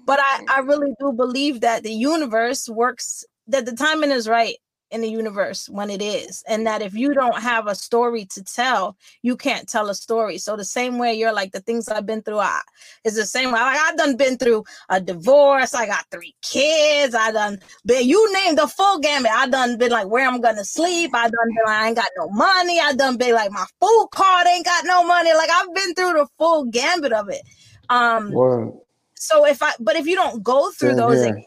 But 0.06 0.20
I, 0.20 0.44
I 0.48 0.60
really 0.60 0.94
do 1.00 1.12
believe 1.12 1.60
that 1.62 1.82
the 1.82 1.90
universe 1.92 2.68
works, 2.68 3.24
that 3.48 3.66
the 3.66 3.72
timing 3.72 4.12
is 4.12 4.28
right 4.28 4.54
in 4.90 5.00
the 5.00 5.08
universe 5.08 5.68
when 5.68 5.90
it 5.90 6.00
is. 6.00 6.42
And 6.48 6.66
that 6.66 6.82
if 6.82 6.94
you 6.94 7.14
don't 7.14 7.40
have 7.40 7.66
a 7.66 7.74
story 7.74 8.24
to 8.26 8.42
tell, 8.42 8.96
you 9.22 9.36
can't 9.36 9.68
tell 9.68 9.90
a 9.90 9.94
story. 9.94 10.38
So 10.38 10.56
the 10.56 10.64
same 10.64 10.98
way 10.98 11.14
you're 11.14 11.32
like, 11.32 11.52
the 11.52 11.60
things 11.60 11.88
I've 11.88 12.06
been 12.06 12.22
through 12.22 12.38
I, 12.38 12.60
is 13.04 13.14
the 13.14 13.26
same 13.26 13.52
way. 13.52 13.60
Like 13.60 13.78
I've 13.78 13.96
done 13.96 14.16
been 14.16 14.38
through 14.38 14.64
a 14.88 15.00
divorce. 15.00 15.74
I 15.74 15.86
got 15.86 16.06
three 16.10 16.34
kids. 16.42 17.14
I 17.14 17.32
done 17.32 17.58
been 17.84 18.08
you 18.08 18.32
name 18.32 18.56
the 18.56 18.66
full 18.66 18.98
gamut. 18.98 19.30
I 19.32 19.48
done 19.48 19.76
been 19.76 19.90
like 19.90 20.08
where 20.08 20.26
I'm 20.26 20.40
gonna 20.40 20.64
sleep. 20.64 21.14
I 21.14 21.24
done 21.24 21.48
been 21.48 21.64
like, 21.66 21.76
I 21.76 21.86
ain't 21.88 21.96
got 21.96 22.10
no 22.16 22.28
money. 22.30 22.80
I 22.80 22.94
done 22.94 23.16
been 23.16 23.34
like 23.34 23.50
my 23.50 23.66
food 23.80 24.08
card 24.12 24.46
ain't 24.46 24.64
got 24.64 24.84
no 24.84 25.04
money. 25.04 25.32
Like 25.34 25.50
I've 25.50 25.74
been 25.74 25.94
through 25.94 26.14
the 26.14 26.26
full 26.38 26.64
gambit 26.64 27.12
of 27.12 27.28
it. 27.28 27.42
Um 27.90 28.32
so 29.14 29.44
if 29.46 29.62
I 29.62 29.72
but 29.80 29.96
if 29.96 30.06
you 30.06 30.14
don't 30.14 30.42
go 30.42 30.70
through 30.70 30.90
Same 30.90 30.96
those 30.96 31.22
here. 31.22 31.42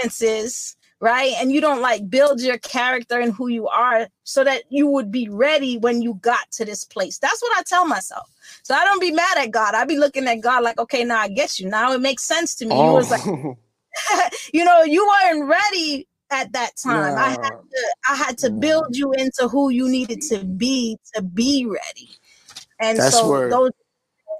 experiences, 0.00 0.76
right? 1.02 1.34
And 1.40 1.50
you 1.50 1.60
don't 1.60 1.82
like 1.82 2.08
build 2.08 2.40
your 2.40 2.58
character 2.58 3.18
and 3.18 3.34
who 3.34 3.48
you 3.48 3.66
are 3.66 4.06
so 4.22 4.44
that 4.44 4.62
you 4.70 4.86
would 4.86 5.10
be 5.10 5.28
ready 5.28 5.76
when 5.76 6.00
you 6.00 6.14
got 6.22 6.48
to 6.52 6.64
this 6.64 6.84
place. 6.84 7.18
That's 7.18 7.42
what 7.42 7.58
I 7.58 7.62
tell 7.64 7.84
myself. 7.84 8.30
So 8.62 8.72
I 8.72 8.84
don't 8.84 9.00
be 9.00 9.10
mad 9.10 9.36
at 9.36 9.50
God. 9.50 9.74
I 9.74 9.84
be 9.84 9.98
looking 9.98 10.28
at 10.28 10.36
God 10.36 10.62
like, 10.62 10.78
okay, 10.78 11.02
now 11.02 11.18
I 11.18 11.26
get 11.26 11.58
you. 11.58 11.68
Now 11.68 11.92
it 11.92 12.00
makes 12.00 12.22
sense 12.22 12.54
to 12.54 12.66
me. 12.66 12.76
You 12.76 12.92
was 12.92 13.10
like, 13.10 13.26
Oh, 13.26 13.58
you 14.54 14.64
know, 14.64 14.84
you 14.84 15.06
weren't 15.06 15.48
ready 15.48 16.06
at 16.30 16.52
that 16.52 16.76
time. 16.76 17.18
I 17.18 17.30
had 17.30 17.50
to 17.50 17.94
I 18.08 18.16
had 18.16 18.38
to 18.38 18.48
mm-hmm. 18.48 18.60
build 18.60 18.96
you 18.96 19.12
into 19.12 19.48
who 19.48 19.70
you 19.70 19.88
needed 19.88 20.22
to 20.30 20.44
be 20.44 20.98
to 21.14 21.22
be 21.22 21.66
ready. 21.66 22.10
And 22.80 22.98
That's 22.98 23.18
so 23.18 23.28
word. 23.28 23.52
those 23.52 23.72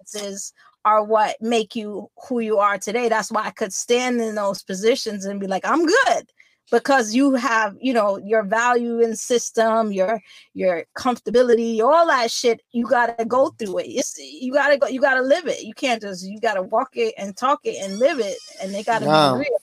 experiences 0.06 0.52
are 0.84 1.02
what 1.02 1.36
make 1.40 1.74
you 1.74 2.08
who 2.28 2.38
you 2.38 2.58
are 2.58 2.78
today. 2.78 3.08
That's 3.08 3.32
why 3.32 3.46
I 3.46 3.50
could 3.50 3.72
stand 3.72 4.20
in 4.20 4.36
those 4.36 4.62
positions 4.62 5.24
and 5.24 5.40
be 5.40 5.48
like, 5.48 5.64
I'm 5.64 5.84
good 5.84 6.32
because 6.72 7.14
you 7.14 7.34
have, 7.34 7.76
you 7.80 7.92
know, 7.92 8.16
your 8.16 8.42
value 8.42 9.00
in 9.00 9.14
system, 9.14 9.92
your 9.92 10.20
your 10.54 10.84
comfortability, 10.96 11.80
all 11.80 12.06
that 12.08 12.30
shit. 12.30 12.62
You 12.72 12.86
gotta 12.86 13.24
go 13.26 13.50
through 13.50 13.78
it. 13.78 13.86
It's 13.88 14.18
you 14.18 14.52
gotta 14.52 14.78
go. 14.78 14.88
You 14.88 15.00
gotta 15.00 15.22
live 15.22 15.46
it. 15.46 15.62
You 15.62 15.74
can't 15.74 16.02
just 16.02 16.26
you 16.26 16.40
gotta 16.40 16.62
walk 16.62 16.96
it 16.96 17.14
and 17.18 17.36
talk 17.36 17.60
it 17.64 17.76
and 17.84 17.98
live 17.98 18.18
it, 18.18 18.36
and 18.60 18.74
they 18.74 18.82
gotta 18.82 19.04
Nah. 19.04 19.34
be 19.34 19.40
real. 19.40 19.58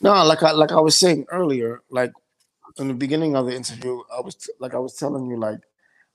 No, 0.00 0.24
like 0.24 0.42
I 0.42 0.52
like 0.52 0.72
I 0.72 0.80
was 0.80 0.98
saying 0.98 1.26
earlier, 1.30 1.82
like 1.90 2.12
in 2.78 2.88
the 2.88 2.94
beginning 2.94 3.36
of 3.36 3.46
the 3.46 3.54
interview, 3.54 4.00
I 4.16 4.20
was 4.20 4.34
t- 4.34 4.52
like 4.58 4.74
I 4.74 4.78
was 4.78 4.94
telling 4.94 5.26
you, 5.26 5.36
like 5.38 5.60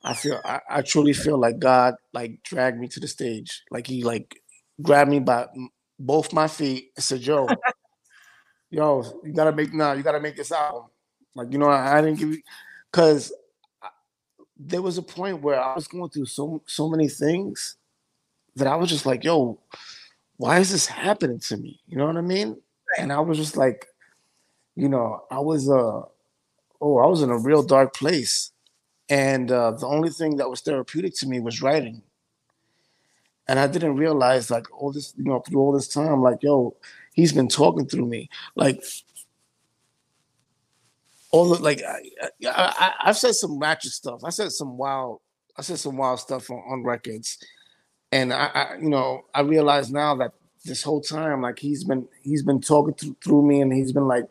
I 0.04 0.16
feel 0.16 0.42
I, 0.44 0.62
I 0.70 0.82
truly 0.82 1.14
feel 1.14 1.38
like 1.38 1.60
God 1.60 1.94
like 2.12 2.42
dragged 2.44 2.80
me 2.80 2.88
to 2.90 3.00
the 3.00 3.08
stage, 3.08 3.64
like 3.70 3.86
He 3.86 4.04
like 4.04 4.42
grabbed 4.82 5.12
me 5.12 5.20
by 5.20 5.48
both 6.00 6.34
my 6.34 6.48
feet 6.48 6.92
and 6.96 7.04
said, 7.04 7.22
"Yo, 7.22 7.48
yo, 8.70 9.04
you 9.24 9.34
gotta 9.34 9.52
make 9.52 9.74
now, 9.74 9.94
you 9.94 10.04
gotta 10.04 10.20
make 10.20 10.36
this 10.36 10.52
album." 10.52 10.86
Like 11.36 11.52
you 11.52 11.58
know, 11.58 11.68
I, 11.68 11.98
I 11.98 12.02
didn't 12.02 12.20
give 12.20 12.32
you 12.32 12.42
because 12.92 13.34
there 14.58 14.82
was 14.82 14.98
a 14.98 15.04
point 15.04 15.42
where 15.42 15.62
I 15.62 15.76
was 15.76 15.88
going 15.88 16.10
through 16.10 16.26
so 16.26 16.62
so 16.66 16.90
many 16.90 17.08
things 17.08 17.78
that 18.56 18.68
I 18.68 18.76
was 18.76 18.90
just 18.90 19.06
like, 19.06 19.24
"Yo, 19.24 19.60
why 20.38 20.60
is 20.60 20.72
this 20.72 20.88
happening 20.88 21.40
to 21.40 21.58
me?" 21.58 21.80
You 21.88 21.98
know 21.98 22.08
what 22.08 22.18
I 22.18 22.22
mean? 22.22 22.58
and 22.98 23.12
I 23.12 23.20
was 23.20 23.38
just 23.38 23.58
like, 23.58 23.88
you 24.76 24.90
know, 24.90 25.24
I 25.32 25.40
was 25.40 25.70
uh 25.70 26.02
oh, 26.82 26.98
I 27.00 27.08
was 27.08 27.22
in 27.22 27.30
a 27.30 27.38
real 27.38 27.64
dark 27.64 27.96
place. 27.96 28.52
And 29.10 29.52
uh, 29.52 29.72
the 29.72 29.88
only 29.88 30.10
thing 30.10 30.36
that 30.38 30.50
was 30.50 30.62
therapeutic 30.62 31.16
to 31.18 31.28
me 31.28 31.40
was 31.40 31.62
writing. 31.62 32.02
And 33.48 33.58
I 33.58 33.68
didn't 33.68 33.96
realize 33.96 34.52
like 34.52 34.66
all 34.78 34.92
this, 34.92 35.14
you 35.18 35.24
know, 35.24 35.40
through 35.40 35.62
all 35.62 35.72
this 35.72 35.88
time, 35.88 36.22
like, 36.22 36.44
yo, 36.44 36.76
he's 37.18 37.34
been 37.34 37.50
talking 37.50 37.86
through 37.86 38.06
me. 38.06 38.30
Like 38.56 38.82
all 41.32 41.50
the 41.50 41.62
like 41.62 41.82
I, 41.84 42.00
I, 42.24 42.32
I 42.46 42.94
I've 43.06 43.18
said 43.18 43.36
some 43.36 43.60
ratchet 43.60 43.92
stuff. 43.92 44.24
I 44.24 44.30
said 44.30 44.54
some 44.54 44.78
wild, 44.78 45.20
I 45.58 45.64
said 45.64 45.80
some 45.80 45.98
wild 45.98 46.22
stuff 46.22 46.50
on, 46.50 46.64
on 46.70 46.84
records. 46.84 47.44
And 48.14 48.32
I, 48.32 48.46
I, 48.54 48.78
you 48.78 48.88
know, 48.88 49.26
I 49.34 49.42
realize 49.42 49.92
now 49.92 50.16
that 50.16 50.32
this 50.64 50.82
whole 50.82 51.02
time, 51.02 51.42
like 51.42 51.60
he's 51.60 51.84
been 51.84 52.08
he's 52.22 52.44
been 52.44 52.62
talking 52.62 52.94
through, 52.94 53.18
through 53.22 53.46
me 53.46 53.60
and 53.60 53.74
he's 53.74 53.92
been 53.92 54.08
like 54.08 54.30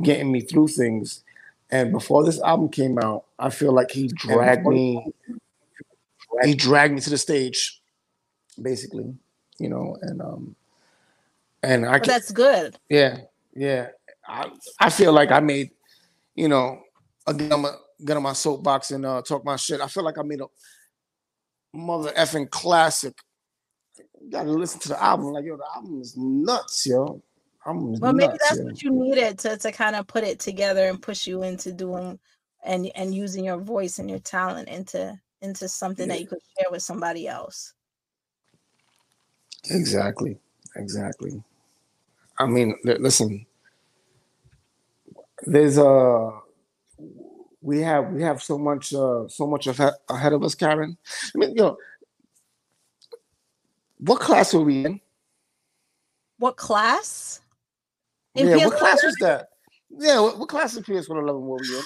getting 0.00 0.32
me 0.32 0.40
through 0.40 0.68
things. 0.68 1.24
And 1.70 1.92
before 1.92 2.24
this 2.24 2.40
album 2.40 2.70
came 2.70 2.98
out, 2.98 3.24
I 3.38 3.50
feel 3.50 3.72
like 3.72 3.90
he 3.90 4.08
dragged 4.08 4.66
me, 4.66 5.12
he 6.42 6.54
dragged 6.54 6.94
me 6.94 7.00
to 7.02 7.10
the 7.10 7.18
stage, 7.18 7.82
basically, 8.62 9.14
you 9.58 9.68
know, 9.68 9.98
and 10.00 10.22
um, 10.22 10.56
and 11.62 11.86
I 11.86 11.98
can, 11.98 12.08
that's 12.08 12.30
good. 12.30 12.76
yeah, 12.88 13.18
yeah, 13.54 13.88
I 14.26 14.50
I 14.80 14.90
feel 14.90 15.12
like 15.12 15.30
I 15.30 15.40
made, 15.40 15.70
you 16.34 16.48
know, 16.48 16.80
again 17.26 17.52
I'm 17.52 17.62
gonna 17.62 17.76
get 18.04 18.16
on 18.16 18.22
my 18.22 18.32
soapbox 18.32 18.90
and 18.90 19.04
uh, 19.04 19.22
talk 19.22 19.44
my 19.44 19.56
shit. 19.56 19.80
I 19.80 19.86
feel 19.88 20.04
like 20.04 20.18
I 20.18 20.22
made 20.22 20.40
a 20.40 20.46
mother 21.74 22.12
effing 22.12 22.50
classic. 22.50 23.18
You 24.20 24.30
gotta 24.30 24.50
listen 24.50 24.80
to 24.80 24.88
the 24.88 25.02
album, 25.02 25.32
like 25.32 25.44
yo, 25.44 25.56
the 25.56 25.66
album 25.74 26.00
is 26.00 26.16
nuts, 26.16 26.86
yo. 26.86 27.22
Is 27.92 28.00
Well, 28.00 28.14
maybe 28.14 28.38
that's 28.40 28.58
yo. 28.58 28.64
what 28.64 28.82
you 28.82 28.90
needed 28.90 29.38
to 29.40 29.56
to 29.58 29.72
kind 29.72 29.96
of 29.96 30.06
put 30.06 30.24
it 30.24 30.38
together 30.38 30.88
and 30.88 31.02
push 31.02 31.26
you 31.26 31.42
into 31.42 31.72
doing 31.72 32.18
and 32.64 32.90
and 32.94 33.14
using 33.14 33.44
your 33.44 33.58
voice 33.58 33.98
and 33.98 34.08
your 34.08 34.20
talent 34.20 34.68
into 34.68 35.18
into 35.42 35.68
something 35.68 36.08
that 36.08 36.20
you 36.20 36.26
could 36.26 36.38
share 36.58 36.70
with 36.70 36.82
somebody 36.82 37.28
else. 37.28 37.74
Exactly. 39.70 40.38
Exactly. 40.76 41.42
I 42.38 42.46
mean, 42.46 42.76
li- 42.84 42.98
listen. 42.98 43.46
There's 45.42 45.78
uh 45.78 46.30
we 47.60 47.80
have 47.80 48.12
we 48.12 48.22
have 48.22 48.42
so 48.42 48.58
much 48.58 48.94
uh 48.94 49.28
so 49.28 49.46
much 49.46 49.66
ahe- 49.66 49.94
ahead 50.08 50.32
of 50.32 50.42
us, 50.42 50.54
Karen. 50.54 50.96
I 51.34 51.38
mean, 51.38 51.50
you 51.50 51.62
know, 51.62 51.76
what 53.98 54.20
class 54.20 54.54
were 54.54 54.62
we 54.62 54.84
in? 54.84 55.00
What 56.38 56.56
class? 56.56 57.40
In 58.34 58.46
yeah, 58.46 58.64
what 58.66 58.78
class 58.78 59.02
was 59.02 59.16
that? 59.20 59.48
Yeah, 59.90 60.20
what, 60.20 60.38
what 60.38 60.48
class 60.48 60.76
of 60.76 60.84
PS 60.84 61.08
one 61.08 61.18
eleven 61.18 61.40
were 61.40 61.56
we 61.56 61.76
in? 61.76 61.82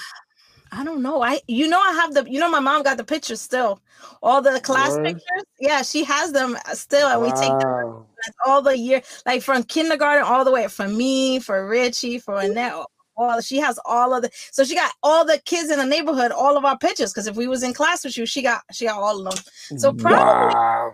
I 0.71 0.83
don't 0.83 1.01
know. 1.01 1.21
I 1.21 1.39
you 1.47 1.67
know 1.67 1.79
I 1.79 1.93
have 1.93 2.13
the 2.13 2.25
you 2.29 2.39
know 2.39 2.49
my 2.49 2.59
mom 2.59 2.83
got 2.83 2.97
the 2.97 3.03
pictures 3.03 3.41
still. 3.41 3.81
All 4.21 4.41
the 4.41 4.59
class 4.59 4.91
Word. 4.91 5.05
pictures. 5.05 5.43
Yeah, 5.59 5.81
she 5.83 6.03
has 6.03 6.31
them 6.31 6.57
still 6.73 7.07
and 7.07 7.21
we 7.21 7.29
take 7.29 7.59
them 7.59 7.69
Wow. 7.69 8.05
All 8.45 8.61
the 8.61 8.77
year 8.77 9.01
like 9.25 9.41
from 9.41 9.63
kindergarten 9.63 10.25
all 10.25 10.45
the 10.45 10.51
way 10.51 10.67
for 10.67 10.87
me, 10.87 11.39
for 11.39 11.67
Richie, 11.67 12.19
for 12.19 12.39
Annette. 12.39 12.73
All 13.15 13.41
she 13.41 13.57
has 13.59 13.79
all 13.85 14.15
of 14.15 14.23
the 14.23 14.31
so 14.51 14.63
she 14.63 14.73
got 14.73 14.91
all 15.03 15.23
the 15.23 15.39
kids 15.45 15.69
in 15.69 15.77
the 15.77 15.85
neighborhood, 15.85 16.31
all 16.31 16.57
of 16.57 16.65
our 16.65 16.77
pictures. 16.77 17.13
Because 17.13 17.27
if 17.27 17.35
we 17.35 17.47
was 17.47 17.61
in 17.61 17.73
class 17.73 18.03
with 18.03 18.17
you, 18.17 18.25
she 18.25 18.41
got 18.41 18.61
she 18.71 18.85
got 18.85 18.99
all 18.99 19.27
of 19.27 19.35
them. 19.35 19.43
So 19.77 19.93
probably 19.93 20.55
Wow. 20.55 20.93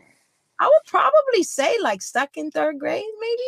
I 0.59 0.65
would 0.65 0.85
probably 0.85 1.43
say 1.43 1.77
like 1.81 2.01
second, 2.01 2.51
third 2.51 2.77
grade, 2.77 3.05
maybe. 3.21 3.43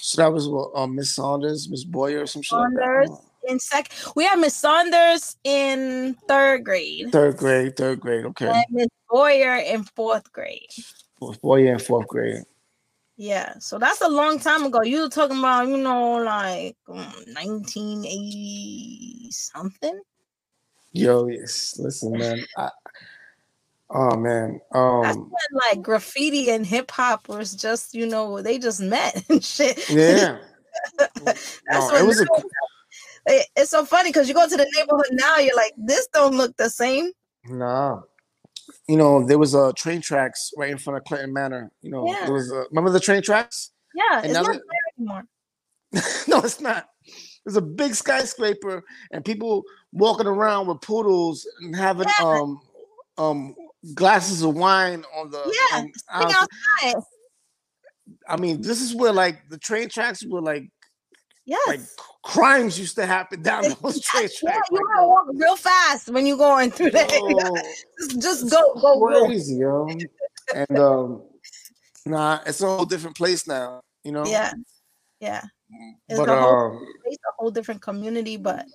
So 0.00 0.22
that 0.22 0.32
was 0.32 0.48
what 0.48 0.72
um, 0.74 0.96
Miss 0.96 1.14
Saunders, 1.14 1.68
Miss 1.68 1.84
Boyer, 1.84 2.22
or 2.22 2.26
some 2.26 2.42
shit 2.42 2.58
like 2.58 2.72
Saunders 2.76 3.10
in 3.48 3.58
sec. 3.58 3.90
We 4.14 4.24
had 4.24 4.38
Miss 4.38 4.54
Saunders 4.54 5.36
in 5.44 6.16
third 6.28 6.64
grade. 6.64 7.12
Third 7.12 7.36
grade, 7.36 7.76
third 7.76 8.00
grade. 8.00 8.24
Okay, 8.26 8.48
And 8.48 8.64
Miss 8.70 8.88
Boyer 9.10 9.56
in 9.56 9.84
fourth 9.84 10.32
grade. 10.32 10.68
Boyer 11.42 11.72
in 11.72 11.78
fourth 11.78 12.08
grade. 12.08 12.42
Yeah, 13.16 13.54
so 13.60 13.78
that's 13.78 14.00
a 14.02 14.08
long 14.08 14.38
time 14.38 14.64
ago. 14.64 14.82
You 14.82 15.02
were 15.02 15.08
talking 15.08 15.38
about, 15.38 15.68
you 15.68 15.76
know, 15.78 16.16
like 16.16 16.76
um, 16.88 16.96
1980 16.96 19.28
something. 19.30 20.00
Yo, 20.92 21.26
yes. 21.28 21.76
Listen, 21.78 22.12
man. 22.12 22.44
I, 22.58 22.70
oh 23.90 24.16
man. 24.16 24.60
That's 24.72 25.16
Um. 25.16 25.30
when 25.30 25.60
like 25.70 25.82
graffiti 25.82 26.50
and 26.50 26.66
hip 26.66 26.90
hop 26.90 27.28
was 27.28 27.54
just, 27.54 27.94
you 27.94 28.06
know, 28.06 28.42
they 28.42 28.58
just 28.58 28.80
met 28.80 29.24
and 29.30 29.42
shit. 29.44 29.88
Yeah. 29.88 30.38
That's 31.24 31.60
No, 31.70 31.86
when 31.92 32.04
it 32.04 32.06
was 32.06 32.20
a. 32.20 32.26
it's 33.56 33.70
so 33.70 33.84
funny 33.86 34.10
because 34.10 34.28
you 34.28 34.34
go 34.34 34.46
to 34.46 34.56
the 34.56 34.70
neighborhood 34.76 35.08
now, 35.12 35.38
you're 35.38 35.56
like, 35.56 35.72
this 35.78 36.06
don't 36.12 36.36
look 36.36 36.54
the 36.56 36.68
same. 36.68 37.12
Nah. 37.46 38.02
You 38.88 38.96
know, 38.96 39.24
there 39.24 39.38
was 39.38 39.54
a 39.54 39.60
uh, 39.66 39.72
train 39.72 40.00
tracks 40.00 40.52
right 40.56 40.70
in 40.70 40.78
front 40.78 40.96
of 40.98 41.04
Clinton 41.04 41.32
Manor. 41.32 41.70
You 41.82 41.90
know, 41.90 42.06
Yeah. 42.06 42.24
there 42.24 42.34
was 42.34 42.50
a, 42.50 42.64
remember 42.70 42.90
the 42.90 43.00
train 43.00 43.22
tracks? 43.22 43.70
Yeah, 43.94 44.18
And 44.18 44.26
it's 44.26 44.34
not 44.34 44.46
that- 44.46 44.60
there 44.60 44.94
anymore. 44.98 45.24
no, 46.28 46.38
it's 46.40 46.60
not. 46.60 46.88
There's 47.44 47.56
a 47.56 47.62
big 47.62 47.94
skyscraper 47.94 48.82
and 49.12 49.24
people 49.24 49.62
walking 49.92 50.26
around 50.26 50.66
with 50.66 50.80
poodles 50.80 51.46
and 51.60 51.74
having 51.76 52.08
Yeah. 52.20 52.26
um 52.26 52.60
um 53.18 53.54
glasses 53.94 54.42
of 54.42 54.54
wine 54.56 55.04
on 55.16 55.30
the 55.30 55.56
Yeah, 55.70 55.84
outside. 56.10 57.02
I 58.28 58.36
mean, 58.36 58.62
this 58.62 58.80
is 58.80 58.94
where 58.94 59.12
like 59.12 59.48
the 59.48 59.58
train 59.58 59.88
tracks 59.88 60.24
were 60.26 60.40
like 60.42 60.68
Yes. 61.46 61.68
like 61.68 61.80
crimes 62.24 62.78
used 62.78 62.96
to 62.96 63.06
happen 63.06 63.40
down 63.40 63.62
those 63.82 64.00
train 64.02 64.28
yeah, 64.42 64.58
you 64.70 64.86
gotta 64.94 65.06
walk 65.06 65.26
real 65.32 65.56
fast 65.56 66.08
when 66.08 66.26
you're 66.26 66.36
going 66.36 66.72
through 66.72 66.90
there. 66.90 67.06
Yo, 67.10 67.54
just, 67.98 68.20
just 68.20 68.50
go, 68.50 68.74
go, 68.74 68.98
go. 68.98 69.26
crazy, 69.26 69.56
yo. 69.56 69.88
And 70.54 70.78
um, 70.78 71.22
nah, 72.04 72.40
it's 72.44 72.60
a 72.60 72.66
whole 72.66 72.84
different 72.84 73.16
place 73.16 73.46
now. 73.46 73.80
You 74.02 74.12
know. 74.12 74.26
Yeah, 74.26 74.52
yeah. 75.20 75.44
It's 76.08 76.18
But 76.18 76.28
a 76.28 76.36
whole 76.36 76.70
um, 76.72 76.86
place, 77.04 77.16
a 77.16 77.32
whole 77.38 77.50
different 77.50 77.80
community. 77.80 78.36
But 78.36 78.66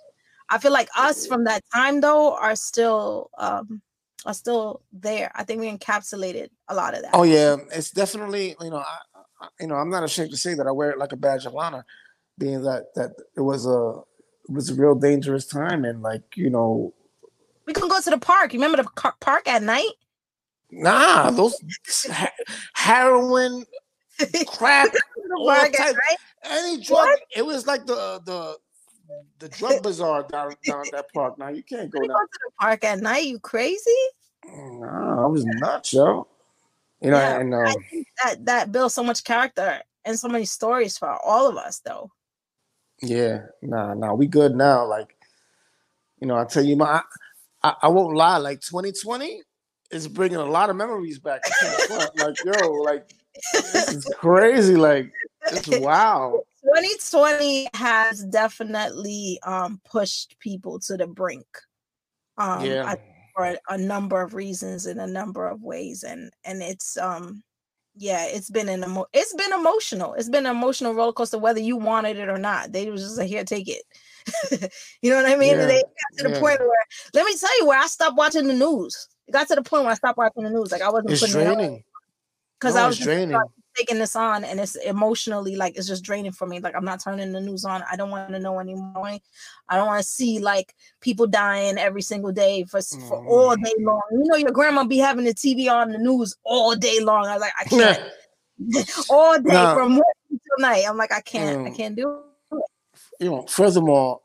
I 0.49 0.57
feel 0.57 0.71
like 0.71 0.89
us 0.97 1.27
from 1.27 1.43
that 1.45 1.63
time 1.73 2.01
though 2.01 2.35
are 2.35 2.55
still 2.55 3.29
um 3.37 3.81
are 4.25 4.33
still 4.33 4.81
there. 4.91 5.31
I 5.35 5.43
think 5.43 5.61
we 5.61 5.71
encapsulated 5.71 6.49
a 6.67 6.75
lot 6.75 6.93
of 6.93 7.01
that. 7.03 7.11
oh 7.13 7.23
yeah, 7.23 7.57
it's 7.73 7.91
definitely 7.91 8.55
you 8.61 8.69
know 8.69 8.77
I, 8.77 8.97
I 9.41 9.47
you 9.59 9.67
know 9.67 9.75
I'm 9.75 9.89
not 9.89 10.03
ashamed 10.03 10.31
to 10.31 10.37
say 10.37 10.53
that 10.53 10.67
I 10.67 10.71
wear 10.71 10.91
it 10.91 10.97
like 10.97 11.13
a 11.13 11.17
badge 11.17 11.45
of 11.45 11.55
honor, 11.55 11.85
being 12.41 12.63
that 12.63 12.93
that 12.95 13.11
it 13.37 13.41
was 13.41 13.65
a 13.67 14.01
it 14.49 14.53
was 14.53 14.69
a 14.69 14.75
real 14.75 14.95
dangerous 14.95 15.45
time 15.45 15.85
and 15.85 16.01
like 16.01 16.23
you 16.35 16.49
know 16.49 16.91
We 17.65 17.73
can 17.73 17.87
go 17.87 18.01
to 18.01 18.09
the 18.09 18.17
park. 18.17 18.51
You 18.53 18.59
remember 18.59 18.81
the 18.83 19.13
park 19.21 19.47
at 19.47 19.61
night? 19.61 19.93
nah 20.71 21.29
those 21.29 21.55
heroin 22.73 23.65
crack 24.47 24.89
park 25.45 25.79
at 25.79 25.93
night? 25.93 26.17
any 26.45 26.81
drug 26.81 27.09
it 27.35 27.45
was 27.45 27.67
like 27.67 27.85
the 27.85 28.21
the 28.25 28.57
the 29.39 29.49
drug 29.49 29.83
bazaar 29.83 30.23
down 30.31 30.55
down 30.65 30.81
at 30.85 30.91
that 30.93 31.13
park 31.13 31.37
now 31.37 31.49
you 31.49 31.61
can't 31.61 31.91
go 31.91 31.99
We 31.99 32.07
go 32.07 32.13
down 32.13 32.25
to 32.25 32.39
the 32.45 32.51
park 32.59 32.83
at 32.85 32.99
night. 33.01 33.25
You 33.25 33.39
crazy? 33.39 34.01
nah, 34.45 35.25
I 35.25 35.27
was 35.27 35.43
nuts 35.45 35.93
yo 35.93 36.25
you 37.01 37.11
know 37.11 37.17
Yeah, 37.17 37.39
and 37.41 37.53
I 37.53 37.71
um 37.71 37.75
think 37.91 38.07
that 38.23 38.45
that 38.45 38.71
builds 38.71 38.93
so 38.95 39.03
much 39.03 39.23
character 39.25 39.81
and 40.05 40.17
so 40.17 40.29
many 40.29 40.45
stories 40.45 40.97
for 40.97 41.09
all 41.09 41.47
of 41.47 41.57
us, 41.57 41.79
though. 41.79 42.09
Yeah, 43.01 43.45
nah, 43.61 43.93
nah, 43.93 44.13
we 44.13 44.27
good 44.27 44.55
now. 44.55 44.85
Like, 44.85 45.15
you 46.19 46.27
know, 46.27 46.37
I 46.37 46.45
tell 46.45 46.63
you, 46.63 46.75
my, 46.75 47.01
I, 47.63 47.75
I 47.83 47.87
won't 47.87 48.15
lie. 48.15 48.37
Like, 48.37 48.61
2020 48.61 49.41
is 49.91 50.07
bringing 50.07 50.37
a 50.37 50.45
lot 50.45 50.69
of 50.69 50.75
memories 50.75 51.19
back. 51.19 51.41
I 51.45 51.49
can't 51.49 51.81
front. 51.87 52.15
like, 52.17 52.35
yo, 52.45 52.71
like, 52.83 53.09
this 53.73 53.91
is 53.91 54.05
crazy. 54.17 54.75
Like, 54.75 55.11
it's 55.51 55.67
wow. 55.67 56.43
2020 56.63 57.69
has 57.73 58.23
definitely 58.25 59.39
um 59.43 59.81
pushed 59.83 60.37
people 60.39 60.79
to 60.79 60.95
the 60.95 61.07
brink. 61.07 61.47
Um, 62.37 62.65
Yeah, 62.65 62.85
I 62.85 62.97
for 63.35 63.45
a, 63.45 63.57
a 63.69 63.77
number 63.77 64.21
of 64.21 64.33
reasons 64.33 64.85
in 64.85 64.99
a 64.99 65.07
number 65.07 65.47
of 65.47 65.63
ways 65.63 66.03
and 66.03 66.31
and 66.43 66.61
it's 66.61 66.97
um 66.97 67.43
yeah 67.97 68.25
it's 68.25 68.49
been 68.49 68.69
an 68.69 68.83
emo- 68.83 69.05
it's 69.13 69.33
been 69.33 69.51
emotional 69.51 70.13
it's 70.13 70.29
been 70.29 70.45
an 70.45 70.55
emotional 70.55 70.93
roller 70.93 71.11
coaster 71.11 71.37
whether 71.37 71.59
you 71.59 71.75
wanted 71.75 72.17
it 72.17 72.29
or 72.29 72.37
not 72.37 72.71
they 72.71 72.89
was 72.89 73.01
just 73.01 73.17
like 73.17 73.27
here 73.27 73.43
take 73.43 73.67
it 73.67 73.83
you 75.01 75.09
know 75.09 75.17
what 75.17 75.25
i 75.31 75.35
mean 75.35 75.57
Yeah, 75.57 75.65
they 75.65 75.81
got 75.81 76.17
to 76.17 76.23
the 76.23 76.29
yeah. 76.29 76.39
point 76.39 76.59
where 76.59 76.85
let 77.13 77.25
me 77.25 77.35
tell 77.37 77.59
you 77.59 77.65
where 77.67 77.79
i 77.79 77.87
stopped 77.87 78.15
watching 78.17 78.47
the 78.47 78.53
news 78.53 79.07
it 79.27 79.31
got 79.31 79.47
to 79.49 79.55
the 79.55 79.61
point 79.61 79.83
where 79.83 79.91
i 79.91 79.95
stopped 79.95 80.17
watching 80.17 80.43
the 80.43 80.49
news 80.49 80.71
like 80.71 80.81
i 80.81 80.89
wasn't 80.89 81.11
it's 81.11 81.27
draining. 81.31 81.83
because 82.59 82.75
No, 82.75 82.83
i 82.83 82.87
was 82.87 82.97
draining. 82.97 83.35
like, 83.35 83.47
taking 83.75 83.99
this 83.99 84.15
on 84.15 84.43
and 84.43 84.59
it's 84.59 84.75
emotionally 84.75 85.55
like 85.55 85.77
it's 85.77 85.87
just 85.87 86.03
draining 86.03 86.31
for 86.31 86.45
me 86.47 86.59
like 86.59 86.75
i'm 86.75 86.83
not 86.85 87.01
turning 87.01 87.31
the 87.31 87.39
news 87.39 87.63
on 87.65 87.83
i 87.91 87.95
don't 87.95 88.09
want 88.09 88.29
to 88.29 88.39
know 88.39 88.59
anymore 88.59 89.17
i 89.69 89.75
don't 89.77 89.87
want 89.87 90.01
to 90.01 90.07
see 90.07 90.39
like 90.39 90.75
people 90.99 91.25
dying 91.25 91.77
every 91.77 92.01
single 92.01 92.31
day 92.31 92.63
for, 92.65 92.81
for 92.81 93.23
all 93.27 93.55
Mm. 93.55 93.63
day 93.63 93.73
long 93.79 94.01
you 94.11 94.23
know 94.25 94.35
your 94.35 94.51
grandma 94.51 94.83
be 94.83 94.97
having 94.97 95.25
the 95.25 95.33
tv 95.33 95.71
on 95.71 95.91
the 95.91 95.97
news 95.97 96.35
all 96.43 96.75
day 96.75 96.99
long 97.01 97.25
i 97.27 97.33
was 97.33 97.41
like 97.41 97.53
i 97.59 97.63
can't 97.63 97.99
all 99.09 99.35
day 99.39 99.53
Nah. 99.53 99.73
from 99.73 99.89
morning 99.89 100.03
till 100.29 100.59
night 100.59 100.83
i'm 100.87 100.97
like 100.97 101.11
i 101.13 101.21
can't 101.21 101.65
i 101.65 101.69
Mm. 101.69 101.75
can't 101.77 101.95
do 101.95 102.09
it 102.09 102.25
you 103.21 103.29
know, 103.29 103.43
furthermore, 103.43 104.19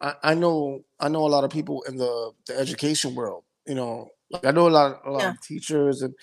I, 0.00 0.14
I 0.22 0.34
know 0.34 0.82
I 1.00 1.08
know 1.08 1.26
a 1.26 1.28
lot 1.28 1.44
of 1.44 1.50
people 1.50 1.82
in 1.82 1.96
the, 1.96 2.30
the 2.46 2.58
education 2.58 3.14
world. 3.14 3.44
You 3.66 3.74
know, 3.74 4.08
like 4.30 4.44
I 4.46 4.52
know 4.52 4.68
a 4.68 4.70
lot 4.70 5.00
a 5.04 5.10
lot 5.10 5.20
Yeah. 5.22 5.30
of 5.30 5.40
teachers 5.42 6.02
and 6.02 6.14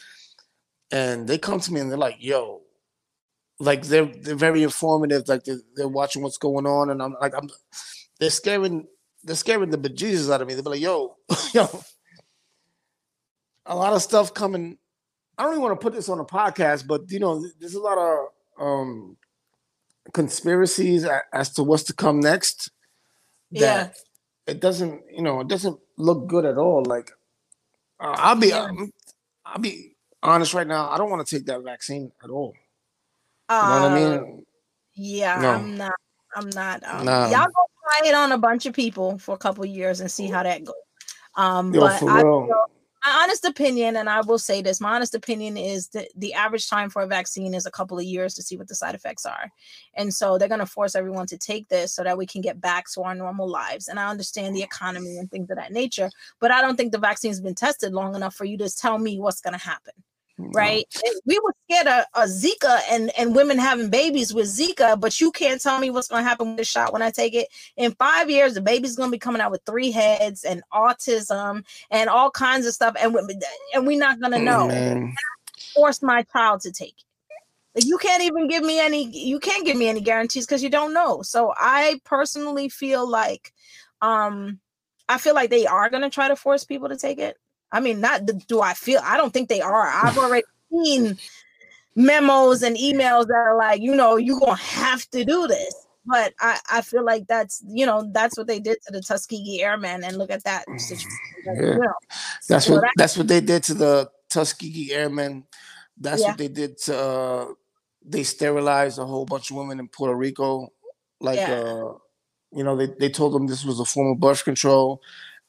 and 0.93 1.27
they 1.27 1.37
come 1.37 1.59
to 1.59 1.73
me 1.73 1.81
and 1.81 1.89
they're 1.91 1.97
like, 2.07 2.17
"Yo," 2.19 2.61
like 3.59 3.83
they're 3.83 4.05
they're 4.23 4.35
very 4.47 4.63
informative. 4.63 5.27
Like 5.27 5.43
they're, 5.45 5.61
they're 5.75 5.87
watching 5.99 6.21
what's 6.23 6.37
going 6.37 6.65
on, 6.67 6.89
and 6.91 7.01
I'm 7.03 7.15
like, 7.21 7.33
I'm 7.35 7.49
they're 8.19 8.29
scaring 8.29 8.87
they're 9.25 9.35
scaring 9.35 9.71
the 9.71 9.77
bejesus 9.77 10.31
out 10.31 10.41
of 10.41 10.47
me. 10.47 10.53
They're 10.55 10.63
like, 10.63 10.81
"Yo, 10.81 11.17
yo." 11.53 11.67
A 13.65 13.75
lot 13.75 13.93
of 13.93 14.01
stuff 14.01 14.33
coming. 14.33 14.77
I 15.37 15.43
don't 15.43 15.53
even 15.53 15.63
want 15.63 15.79
to 15.79 15.83
put 15.83 15.93
this 15.93 16.09
on 16.09 16.19
a 16.19 16.25
podcast, 16.25 16.85
but 16.87 17.09
you 17.11 17.19
know, 17.19 17.43
there's 17.59 17.75
a 17.75 17.81
lot 17.81 17.97
of 17.97 18.27
um 18.65 19.17
conspiracies 20.13 21.05
as 21.33 21.53
to 21.53 21.63
what's 21.63 21.83
to 21.83 21.93
come 21.93 22.19
next 22.19 22.69
Yeah. 23.51 23.89
it 24.47 24.59
doesn't 24.59 25.01
you 25.11 25.21
know 25.23 25.39
it 25.39 25.47
doesn't 25.47 25.79
look 25.97 26.27
good 26.27 26.45
at 26.45 26.57
all 26.57 26.83
like 26.85 27.09
uh, 28.01 28.15
i'll 28.17 28.35
be 28.35 28.49
Yeah. 28.49 28.63
um, 28.65 28.91
i'll 29.45 29.59
be 29.61 29.92
honest 30.23 30.53
right 30.53 30.67
now 30.67 30.89
i 30.89 30.97
don't 30.97 31.09
want 31.09 31.25
to 31.25 31.35
take 31.37 31.45
that 31.45 31.61
vaccine 31.63 32.11
at 32.23 32.29
all 32.29 32.53
you 33.49 33.67
know 33.67 33.73
what 33.81 33.83
i 33.83 33.87
Uh, 33.87 33.95
mean 33.95 34.45
yeah 34.95 35.41
No. 35.41 35.51
i'm 35.51 35.75
not 35.77 35.93
i'm 36.35 36.49
not 36.49 36.83
um, 36.85 37.05
Nah. 37.05 37.29
y'all 37.29 37.45
go 37.45 37.63
try 38.01 38.09
it 38.09 38.15
on 38.15 38.31
a 38.31 38.37
bunch 38.37 38.65
of 38.65 38.73
people 38.73 39.17
for 39.17 39.35
a 39.35 39.37
couple 39.37 39.65
years 39.65 39.99
and 39.99 40.09
see 40.09 40.27
how 40.27 40.43
that 40.43 40.63
goes 40.63 40.75
um 41.35 41.73
yo 41.73 41.81
but 41.81 42.01
I 42.03 42.21
feel- 42.21 42.69
my 43.05 43.21
honest 43.23 43.43
opinion, 43.43 43.97
and 43.97 44.09
I 44.09 44.21
will 44.21 44.39
say 44.39 44.61
this, 44.61 44.79
my 44.79 44.95
honest 44.95 45.13
opinion 45.13 45.57
is 45.57 45.89
that 45.89 46.07
the 46.15 46.33
average 46.33 46.69
time 46.69 46.89
for 46.89 47.01
a 47.01 47.05
vaccine 47.05 47.53
is 47.53 47.65
a 47.65 47.71
couple 47.71 47.97
of 47.99 48.05
years 48.05 48.33
to 48.35 48.41
see 48.41 48.55
what 48.55 48.69
the 48.69 48.75
side 48.75 48.95
effects 48.95 49.25
are. 49.25 49.51
And 49.95 50.13
so 50.13 50.37
they're 50.37 50.47
going 50.47 50.59
to 50.61 50.65
force 50.65 50.95
everyone 50.95 51.27
to 51.27 51.37
take 51.37 51.67
this 51.67 51.93
so 51.93 52.05
that 52.05 52.17
we 52.17 52.25
can 52.25 52.39
get 52.39 52.61
back 52.61 52.89
to 52.93 53.01
our 53.01 53.13
normal 53.13 53.49
lives. 53.49 53.89
And 53.89 53.99
I 53.99 54.09
understand 54.09 54.55
the 54.55 54.63
economy 54.63 55.17
and 55.17 55.29
things 55.29 55.49
of 55.49 55.57
that 55.57 55.73
nature, 55.73 56.09
but 56.39 56.49
I 56.51 56.61
don't 56.61 56.77
think 56.77 56.93
the 56.93 56.97
vaccine's 56.97 57.41
been 57.41 57.55
tested 57.55 57.91
long 57.91 58.15
enough 58.15 58.35
for 58.35 58.45
you 58.45 58.57
to 58.59 58.69
tell 58.73 58.97
me 58.97 59.19
what's 59.19 59.41
going 59.41 59.51
to 59.51 59.59
happen. 59.59 59.95
Right? 60.37 60.85
We 61.25 61.39
were 61.43 61.53
scared 61.69 61.87
of, 61.87 62.05
of 62.15 62.29
Zika 62.29 62.79
and, 62.89 63.11
and 63.17 63.35
women 63.35 63.59
having 63.59 63.89
babies 63.89 64.33
with 64.33 64.47
Zika, 64.47 64.99
but 64.99 65.21
you 65.21 65.31
can't 65.31 65.61
tell 65.61 65.79
me 65.79 65.91
what's 65.91 66.07
going 66.07 66.23
to 66.23 66.27
happen 66.27 66.49
with 66.49 66.57
the 66.57 66.63
shot 66.63 66.91
when 66.91 67.03
I 67.03 67.11
take 67.11 67.35
it. 67.35 67.49
In 67.77 67.91
five 67.93 68.29
years, 68.29 68.55
the 68.55 68.61
baby's 68.61 68.95
going 68.95 69.09
to 69.09 69.15
be 69.15 69.19
coming 69.19 69.41
out 69.41 69.51
with 69.51 69.61
three 69.65 69.91
heads 69.91 70.43
and 70.43 70.63
autism 70.73 71.63
and 71.91 72.09
all 72.09 72.31
kinds 72.31 72.65
of 72.65 72.73
stuff, 72.73 72.95
and 72.99 73.13
we, 73.13 73.21
and 73.73 73.85
we're 73.87 73.99
not 73.99 74.19
gonna 74.19 74.39
know. 74.39 74.67
man 74.67 75.13
Force 75.75 76.01
my 76.01 76.23
child 76.23 76.61
to 76.61 76.71
take 76.71 76.95
it. 76.97 77.03
Like, 77.75 77.85
you 77.85 77.97
can't 77.97 78.23
even 78.23 78.47
give 78.47 78.63
me 78.63 78.79
any. 78.79 79.03
You 79.05 79.39
can't 79.39 79.65
give 79.65 79.77
me 79.77 79.87
any 79.87 80.01
guarantees 80.01 80.45
because 80.45 80.61
you 80.61 80.69
don't 80.69 80.93
know. 80.93 81.21
So 81.21 81.53
I 81.55 81.99
personally 82.05 82.69
feel 82.69 83.07
like, 83.09 83.53
um, 84.01 84.59
I 85.09 85.17
feel 85.17 85.35
like 85.35 85.49
they 85.49 85.65
are 85.65 85.89
gonna 85.89 86.09
try 86.09 86.27
to 86.27 86.35
force 86.35 86.63
people 86.63 86.89
to 86.89 86.97
take 86.97 87.19
it. 87.19 87.37
I 87.73 87.79
mean, 87.81 87.99
not 87.99 88.21
do 88.47 88.61
I 88.61 88.73
feel? 88.73 89.01
I 89.03 89.17
don't 89.17 89.33
think 89.33 89.49
they 89.49 89.59
are. 89.59 89.87
I've 89.89 90.17
already 90.17 90.45
seen 90.71 91.17
memos 91.95 92.63
and 92.63 92.77
emails 92.77 93.27
that 93.27 93.33
are 93.35 93.57
like, 93.57 93.81
you 93.81 93.93
know, 93.95 94.15
you're 94.15 94.39
gonna 94.39 94.55
have 94.55 95.05
to 95.11 95.25
do 95.25 95.47
this. 95.47 95.75
But 96.05 96.33
I, 96.39 96.59
I 96.69 96.81
feel 96.81 97.03
like 97.05 97.27
that's 97.27 97.63
you 97.67 97.85
know 97.85 98.09
that's 98.13 98.37
what 98.37 98.47
they 98.47 98.59
did 98.59 98.77
to 98.85 98.91
the 98.93 99.01
Tuskegee 99.01 99.61
Airmen, 99.61 100.03
and 100.03 100.17
look 100.17 100.31
at 100.31 100.43
that 100.43 100.65
situation. 100.77 101.09
Yeah. 101.45 101.77
that's 102.49 102.65
So 102.67 102.73
what 102.73 102.81
that- 102.81 102.91
that's 102.97 103.17
what 103.17 103.27
they 103.27 103.41
did 103.41 103.63
to 103.63 103.73
the 103.73 104.09
tuskegee 104.29 104.91
airmen 104.93 105.43
That's 105.97 106.21
Yeah. 106.21 106.29
what 106.29 106.37
they 106.39 106.47
did 106.47 106.77
to. 106.85 106.97
Uh, 106.97 107.45
they 108.05 108.23
sterilized 108.23 108.99
a 108.99 109.05
whole 109.05 109.25
bunch 109.25 109.49
of 109.51 109.57
women 109.57 109.79
in 109.79 109.87
Puerto 109.87 110.15
Rico. 110.15 110.73
Like, 111.21 111.37
Yeah. 111.39 111.53
uh, 111.61 111.93
you 112.51 112.63
know, 112.65 112.75
they, 112.75 112.87
they 112.99 113.09
told 113.09 113.33
them 113.33 113.47
this 113.47 113.63
was 113.63 113.79
a 113.79 113.85
form 113.85 114.11
of 114.11 114.19
birth 114.19 114.43
control, 114.43 115.01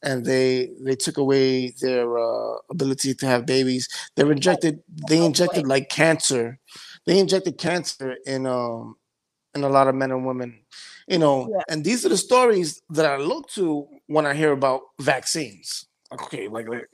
and 0.05 0.25
they 0.27 0.71
they 0.81 0.97
took 0.97 1.17
away 1.19 1.71
their 1.81 2.19
uh, 2.19 2.57
ability 2.71 3.15
to 3.15 3.27
have 3.27 3.47
babies. 3.47 3.89
They 4.17 4.23
injected 4.23 4.83
they 5.11 5.25
injected 5.25 5.67
like 5.67 5.89
cancer. 5.89 6.59
They 7.07 7.19
injected 7.19 7.59
cancer 7.59 8.17
in 8.27 8.47
um 8.47 8.97
in 9.55 9.65
a 9.65 9.69
lot 9.69 9.89
of 9.89 9.95
men 9.95 10.11
and 10.13 10.27
women. 10.27 10.61
You 11.09 11.19
know, 11.19 11.49
Yeah. 11.51 11.63
and 11.69 11.85
these 11.85 12.05
are 12.07 12.09
the 12.11 12.17
stories 12.17 12.83
that 12.91 13.07
I 13.07 13.17
look 13.19 13.49
to 13.51 13.87
when 14.07 14.27
I 14.27 14.35
hear 14.35 14.53
about 14.53 14.83
vaccines. 15.01 15.87
Okay, 16.13 16.49
like, 16.49 16.69
like, 16.69 16.79
like 16.79 16.89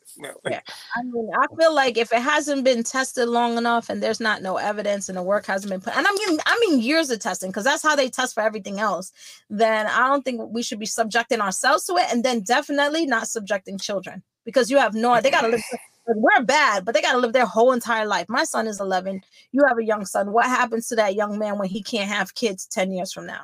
Yeah. 0.49 0.61
I 0.97 1.03
mean, 1.03 1.31
I 1.35 1.47
feel 1.59 1.75
like 1.75 1.97
if 1.97 2.13
it 2.13 2.21
hasn't 2.21 2.65
been 2.65 2.83
tested 2.85 3.29
long 3.29 3.57
enough 3.57 3.89
and 3.89 4.03
there's 4.03 4.21
not 4.21 4.43
no 4.43 4.57
evidence 4.57 5.09
and 5.09 5.17
the 5.17 5.23
work 5.23 5.47
hasn't 5.47 5.71
been 5.71 5.81
put, 5.81 5.97
and 5.97 6.07
I 6.07 6.13
mean, 6.13 6.39
I 6.47 6.59
mean 6.61 6.81
years 6.81 7.11
of 7.11 7.21
testing 7.21 7.51
because 7.51 7.65
that's 7.65 7.83
how 7.83 7.97
they 7.97 8.09
test 8.09 8.35
for 8.35 8.43
everything 8.43 8.81
else. 8.81 9.13
Then 9.49 9.87
I 9.87 10.09
don't 10.09 10.25
think 10.25 10.41
we 10.51 10.63
should 10.63 10.79
be 10.79 10.87
subjecting 10.87 11.41
ourselves 11.41 11.85
to 11.87 11.97
it, 11.97 12.07
and 12.13 12.25
then 12.25 12.41
definitely 12.41 13.07
not 13.07 13.29
subjecting 13.29 13.79
children 13.79 14.23
because 14.45 14.71
you 14.71 14.79
have 14.79 14.95
no. 14.95 15.21
They 15.21 15.31
gotta 15.31 15.49
live. 15.49 15.63
We're 16.13 16.43
bad, 16.43 16.85
but 16.85 16.95
they 16.95 17.03
gotta 17.03 17.19
live 17.19 17.33
their 17.33 17.47
whole 17.47 17.73
entire 17.73 18.07
life. 18.07 18.27
My 18.29 18.43
son 18.43 18.67
is 18.67 18.81
11. 18.81 19.23
You 19.53 19.65
have 19.69 19.79
a 19.79 19.85
young 19.85 20.05
son. 20.05 20.33
What 20.33 20.47
happens 20.47 20.89
to 20.89 20.97
that 20.97 21.15
young 21.15 21.39
man 21.39 21.57
when 21.59 21.69
he 21.69 21.83
can't 21.83 22.11
have 22.11 22.35
kids 22.35 22.67
10 22.67 22.91
years 22.93 23.13
from 23.13 23.27
now? 23.27 23.43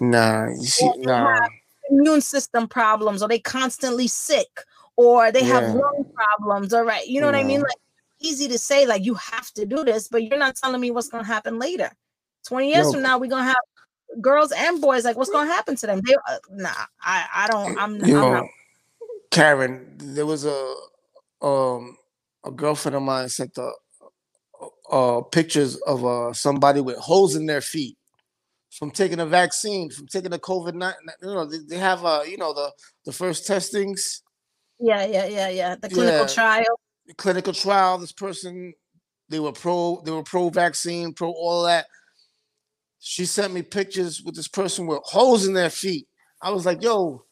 Nah, 0.00 0.54
see, 0.54 0.90
nah. 0.98 1.48
immune 1.90 2.20
system 2.20 2.68
problems 2.68 3.22
or 3.22 3.28
they 3.28 3.38
constantly 3.38 4.06
sick 4.06 4.48
or 4.96 5.30
they 5.30 5.44
have 5.44 5.74
lung 5.74 6.04
problems 6.14 6.72
all 6.72 6.84
right 6.84 7.06
you 7.06 7.20
know 7.20 7.26
what 7.26 7.34
i 7.34 7.44
mean? 7.44 7.60
Like 7.60 7.76
easy 8.20 8.48
to 8.48 8.58
say 8.58 8.86
like 8.86 9.04
you 9.04 9.14
have 9.14 9.50
to 9.52 9.66
do 9.66 9.84
this 9.84 10.08
but 10.08 10.22
you're 10.22 10.38
not 10.38 10.56
telling 10.56 10.80
me 10.80 10.90
what's 10.90 11.08
going 11.08 11.24
to 11.24 11.28
happen 11.28 11.58
later. 11.58 11.90
20 12.48 12.68
years 12.68 12.92
from 12.92 13.02
now 13.02 13.18
we're 13.18 13.28
going 13.30 13.42
to 13.44 13.48
have 13.48 14.22
girls 14.22 14.52
and 14.52 14.80
boys 14.80 15.04
like 15.04 15.16
what's 15.16 15.30
going 15.30 15.46
to 15.48 15.52
happen 15.52 15.76
to 15.76 15.86
them? 15.86 16.00
They 16.06 16.14
uh, 16.14 16.38
nah 16.50 16.70
i 17.02 17.26
i 17.34 17.48
don't 17.48 17.76
i'm, 17.78 18.02
I'm 18.02 18.08
Yo, 18.08 18.32
not. 18.32 18.46
Karen, 19.30 19.96
there 19.98 20.26
was 20.26 20.46
a 20.46 20.74
um 21.42 21.96
a 22.44 22.50
girlfriend 22.50 22.96
of 22.96 23.02
mine 23.02 23.28
sent 23.28 23.54
the 23.54 23.70
uh 24.90 25.20
pictures 25.20 25.76
of 25.82 26.06
uh 26.06 26.32
somebody 26.32 26.80
with 26.80 26.96
holes 26.96 27.36
in 27.36 27.46
their 27.46 27.60
feet 27.60 27.98
from 28.70 28.90
taking 28.90 29.20
a 29.20 29.26
vaccine, 29.26 29.90
from 29.90 30.06
taking 30.06 30.30
the 30.30 30.38
COVID 30.38 30.74
nine. 30.74 30.94
You 31.22 31.34
know, 31.34 31.44
they, 31.46 31.58
they 31.68 31.78
have 31.78 32.04
uh 32.04 32.22
you 32.26 32.38
know 32.38 32.54
the 32.54 32.70
the 33.04 33.12
first 33.12 33.46
testings, 33.46 34.22
yeah 34.78 35.04
yeah 35.06 35.26
yeah 35.26 35.48
yeah 35.48 35.74
the 35.76 35.88
clinical 35.88 36.20
Yeah. 36.20 36.26
trial 36.26 36.80
clinical 37.16 37.52
trial. 37.52 37.98
This 37.98 38.12
person, 38.12 38.74
they 39.28 39.38
were 39.40 39.52
pro, 39.52 40.02
they 40.04 40.10
were 40.10 40.22
pro 40.22 40.48
vaccine, 40.48 41.12
pro 41.12 41.30
all 41.30 41.64
that. 41.64 41.86
She 42.98 43.24
sent 43.26 43.52
me 43.54 43.62
pictures 43.62 44.22
with 44.22 44.34
this 44.34 44.48
person 44.48 44.86
with 44.86 45.00
holes 45.04 45.46
in 45.46 45.52
their 45.54 45.70
feet. 45.70 46.08
I 46.42 46.50
was 46.50 46.66
like, 46.66 46.82
yo, 46.82 47.24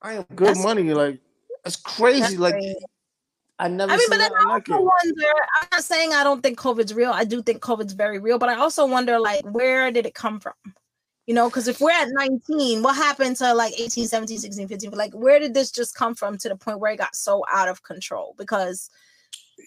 I 0.00 0.14
am 0.14 0.26
good 0.34 0.48
That's- 0.48 0.64
money. 0.64 0.92
Like 0.92 1.20
that's 1.64 1.76
crazy. 1.76 2.20
That's 2.20 2.34
like 2.36 2.54
crazy. 2.54 2.74
I 3.58 3.68
never 3.68 3.92
I 3.92 3.96
mean, 3.96 4.08
but 4.08 4.18
then 4.18 4.32
I 4.36 4.44
like 4.54 4.68
also 4.68 4.82
it. 4.82 4.84
wonder. 4.84 5.26
I'm 5.60 5.68
not 5.70 5.84
saying 5.84 6.12
I 6.12 6.24
don't 6.24 6.42
think 6.42 6.58
COVID's 6.58 6.94
real. 6.94 7.12
I 7.12 7.22
do 7.24 7.40
think 7.42 7.62
COVID's 7.62 7.92
very 7.92 8.18
real, 8.18 8.38
but 8.38 8.48
I 8.48 8.56
also 8.56 8.84
wonder, 8.86 9.20
like, 9.20 9.44
where 9.44 9.92
did 9.92 10.04
it 10.04 10.14
come 10.14 10.40
from? 10.40 10.54
You 11.26 11.34
know, 11.34 11.48
because 11.48 11.68
if 11.68 11.80
we're 11.80 11.92
at 11.92 12.08
19, 12.10 12.82
what 12.82 12.96
happened 12.96 13.36
to 13.36 13.54
like 13.54 13.78
18, 13.78 14.08
17, 14.08 14.38
16, 14.38 14.66
15? 14.68 14.90
Like, 14.90 15.12
where 15.12 15.38
did 15.38 15.54
this 15.54 15.70
just 15.70 15.94
come 15.94 16.14
from 16.16 16.36
to 16.38 16.48
the 16.48 16.56
point 16.56 16.80
where 16.80 16.92
it 16.92 16.96
got 16.98 17.14
so 17.14 17.44
out 17.50 17.68
of 17.68 17.82
control? 17.84 18.34
Because 18.36 18.90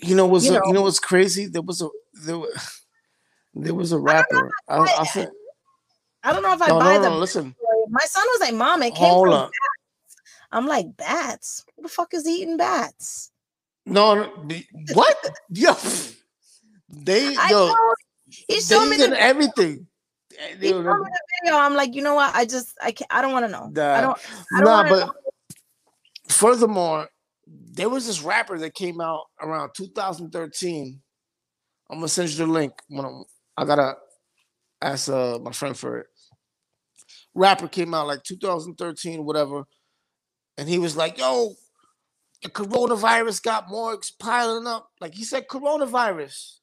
You 0.01 0.15
know 0.15 0.27
was 0.27 0.45
you 0.45 0.51
know- 0.51 0.61
you 0.65 0.73
know 0.73 0.81
what's 0.81 0.99
crazy? 0.99 1.45
There 1.47 1.61
was 1.61 1.81
a 1.81 1.87
there 2.25 2.37
was, 2.37 2.81
there 3.53 3.73
was 3.73 3.91
a 3.93 3.99
rapper. 3.99 4.51
I, 4.67 4.75
I, 4.77 4.95
I- 4.99 5.05
think 5.05 5.29
I 6.23 6.33
don't 6.33 6.41
know 6.43 6.53
if 6.53 6.61
I 6.61 6.67
no, 6.67 6.79
buy 6.79 6.93
no, 6.95 6.97
no, 6.97 7.01
the. 7.03 7.09
no, 7.11 7.17
listen. 7.19 7.55
My 7.89 8.03
son 8.05 8.23
was 8.31 8.41
like, 8.41 8.53
"Mom, 8.55 8.81
it 8.81 8.95
came 8.95 9.09
Hold 9.09 9.27
from." 9.27 9.33
on. 9.33 9.45
Bats. 9.45 10.15
I'm 10.51 10.65
like, 10.67 10.97
"Bats? 10.97 11.63
Who 11.75 11.83
the 11.83 11.87
fuck 11.89 12.13
is 12.15 12.27
eating 12.27 12.57
bats?" 12.57 13.31
No, 13.85 14.15
no 14.15 14.31
what? 14.95 15.15
Yo, 15.51 15.73
they 16.89 17.35
I 17.37 17.49
yo, 17.51 17.67
know. 17.67 17.93
He 18.27 18.59
they 18.59 18.89
me 18.89 18.97
the 18.97 19.15
everything. 19.21 19.85
The 20.37 20.55
video. 21.43 21.57
I'm 21.57 21.73
like, 21.75 21.95
you 21.95 22.01
know 22.01 22.15
what? 22.15 22.33
I 22.35 22.45
just, 22.45 22.75
I 22.81 22.91
can't. 22.91 23.11
I 23.11 23.21
don't 23.21 23.31
want 23.33 23.45
to 23.45 23.51
know. 23.51 23.71
I 23.97 24.01
don't. 24.01 24.17
I 24.53 24.61
don't 24.61 24.65
Nah, 24.65 24.83
but 24.89 25.05
know. 25.07 25.13
furthermore, 26.29 27.07
there 27.47 27.89
was 27.89 28.07
this 28.07 28.21
rapper 28.21 28.57
that 28.59 28.73
came 28.73 29.01
out 29.01 29.25
around 29.41 29.71
2013. 29.75 31.01
I'm 31.89 31.97
gonna 31.97 32.07
send 32.07 32.29
you 32.29 32.37
the 32.37 32.47
link 32.47 32.73
when 32.87 33.05
I'm, 33.05 33.23
I 33.57 33.65
gotta 33.65 33.95
ask 34.81 35.07
uh, 35.09 35.37
my 35.39 35.51
friend 35.51 35.77
for 35.77 35.99
it. 35.99 36.07
Rapper 37.35 37.67
came 37.67 37.93
out 37.93 38.07
like 38.07 38.23
2013, 38.23 39.23
whatever, 39.23 39.65
and 40.57 40.67
he 40.67 40.79
was 40.79 40.95
like, 40.97 41.17
"Yo, 41.19 41.53
the 42.41 42.49
coronavirus 42.49 43.43
got 43.43 43.69
more 43.69 43.99
piling 44.19 44.65
up." 44.67 44.89
Like 44.99 45.13
he 45.13 45.23
said, 45.23 45.47
coronavirus. 45.47 46.59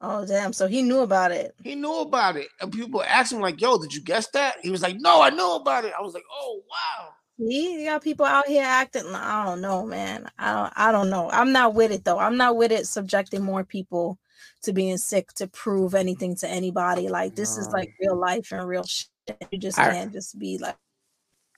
Oh 0.00 0.24
damn! 0.24 0.52
So 0.52 0.66
he 0.66 0.82
knew 0.82 1.00
about 1.00 1.30
it. 1.30 1.54
He 1.62 1.74
knew 1.74 2.00
about 2.00 2.36
it, 2.36 2.48
and 2.60 2.72
people 2.72 3.02
asked 3.02 3.32
him 3.32 3.40
like, 3.40 3.60
"Yo, 3.60 3.76
did 3.78 3.92
you 3.94 4.02
guess 4.02 4.28
that?" 4.30 4.56
He 4.62 4.70
was 4.70 4.80
like, 4.82 4.96
"No, 4.98 5.20
I 5.20 5.30
knew 5.30 5.54
about 5.56 5.84
it." 5.84 5.92
I 5.98 6.00
was 6.00 6.14
like, 6.14 6.24
"Oh 6.32 6.62
wow." 6.70 7.08
See, 7.38 7.80
you 7.82 7.84
got 7.84 8.02
people 8.02 8.24
out 8.26 8.46
here 8.46 8.64
acting. 8.64 9.06
I 9.14 9.44
don't 9.44 9.60
know, 9.60 9.84
man. 9.84 10.30
I 10.38 10.52
don't. 10.54 10.72
I 10.76 10.92
don't 10.92 11.10
know. 11.10 11.30
I'm 11.30 11.52
not 11.52 11.74
with 11.74 11.92
it 11.92 12.04
though. 12.04 12.18
I'm 12.18 12.36
not 12.38 12.56
with 12.56 12.72
it. 12.72 12.86
Subjecting 12.86 13.42
more 13.42 13.64
people 13.64 14.18
to 14.62 14.72
being 14.72 14.96
sick 14.98 15.32
to 15.34 15.46
prove 15.46 15.94
anything 15.94 16.34
to 16.36 16.48
anybody. 16.48 17.08
Like 17.08 17.34
this 17.36 17.58
is 17.58 17.68
like 17.68 17.92
real 18.00 18.16
life 18.16 18.52
and 18.52 18.66
real 18.66 18.84
shit. 18.84 19.08
You 19.50 19.58
just 19.58 19.78
I- 19.78 19.90
can't 19.90 20.12
just 20.12 20.38
be 20.38 20.58
like 20.58 20.76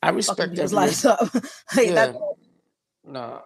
I 0.02 0.10
respect 0.10 0.58
every 0.58 0.76
up. 0.76 1.34
like 1.76 1.86
Yeah. 1.86 1.94
that. 1.94 2.16
No, 3.04 3.42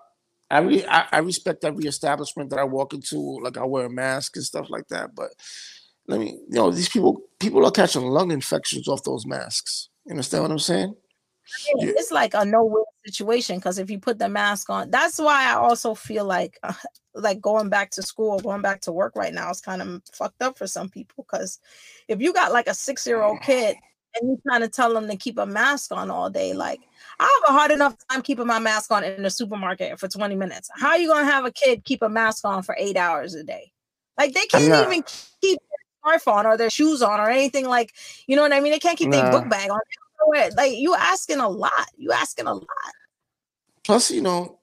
I, 0.50 0.60
re- 0.60 0.86
I 0.86 1.06
I 1.12 1.18
respect 1.18 1.64
every 1.64 1.86
establishment 1.86 2.50
that 2.50 2.58
I 2.58 2.64
walk 2.64 2.92
into. 2.92 3.40
Like 3.42 3.56
I 3.56 3.64
wear 3.64 3.86
a 3.86 3.90
mask 3.90 4.36
and 4.36 4.44
stuff 4.44 4.70
like 4.70 4.88
that. 4.88 5.14
But 5.14 5.30
let 6.06 6.20
me, 6.20 6.38
you 6.48 6.54
know, 6.54 6.70
these 6.70 6.88
people 6.88 7.22
people 7.40 7.64
are 7.64 7.70
catching 7.70 8.02
lung 8.02 8.30
infections 8.30 8.88
off 8.88 9.02
those 9.02 9.26
masks. 9.26 9.88
You 10.04 10.12
understand 10.12 10.44
what 10.44 10.52
I'm 10.52 10.58
saying? 10.58 10.94
Yeah. 11.76 11.92
It's 11.96 12.10
like 12.10 12.34
a 12.34 12.44
no 12.44 12.64
win 12.64 12.84
situation 13.04 13.56
because 13.56 13.78
if 13.78 13.90
you 13.90 13.98
put 13.98 14.18
the 14.18 14.28
mask 14.28 14.70
on, 14.70 14.90
that's 14.90 15.18
why 15.18 15.50
I 15.50 15.54
also 15.54 15.94
feel 15.94 16.24
like 16.24 16.58
uh, 16.62 16.72
like 17.14 17.40
going 17.40 17.68
back 17.68 17.90
to 17.92 18.02
school, 18.02 18.38
going 18.38 18.62
back 18.62 18.80
to 18.82 18.92
work 18.92 19.14
right 19.16 19.34
now 19.34 19.50
is 19.50 19.60
kind 19.60 19.82
of 19.82 20.02
fucked 20.12 20.42
up 20.42 20.58
for 20.58 20.66
some 20.66 20.88
people 20.88 21.24
because 21.28 21.58
if 22.08 22.20
you 22.20 22.32
got 22.32 22.52
like 22.52 22.66
a 22.66 22.74
six 22.74 23.06
year 23.06 23.22
old 23.22 23.40
kid 23.40 23.76
and 24.20 24.28
you're 24.28 24.38
trying 24.46 24.62
to 24.62 24.68
tell 24.68 24.92
them 24.94 25.06
to 25.08 25.16
keep 25.16 25.38
a 25.38 25.46
mask 25.46 25.92
on 25.92 26.10
all 26.10 26.30
day, 26.30 26.52
like 26.54 26.80
I 27.20 27.24
have 27.42 27.54
a 27.54 27.58
hard 27.58 27.70
enough 27.70 27.96
time 28.08 28.22
keeping 28.22 28.46
my 28.46 28.58
mask 28.58 28.90
on 28.90 29.04
in 29.04 29.22
the 29.22 29.30
supermarket 29.30 29.98
for 29.98 30.08
20 30.08 30.34
minutes. 30.36 30.68
How 30.74 30.88
are 30.90 30.98
you 30.98 31.08
gonna 31.08 31.24
have 31.26 31.44
a 31.44 31.50
kid 31.52 31.84
keep 31.84 32.02
a 32.02 32.08
mask 32.08 32.44
on 32.44 32.62
for 32.62 32.76
eight 32.78 32.96
hours 32.96 33.34
a 33.34 33.42
day? 33.44 33.72
Like 34.18 34.32
they 34.34 34.46
can't 34.46 34.64
even 34.86 35.02
keep 35.40 35.58
their 35.58 35.78
scarf 36.18 36.28
on 36.28 36.46
or 36.46 36.56
their 36.56 36.70
shoes 36.70 37.02
on 37.02 37.20
or 37.20 37.28
anything 37.28 37.66
like 37.66 37.92
you 38.26 38.36
know 38.36 38.42
what 38.42 38.52
I 38.52 38.60
mean? 38.60 38.72
They 38.72 38.78
can't 38.78 38.98
keep 38.98 39.10
their 39.10 39.30
book 39.30 39.48
bag 39.48 39.70
on. 39.70 39.78
They 39.78 39.96
don't 39.96 40.18
know 40.20 40.28
where- 40.40 40.50
Like 40.56 40.78
you 40.78 40.94
asking 40.94 41.40
a 41.40 41.48
lot. 41.48 41.86
You 41.96 42.12
asking 42.12 42.46
a 42.46 42.54
lot. 42.54 42.66
Plus, 43.84 44.10
you 44.10 44.22
know, 44.22 44.58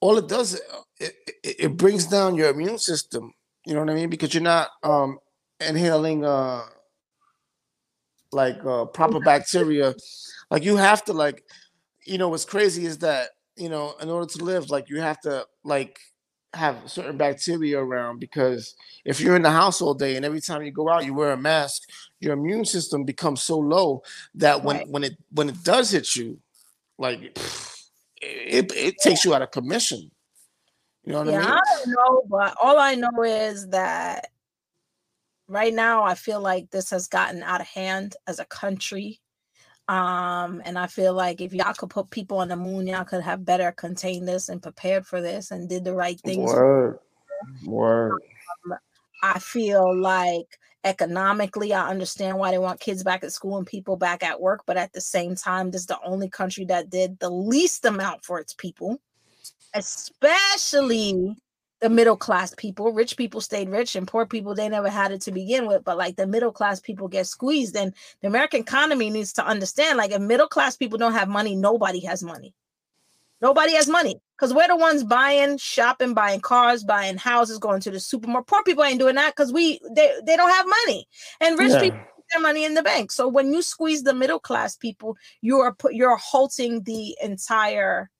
all 0.00 0.18
it 0.18 0.28
does 0.28 0.54
uh, 0.54 0.80
it, 1.00 1.14
it, 1.42 1.56
it 1.58 1.76
brings 1.76 2.06
down 2.06 2.34
your 2.34 2.50
immune 2.50 2.78
system. 2.78 3.32
You 3.66 3.74
know 3.74 3.80
what 3.80 3.90
I 3.90 3.94
mean? 3.94 4.10
Because 4.10 4.34
you're 4.34 4.42
not 4.42 4.70
um 4.82 5.18
inhaling 5.60 6.24
uh 6.24 6.62
like 8.32 8.64
uh 8.64 8.84
proper 8.86 9.20
bacteria. 9.20 9.94
Like 10.50 10.64
you 10.64 10.76
have 10.76 11.04
to 11.04 11.12
like, 11.12 11.44
you 12.04 12.18
know, 12.18 12.28
what's 12.28 12.44
crazy 12.44 12.86
is 12.86 12.98
that 12.98 13.30
you 13.56 13.68
know, 13.68 13.94
in 14.00 14.08
order 14.08 14.26
to 14.26 14.44
live, 14.44 14.70
like 14.70 14.88
you 14.88 15.00
have 15.00 15.20
to 15.22 15.44
like 15.64 15.98
have 16.54 16.76
certain 16.86 17.16
bacteria 17.16 17.78
around 17.78 18.18
because 18.20 18.74
if 19.04 19.20
you're 19.20 19.36
in 19.36 19.42
the 19.42 19.50
house 19.50 19.82
all 19.82 19.94
day 19.94 20.16
and 20.16 20.24
every 20.24 20.40
time 20.40 20.62
you 20.62 20.70
go 20.70 20.88
out 20.88 21.04
you 21.04 21.12
wear 21.12 21.32
a 21.32 21.36
mask, 21.36 21.82
your 22.20 22.32
immune 22.32 22.64
system 22.64 23.04
becomes 23.04 23.42
so 23.42 23.58
low 23.58 24.02
that 24.34 24.62
when 24.64 24.76
Right. 24.76 24.88
when 24.88 25.04
it 25.04 25.16
when 25.32 25.48
it 25.48 25.62
does 25.62 25.90
hit 25.90 26.16
you, 26.16 26.38
like 26.98 27.20
it, 28.22 28.72
it 28.74 28.98
takes 28.98 29.24
you 29.24 29.34
out 29.34 29.42
of 29.42 29.50
commission. 29.50 30.10
You 31.04 31.12
know 31.12 31.20
what 31.20 31.28
yeah, 31.28 31.38
I 31.38 31.40
mean? 31.40 31.50
I, 31.50 31.60
don't 31.76 31.88
know, 31.88 32.22
but 32.28 32.54
all 32.62 32.78
I 32.78 32.94
know 32.94 33.22
is 33.22 33.68
that 33.68 34.28
right 35.48 35.74
now 35.74 36.04
I 36.04 36.14
feel 36.14 36.40
like 36.40 36.70
this 36.70 36.90
has 36.90 37.08
gotten 37.08 37.42
out 37.42 37.60
of 37.60 37.66
hand 37.66 38.16
as 38.26 38.38
a 38.38 38.44
country. 38.44 39.20
Um, 39.88 40.60
and 40.66 40.78
I 40.78 40.86
feel 40.86 41.14
like 41.14 41.40
if 41.40 41.54
y'all 41.54 41.72
could 41.72 41.88
put 41.88 42.10
people 42.10 42.38
on 42.38 42.48
the 42.48 42.56
moon, 42.56 42.86
y'all 42.86 43.04
could 43.04 43.22
have 43.22 43.46
better 43.46 43.72
contained 43.72 44.28
this 44.28 44.50
and 44.50 44.62
prepared 44.62 45.06
for 45.06 45.22
this 45.22 45.50
and 45.50 45.68
did 45.68 45.84
the 45.84 45.94
right 45.94 46.20
things. 46.20 46.52
Word. 46.52 46.98
Word. 47.64 48.20
I 49.22 49.38
feel 49.38 49.98
like 49.98 50.58
economically, 50.84 51.72
I 51.72 51.88
understand 51.88 52.38
why 52.38 52.50
they 52.50 52.58
want 52.58 52.80
kids 52.80 53.02
back 53.02 53.24
at 53.24 53.32
school 53.32 53.56
and 53.56 53.66
people 53.66 53.96
back 53.96 54.22
at 54.22 54.40
work, 54.40 54.62
but 54.66 54.76
at 54.76 54.92
the 54.92 55.00
same 55.00 55.34
time, 55.34 55.70
this 55.70 55.82
is 55.82 55.86
the 55.86 55.98
only 56.04 56.28
country 56.28 56.66
that 56.66 56.90
did 56.90 57.18
the 57.18 57.30
least 57.30 57.84
amount 57.84 58.24
for 58.24 58.38
its 58.38 58.52
people, 58.54 59.00
especially 59.74 61.34
the 61.80 61.88
middle 61.88 62.16
class 62.16 62.54
people. 62.56 62.92
Rich 62.92 63.16
people 63.16 63.40
stayed 63.40 63.68
rich 63.68 63.94
and 63.94 64.06
poor 64.06 64.26
people 64.26 64.54
they 64.54 64.68
never 64.68 64.88
had 64.88 65.12
it 65.12 65.20
to 65.22 65.32
begin 65.32 65.66
with. 65.66 65.84
But 65.84 65.96
like 65.96 66.16
the 66.16 66.26
middle 66.26 66.52
class 66.52 66.80
people 66.80 67.08
get 67.08 67.26
squeezed. 67.26 67.76
And 67.76 67.94
the 68.20 68.28
American 68.28 68.60
economy 68.60 69.10
needs 69.10 69.32
to 69.34 69.46
understand 69.46 69.98
like 69.98 70.10
if 70.10 70.20
middle 70.20 70.48
class 70.48 70.76
people 70.76 70.98
don't 70.98 71.12
have 71.12 71.28
money, 71.28 71.54
nobody 71.54 72.00
has 72.00 72.22
money. 72.22 72.54
Nobody 73.40 73.74
has 73.74 73.86
money 73.88 74.20
because 74.36 74.52
we're 74.52 74.66
the 74.66 74.76
ones 74.76 75.04
buying, 75.04 75.58
shopping, 75.58 76.12
buying 76.12 76.40
cars, 76.40 76.82
buying 76.82 77.16
houses, 77.16 77.58
going 77.58 77.80
to 77.82 77.90
the 77.90 78.00
supermarket. 78.00 78.48
Poor 78.48 78.64
people 78.64 78.82
ain't 78.82 78.98
doing 78.98 79.14
that 79.14 79.34
because 79.36 79.52
we 79.52 79.78
they, 79.94 80.12
they 80.24 80.36
don't 80.36 80.50
have 80.50 80.66
money. 80.66 81.06
And 81.40 81.56
rich 81.56 81.70
Yeah. 81.70 81.80
people 81.82 81.98
put 82.16 82.24
their 82.32 82.40
money 82.40 82.64
in 82.64 82.74
the 82.74 82.82
bank. 82.82 83.12
So 83.12 83.28
when 83.28 83.52
you 83.52 83.62
squeeze 83.62 84.02
the 84.02 84.12
middle 84.12 84.40
class 84.40 84.74
people, 84.74 85.16
you 85.40 85.60
are 85.60 85.72
put 85.72 85.94
you're 85.94 86.16
halting 86.16 86.82
the 86.82 87.16
entire 87.22 88.10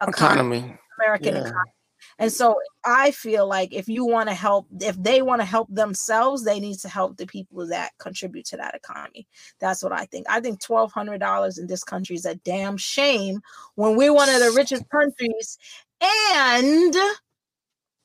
economy. 0.00 0.56
Economy. 0.58 0.78
American 0.98 1.34
Yeah. 1.34 1.40
economy. 1.42 1.72
And 2.18 2.30
mm. 2.30 2.34
so 2.34 2.56
I 2.84 3.10
feel 3.10 3.46
like 3.46 3.72
if 3.72 3.88
you 3.88 4.04
want 4.04 4.28
to 4.28 4.34
help, 4.34 4.66
if 4.80 5.00
they 5.02 5.22
want 5.22 5.40
to 5.40 5.46
help 5.46 5.68
themselves, 5.70 6.44
they 6.44 6.60
need 6.60 6.78
to 6.80 6.88
help 6.88 7.16
the 7.16 7.26
people 7.26 7.66
that 7.68 7.92
contribute 7.98 8.46
to 8.46 8.56
that 8.56 8.74
economy. 8.74 9.26
That's 9.60 9.82
what 9.82 9.92
I 9.92 10.06
think. 10.06 10.26
I 10.28 10.40
think 10.40 10.60
twelve 10.60 10.92
hundred 10.92 11.18
dollars 11.18 11.58
in 11.58 11.66
this 11.66 11.84
country 11.84 12.16
is 12.16 12.26
a 12.26 12.34
damn 12.36 12.76
shame 12.76 13.40
when 13.74 13.96
we're 13.96 14.14
one 14.14 14.28
of 14.28 14.40
the 14.40 14.52
richest 14.56 14.88
countries 14.90 15.58
and 16.02 16.96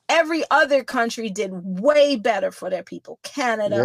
every 0.08 0.42
other 0.50 0.82
country 0.82 1.28
did 1.30 1.50
way 1.52 2.16
better 2.16 2.50
for 2.50 2.70
their 2.70 2.82
people. 2.82 3.18
Canada, 3.22 3.76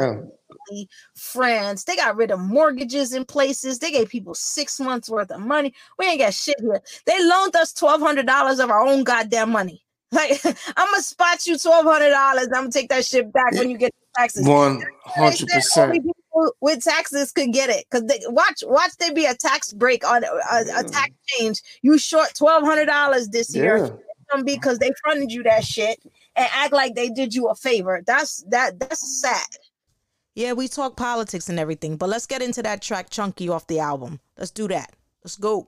Yeah. 0.71 0.84
France, 1.15 1.84
they 1.84 1.95
got 1.95 2.15
rid 2.15 2.32
of 2.32 2.39
mortgages 2.39 3.13
in 3.13 3.26
places. 3.26 3.80
They 3.80 3.91
gave 3.91 4.09
people 4.09 4.34
six 4.34 4.80
months 4.80 5.09
worth 5.09 5.32
of 5.32 5.41
money. 5.41 5.74
We 5.99 6.05
ain't 6.05 6.19
got 6.19 6.34
shit 6.34 6.59
here. 6.59 6.82
They 7.05 7.24
loaned 7.24 7.55
us 7.55 7.74
twelve 7.74 8.01
hundred 8.01 8.28
dollars 8.28 8.59
of 8.59 8.69
our 8.69 8.82
own 8.82 9.03
goddamn 9.03 9.51
money. 9.51 9.83
Like 10.14 10.39
I'm 10.45 10.88
gonna 10.91 11.01
spot 11.01 11.45
you 11.47 11.57
twelve 11.57 11.86
hundred 11.86 12.11
dollars. 12.11 12.45
I'm 12.47 12.64
gonna 12.64 12.72
take 12.72 12.89
that 12.89 13.05
shit 13.05 13.32
back 13.34 13.51
when 13.53 13.70
you 13.70 13.78
get 13.78 13.93
the 13.93 14.22
taxes. 14.22 14.47
One 14.47 14.84
hundred 15.05 15.47
percent. 15.47 16.05
with 16.61 16.84
taxes 16.84 17.32
could 17.32 17.51
get 17.51 17.70
it 17.70 17.86
because 17.89 18.07
they 18.07 18.20
watch 18.28 18.64
watch 18.66 18.91
there 18.99 19.14
be 19.14 19.26
a 19.26 19.36
tax 19.36 19.74
break 19.74 20.05
on 20.07 20.24
uh, 20.24 20.28
a, 20.51 20.55
a, 20.55 20.80
a 20.80 20.84
tax 20.84 21.11
change. 21.26 21.61
You 21.82 21.97
short 21.97 22.34
twelve 22.36 22.64
hundred 22.64 22.86
dollars 22.86 23.30
this 23.30 23.55
year 23.55 23.78
Yeah. 23.78 23.89
them 24.32 24.45
because 24.45 24.80
they 24.80 24.91
fronted 25.03 25.32
you 25.32 25.43
that 25.43 25.64
shit 25.64 25.99
and 26.36 26.47
act 26.53 26.74
like 26.74 26.95
they 26.95 27.09
did 27.09 27.34
you 27.34 27.47
a 27.47 27.55
favor. 27.55 28.01
That's 28.05 28.43
that 28.49 28.80
that's 28.80 29.22
sad. 29.22 29.47
Yeah, 30.36 30.53
we 30.53 30.68
talk 30.68 30.95
politics 30.97 31.47
and 31.49 31.59
everything, 31.59 31.95
but 31.95 32.09
let's 32.09 32.26
get 32.26 32.41
into 32.41 32.64
that 32.64 32.82
track 32.82 33.11
Chunky 33.11 33.49
off 33.49 33.68
the 33.68 33.80
album. 33.80 34.20
Let's 34.38 34.49
do 34.49 34.68
that. 34.70 34.91
Let's 35.24 35.38
go. 35.38 35.68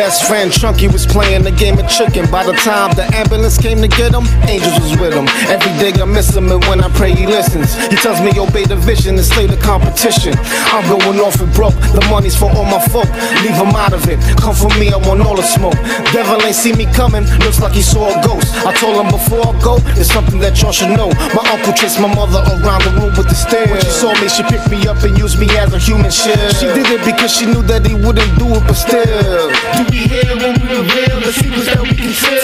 best 0.00 0.24
friend 0.24 0.50
Chunky 0.50 0.88
was 0.88 1.04
playing 1.04 1.44
the 1.44 1.52
game 1.52 1.76
of 1.76 1.84
chicken. 1.84 2.24
By 2.32 2.40
the 2.40 2.56
time 2.64 2.88
the 2.96 3.04
ambulance 3.12 3.60
came 3.60 3.84
to 3.84 3.88
get 4.00 4.16
him, 4.16 4.24
angels 4.48 4.80
was 4.80 4.96
with 4.96 5.12
him. 5.12 5.28
Every 5.52 5.68
day 5.76 5.92
I 6.00 6.08
miss 6.08 6.32
him, 6.32 6.48
and 6.48 6.64
when 6.64 6.80
I 6.80 6.88
pray, 6.96 7.12
he 7.12 7.26
listens. 7.26 7.76
He 7.92 8.00
tells 8.00 8.16
me 8.24 8.32
obey 8.40 8.64
the 8.64 8.80
vision 8.80 9.20
and 9.20 9.26
slay 9.26 9.44
the 9.44 9.60
competition. 9.60 10.32
I'm 10.72 10.88
going 10.88 11.20
off 11.20 11.36
and 11.44 11.52
broke. 11.52 11.76
The 11.92 12.00
money's 12.08 12.32
for 12.32 12.48
all 12.56 12.64
my 12.64 12.80
folk. 12.88 13.12
Leave 13.44 13.60
him 13.60 13.76
out 13.76 13.92
of 13.92 14.08
it. 14.08 14.16
Come 14.40 14.56
for 14.56 14.72
me, 14.80 14.88
I 14.88 14.96
want 14.96 15.20
all 15.20 15.36
the 15.36 15.44
smoke. 15.44 15.76
Devil 16.16 16.40
ain't 16.48 16.56
see 16.56 16.72
me 16.72 16.88
coming. 16.96 17.28
Looks 17.44 17.60
like 17.60 17.76
he 17.76 17.84
saw 17.84 18.08
a 18.08 18.16
ghost. 18.24 18.56
I 18.64 18.72
told 18.80 18.96
him 18.96 19.12
before 19.12 19.52
I 19.52 19.52
go, 19.60 19.84
there's 20.00 20.08
something 20.08 20.40
that 20.40 20.56
y'all 20.62 20.72
should 20.72 20.96
know. 20.96 21.12
My 21.36 21.44
uncle 21.52 21.76
chased 21.76 22.00
my 22.00 22.08
mother 22.08 22.40
around 22.56 22.88
the 22.88 22.92
room 22.96 23.12
with 23.20 23.28
the 23.28 23.36
stairs. 23.36 23.68
When 23.68 23.84
she 23.84 23.92
saw 23.92 24.16
me, 24.16 24.32
she 24.32 24.48
picked 24.48 24.72
me 24.72 24.80
up 24.88 25.04
and 25.04 25.12
used 25.20 25.36
me 25.36 25.44
as 25.60 25.76
a 25.76 25.78
human 25.78 26.08
shield. 26.08 26.56
She 26.56 26.72
did 26.72 26.88
it 26.88 27.04
because 27.04 27.28
she 27.36 27.44
knew 27.44 27.60
that 27.68 27.84
he 27.84 27.92
wouldn't 27.92 28.32
do 28.40 28.48
it, 28.56 28.64
but 28.64 28.80
still. 28.80 29.52
Do 29.76 29.89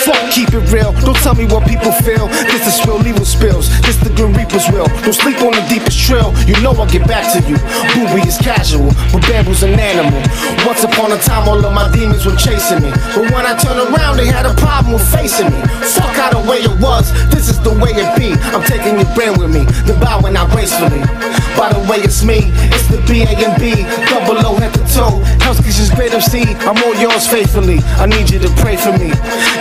Fuck, 0.06 0.30
keep 0.30 0.54
it 0.54 0.62
real. 0.70 0.92
Don't 1.02 1.16
tell 1.18 1.34
me 1.34 1.46
what 1.46 1.66
people 1.66 1.90
feel. 2.06 2.28
This 2.46 2.66
is 2.66 2.86
real 2.86 3.04
evil 3.06 3.24
spills. 3.24 3.68
This 3.82 3.96
the 3.98 4.10
Grim 4.14 4.32
Reaper's 4.34 4.70
will. 4.70 4.86
Don't 5.02 5.12
sleep 5.12 5.42
on 5.42 5.50
the 5.50 5.66
deepest 5.68 5.98
trail. 5.98 6.30
You 6.46 6.54
know 6.62 6.70
I'll 6.78 6.86
get 6.86 7.06
back 7.06 7.26
to 7.34 7.42
you. 7.42 7.58
Booby 7.90 8.22
is 8.22 8.38
casual, 8.38 8.94
but 9.10 9.22
bamboo's 9.26 9.62
an 9.62 9.74
animal. 9.78 10.22
Once 10.62 10.84
upon 10.84 11.10
a 11.10 11.18
time, 11.18 11.48
all 11.48 11.58
of 11.58 11.72
my 11.74 11.90
demons 11.90 12.24
were 12.24 12.38
chasing 12.38 12.82
me. 12.82 12.90
But 13.14 13.34
when 13.34 13.42
I 13.42 13.58
turned 13.58 13.82
around, 13.82 14.16
they 14.16 14.26
had 14.26 14.46
a 14.46 14.54
problem 14.54 14.94
with 14.94 15.06
facing 15.10 15.50
me. 15.50 15.60
Fuck 15.98 16.14
how 16.14 16.30
the 16.30 16.42
way 16.48 16.62
it 16.62 16.74
was. 16.78 17.10
This 17.34 17.48
is 17.50 17.58
the 17.60 17.74
way 17.74 17.90
it 17.90 18.10
be. 18.14 18.38
I'm 18.54 18.62
taking 18.62 18.94
your 18.94 19.10
brain 19.18 19.34
with 19.34 19.50
me. 19.50 19.66
The 19.90 19.98
bowing 19.98 20.36
out 20.36 20.50
gracefully. 20.54 21.02
By 21.58 21.72
the 21.74 21.82
way, 21.90 21.98
it's 21.98 22.22
me. 22.22 22.54
It's 22.70 22.86
the 22.86 23.02
B 23.10 23.26
A 23.26 23.32
and 23.34 23.58
B. 23.58 23.82
Double 24.06 24.38
O 24.46 24.54
head 24.62 24.70
to 24.74 24.84
toe. 24.94 25.18
House 25.42 25.58
Kitchen's 25.58 25.90
great 25.90 26.14
MC. 26.14 26.46
I'm 26.62 26.78
all 26.84 26.94
yours 26.94 27.25
faithfully. 27.26 27.78
I 27.98 28.06
need 28.06 28.30
you 28.30 28.38
to 28.38 28.50
pray 28.62 28.76
for 28.76 28.94
me. 28.94 29.10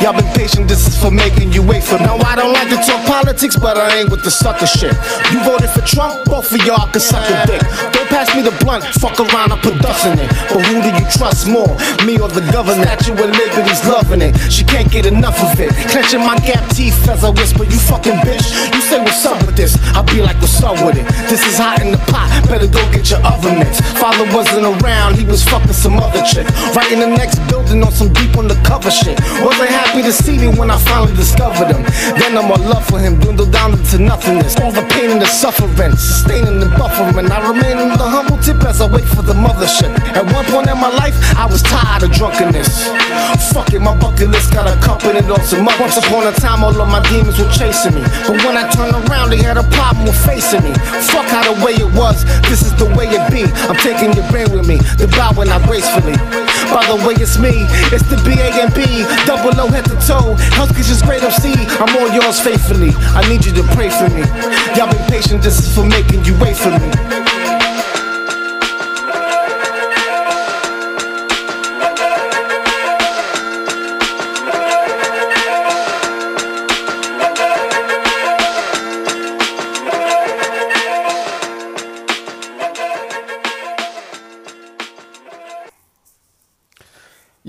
Y'all 0.02 0.14
been 0.14 0.30
patient. 0.38 0.68
This 0.70 0.88
is 0.88 0.96
for 0.98 1.10
making 1.10 1.52
you 1.52 1.62
wait 1.66 1.84
for 1.84 1.98
me. 1.98 2.06
Now 2.06 2.18
I 2.22 2.36
don't 2.36 2.54
like 2.54 2.70
to 2.70 2.78
talk 2.78 3.02
politics, 3.06 3.58
but 3.58 3.78
I 3.78 4.00
ain't 4.00 4.10
with 4.10 4.24
the 4.24 4.32
sucker 4.32 4.68
shit. 4.68 4.94
You 5.34 5.42
voted 5.44 5.70
for 5.70 5.82
Trump, 5.82 6.26
both 6.26 6.52
of 6.54 6.62
y'all 6.66 6.88
can 6.92 7.02
suck 7.02 7.26
a 7.26 7.46
dick. 7.48 7.62
Don't 7.92 8.10
pass 8.10 8.30
me 8.36 8.42
the 8.42 8.54
blunt. 8.62 8.84
Fuck 9.02 9.20
around, 9.20 9.52
I 9.52 9.58
put 9.60 9.82
dust 9.82 10.06
in 10.06 10.20
it. 10.20 10.30
But 10.50 10.62
who 10.70 10.82
do 10.82 10.90
you 10.94 11.06
trust 11.10 11.50
more? 11.50 11.74
Me 12.06 12.22
or 12.22 12.30
the 12.30 12.46
governor? 12.54 12.86
Statue 12.86 13.18
of 13.18 13.34
Liberty's 13.34 13.84
loving 13.90 14.22
it. 14.22 14.38
She 14.52 14.64
can't 14.64 14.92
get 14.92 15.06
enough 15.06 15.42
of 15.42 15.60
it. 15.60 15.74
Clenching 15.90 16.22
my 16.22 16.38
gap 16.46 16.70
teeth 16.70 17.10
as 17.10 17.24
I 17.24 17.30
whisper, 17.30 17.66
you 17.66 17.80
fucking 17.90 18.22
bitch. 18.22 18.46
You 18.74 18.82
say 18.82 19.02
what's 19.02 19.26
up 19.26 19.42
with 19.46 19.56
this? 19.56 19.78
I'll 19.98 20.06
be 20.06 20.22
like, 20.22 20.38
what's 20.40 20.62
up 20.62 20.78
with 20.86 20.98
it? 21.02 21.08
This 21.30 21.42
is 21.46 21.58
hot 21.58 21.82
in 21.82 21.92
the 21.92 22.02
pot. 22.14 22.30
Better 22.48 22.68
go 22.68 22.82
get 22.92 23.10
your 23.10 23.26
oven 23.26 23.58
mitts. 23.60 23.82
Father 23.98 24.26
wasn't 24.36 24.66
around, 24.70 25.16
he 25.18 25.26
was 25.26 25.44
fucking 25.44 25.74
some 25.74 25.98
other 25.98 26.22
chick. 26.24 26.46
Right 26.76 26.92
in 26.92 27.00
the 27.00 27.08
next 27.08 27.40
building 27.50 27.55
on 27.56 27.92
some 27.92 28.12
deep 28.14 28.36
undercover 28.38 28.92
shit. 28.92 29.20
Wasn't 29.44 29.70
happy 29.70 30.02
to 30.04 30.12
see 30.12 30.38
me 30.38 30.48
when 30.48 30.70
I 30.70 30.78
finally 30.78 31.16
discovered 31.16 31.72
him. 31.72 31.84
Then 32.20 32.34
my 32.36 32.56
love 32.56 32.86
for 32.86 33.00
him 33.00 33.20
dwindled 33.20 33.52
down 33.52 33.74
into 33.74 33.98
nothingness. 33.98 34.60
All 34.60 34.72
the 34.72 34.86
pain 34.92 35.12
and 35.12 35.22
the 35.22 35.26
suffering, 35.26 35.96
sustaining 35.96 36.62
and 36.62 36.72
buffering. 36.74 37.30
I 37.32 37.40
remain 37.50 37.80
in 37.80 37.90
the 37.90 38.08
humble 38.08 38.38
tip 38.38 38.64
as 38.64 38.82
I 38.82 38.88
wait 38.88 39.06
for 39.06 39.22
the 39.22 39.34
mothership. 39.34 39.92
At 40.16 40.26
one 40.34 40.46
point 40.46 40.70
in 40.70 40.78
my 40.78 40.90
life, 40.90 41.16
I 41.38 41.46
was 41.46 41.62
tired 41.64 42.04
of 42.04 42.12
drunkenness. 42.12 42.88
Fuck 43.52 43.74
it, 43.74 43.80
my 43.80 43.98
bucket 43.98 44.30
list 44.30 44.54
got 44.54 44.68
a 44.68 44.76
accompanied 44.76 45.30
on 45.32 45.42
some 45.44 45.68
other. 45.68 45.76
Once 45.86 45.98
upon 45.98 46.28
a 46.28 46.32
time, 46.34 46.64
all 46.64 46.76
of 46.76 46.88
my 46.88 47.02
demons 47.10 47.38
were 47.40 47.50
chasing 47.52 47.96
me. 47.96 48.02
But 48.28 48.44
when 48.44 48.58
I 48.58 48.70
turned 48.72 48.96
around, 48.96 49.30
they 49.30 49.42
had 49.42 49.58
a 49.58 49.64
problem 49.76 50.06
with 50.06 50.18
facing 50.26 50.64
me. 50.64 50.74
Fuck 51.12 51.28
how 51.30 51.44
the 51.44 51.56
way 51.64 51.74
it 51.74 51.92
was, 51.94 52.24
this 52.50 52.62
is 52.62 52.74
the 52.76 52.86
way 52.96 53.08
it 53.08 53.24
be. 53.32 53.44
I'm 53.70 53.78
taking 53.80 54.14
your 54.14 54.28
brain 54.32 54.52
with 54.52 54.68
me, 54.68 54.78
the 55.00 55.08
bowing 55.16 55.50
out 55.50 55.64
gracefully. 55.64 56.16
By 56.74 56.82
the 56.90 56.98
way, 57.06 57.14
it's 57.22 57.38
me, 57.46 57.70
it's 57.94 58.08
the 58.10 58.18
B 58.26 58.34
A 58.42 58.50
and 58.66 58.74
B, 58.74 59.06
double 59.26 59.54
O 59.62 59.68
head 59.70 59.86
to 59.86 59.96
toe. 60.02 60.34
House 60.58 60.72
Kitchen's 60.74 61.02
great 61.02 61.22
MC, 61.22 61.54
I'm 61.78 61.94
all 61.98 62.10
yours 62.10 62.40
faithfully. 62.40 62.92
I 63.14 63.22
need 63.30 63.46
you 63.46 63.54
to 63.54 63.64
pray 63.78 63.90
for 63.90 64.10
me. 64.10 64.26
Y'all 64.74 64.90
been 64.90 65.06
patient, 65.08 65.44
this 65.44 65.60
is 65.60 65.70
for 65.74 65.86
making 65.86 66.26
you 66.26 66.34
wait 66.40 66.58
for 66.58 66.72
me. 66.72 67.35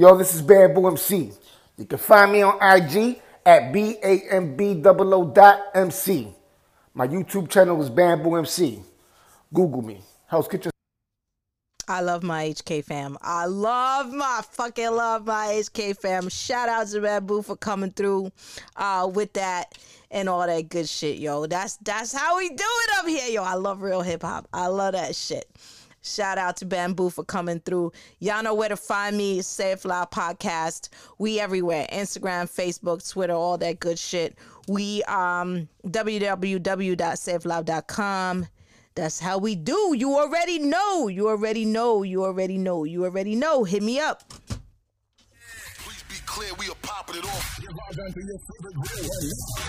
Yo, 0.06 0.16
this 0.16 0.36
is 0.36 0.40
Bamboo 0.40 0.86
MC. 0.86 1.32
You 1.76 1.84
can 1.84 1.98
find 1.98 2.30
me 2.30 2.40
on 2.40 2.54
IG 2.62 3.20
at 3.44 3.72
B 3.72 3.96
A 4.00 4.20
M 4.30 4.54
B 4.54 4.80
O 4.84 5.24
dot 5.24 5.62
MC. 5.74 6.28
My 6.94 7.08
YouTube 7.08 7.50
channel 7.50 7.82
is 7.82 7.90
Bamboo 7.90 8.36
MC. 8.36 8.84
Google 9.52 9.82
me. 9.82 10.00
House 10.28 10.46
Kitchen. 10.46 10.70
I 11.88 12.02
love 12.02 12.22
my 12.22 12.44
HK 12.50 12.84
fam. 12.84 13.18
I 13.20 13.46
love 13.46 14.12
my 14.12 14.42
fucking 14.52 14.92
love 14.92 15.26
my 15.26 15.48
HK 15.48 16.00
fam. 16.00 16.28
Shout 16.28 16.68
out 16.68 16.86
to 16.86 17.00
Bamboo 17.00 17.42
for 17.42 17.56
coming 17.56 17.90
through 17.90 18.30
uh 18.76 19.10
with 19.12 19.32
that 19.32 19.76
and 20.12 20.28
all 20.28 20.46
that 20.46 20.68
good 20.68 20.88
shit, 20.88 21.18
yo. 21.18 21.46
That's 21.46 21.78
that's 21.78 22.12
how 22.12 22.36
we 22.36 22.48
do 22.50 22.54
it 22.54 22.98
up 23.00 23.08
here, 23.08 23.28
yo. 23.28 23.42
I 23.42 23.54
love 23.54 23.82
real 23.82 24.02
hip 24.02 24.22
hop. 24.22 24.46
I 24.52 24.68
love 24.68 24.92
that 24.92 25.16
shit. 25.16 25.50
Shout 26.06 26.38
out 26.38 26.56
to 26.58 26.66
Bamboo 26.66 27.10
for 27.10 27.24
coming 27.24 27.58
through. 27.60 27.92
Y'all 28.20 28.42
know 28.42 28.54
where 28.54 28.68
to 28.68 28.76
find 28.76 29.16
me. 29.16 29.40
It 29.40 29.84
Loud 29.84 30.10
Podcast. 30.10 30.88
We 31.18 31.40
everywhere. 31.40 31.86
Instagram, 31.92 32.44
Facebook, 32.44 33.08
Twitter, 33.08 33.34
all 33.34 33.58
that 33.58 33.80
good 33.80 33.98
shit. 33.98 34.38
We 34.68 35.02
um 35.04 35.68
www.sayitloud.com. 35.86 38.46
That's 38.94 39.20
how 39.20 39.36
we 39.38 39.56
do. 39.56 39.94
You 39.96 40.16
already 40.16 40.58
know. 40.58 41.08
You 41.08 41.28
already 41.28 41.66
know. 41.66 42.02
You 42.02 42.24
already 42.24 42.56
know. 42.56 42.84
You 42.84 43.04
already 43.04 43.34
know. 43.34 43.64
Hit 43.64 43.82
me 43.82 44.00
up 44.00 44.22
clear 46.26 46.50
we 46.58 46.68
are 46.68 46.74
popping 46.82 47.16
it 47.16 47.24
off. 47.24 47.58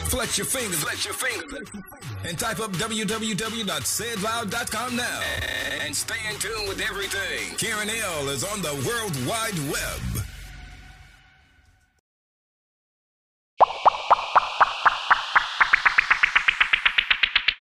Flex 0.09 0.37
your 0.37 0.45
fingers, 0.45 0.83
flex 0.83 1.05
your 1.05 1.13
fingers, 1.13 1.69
and 2.25 2.37
type 2.37 2.59
up 2.59 2.71
www.sayitloud.com 2.71 4.95
now. 4.95 5.21
And 5.81 5.95
stay 5.95 6.15
in 6.29 6.37
tune 6.39 6.67
with 6.67 6.81
everything. 6.81 7.55
Karen 7.57 7.89
L 7.89 8.29
is 8.29 8.43
on 8.43 8.61
the 8.61 8.73
World 8.85 9.15
Wide 9.27 9.57
Web. 9.71 10.01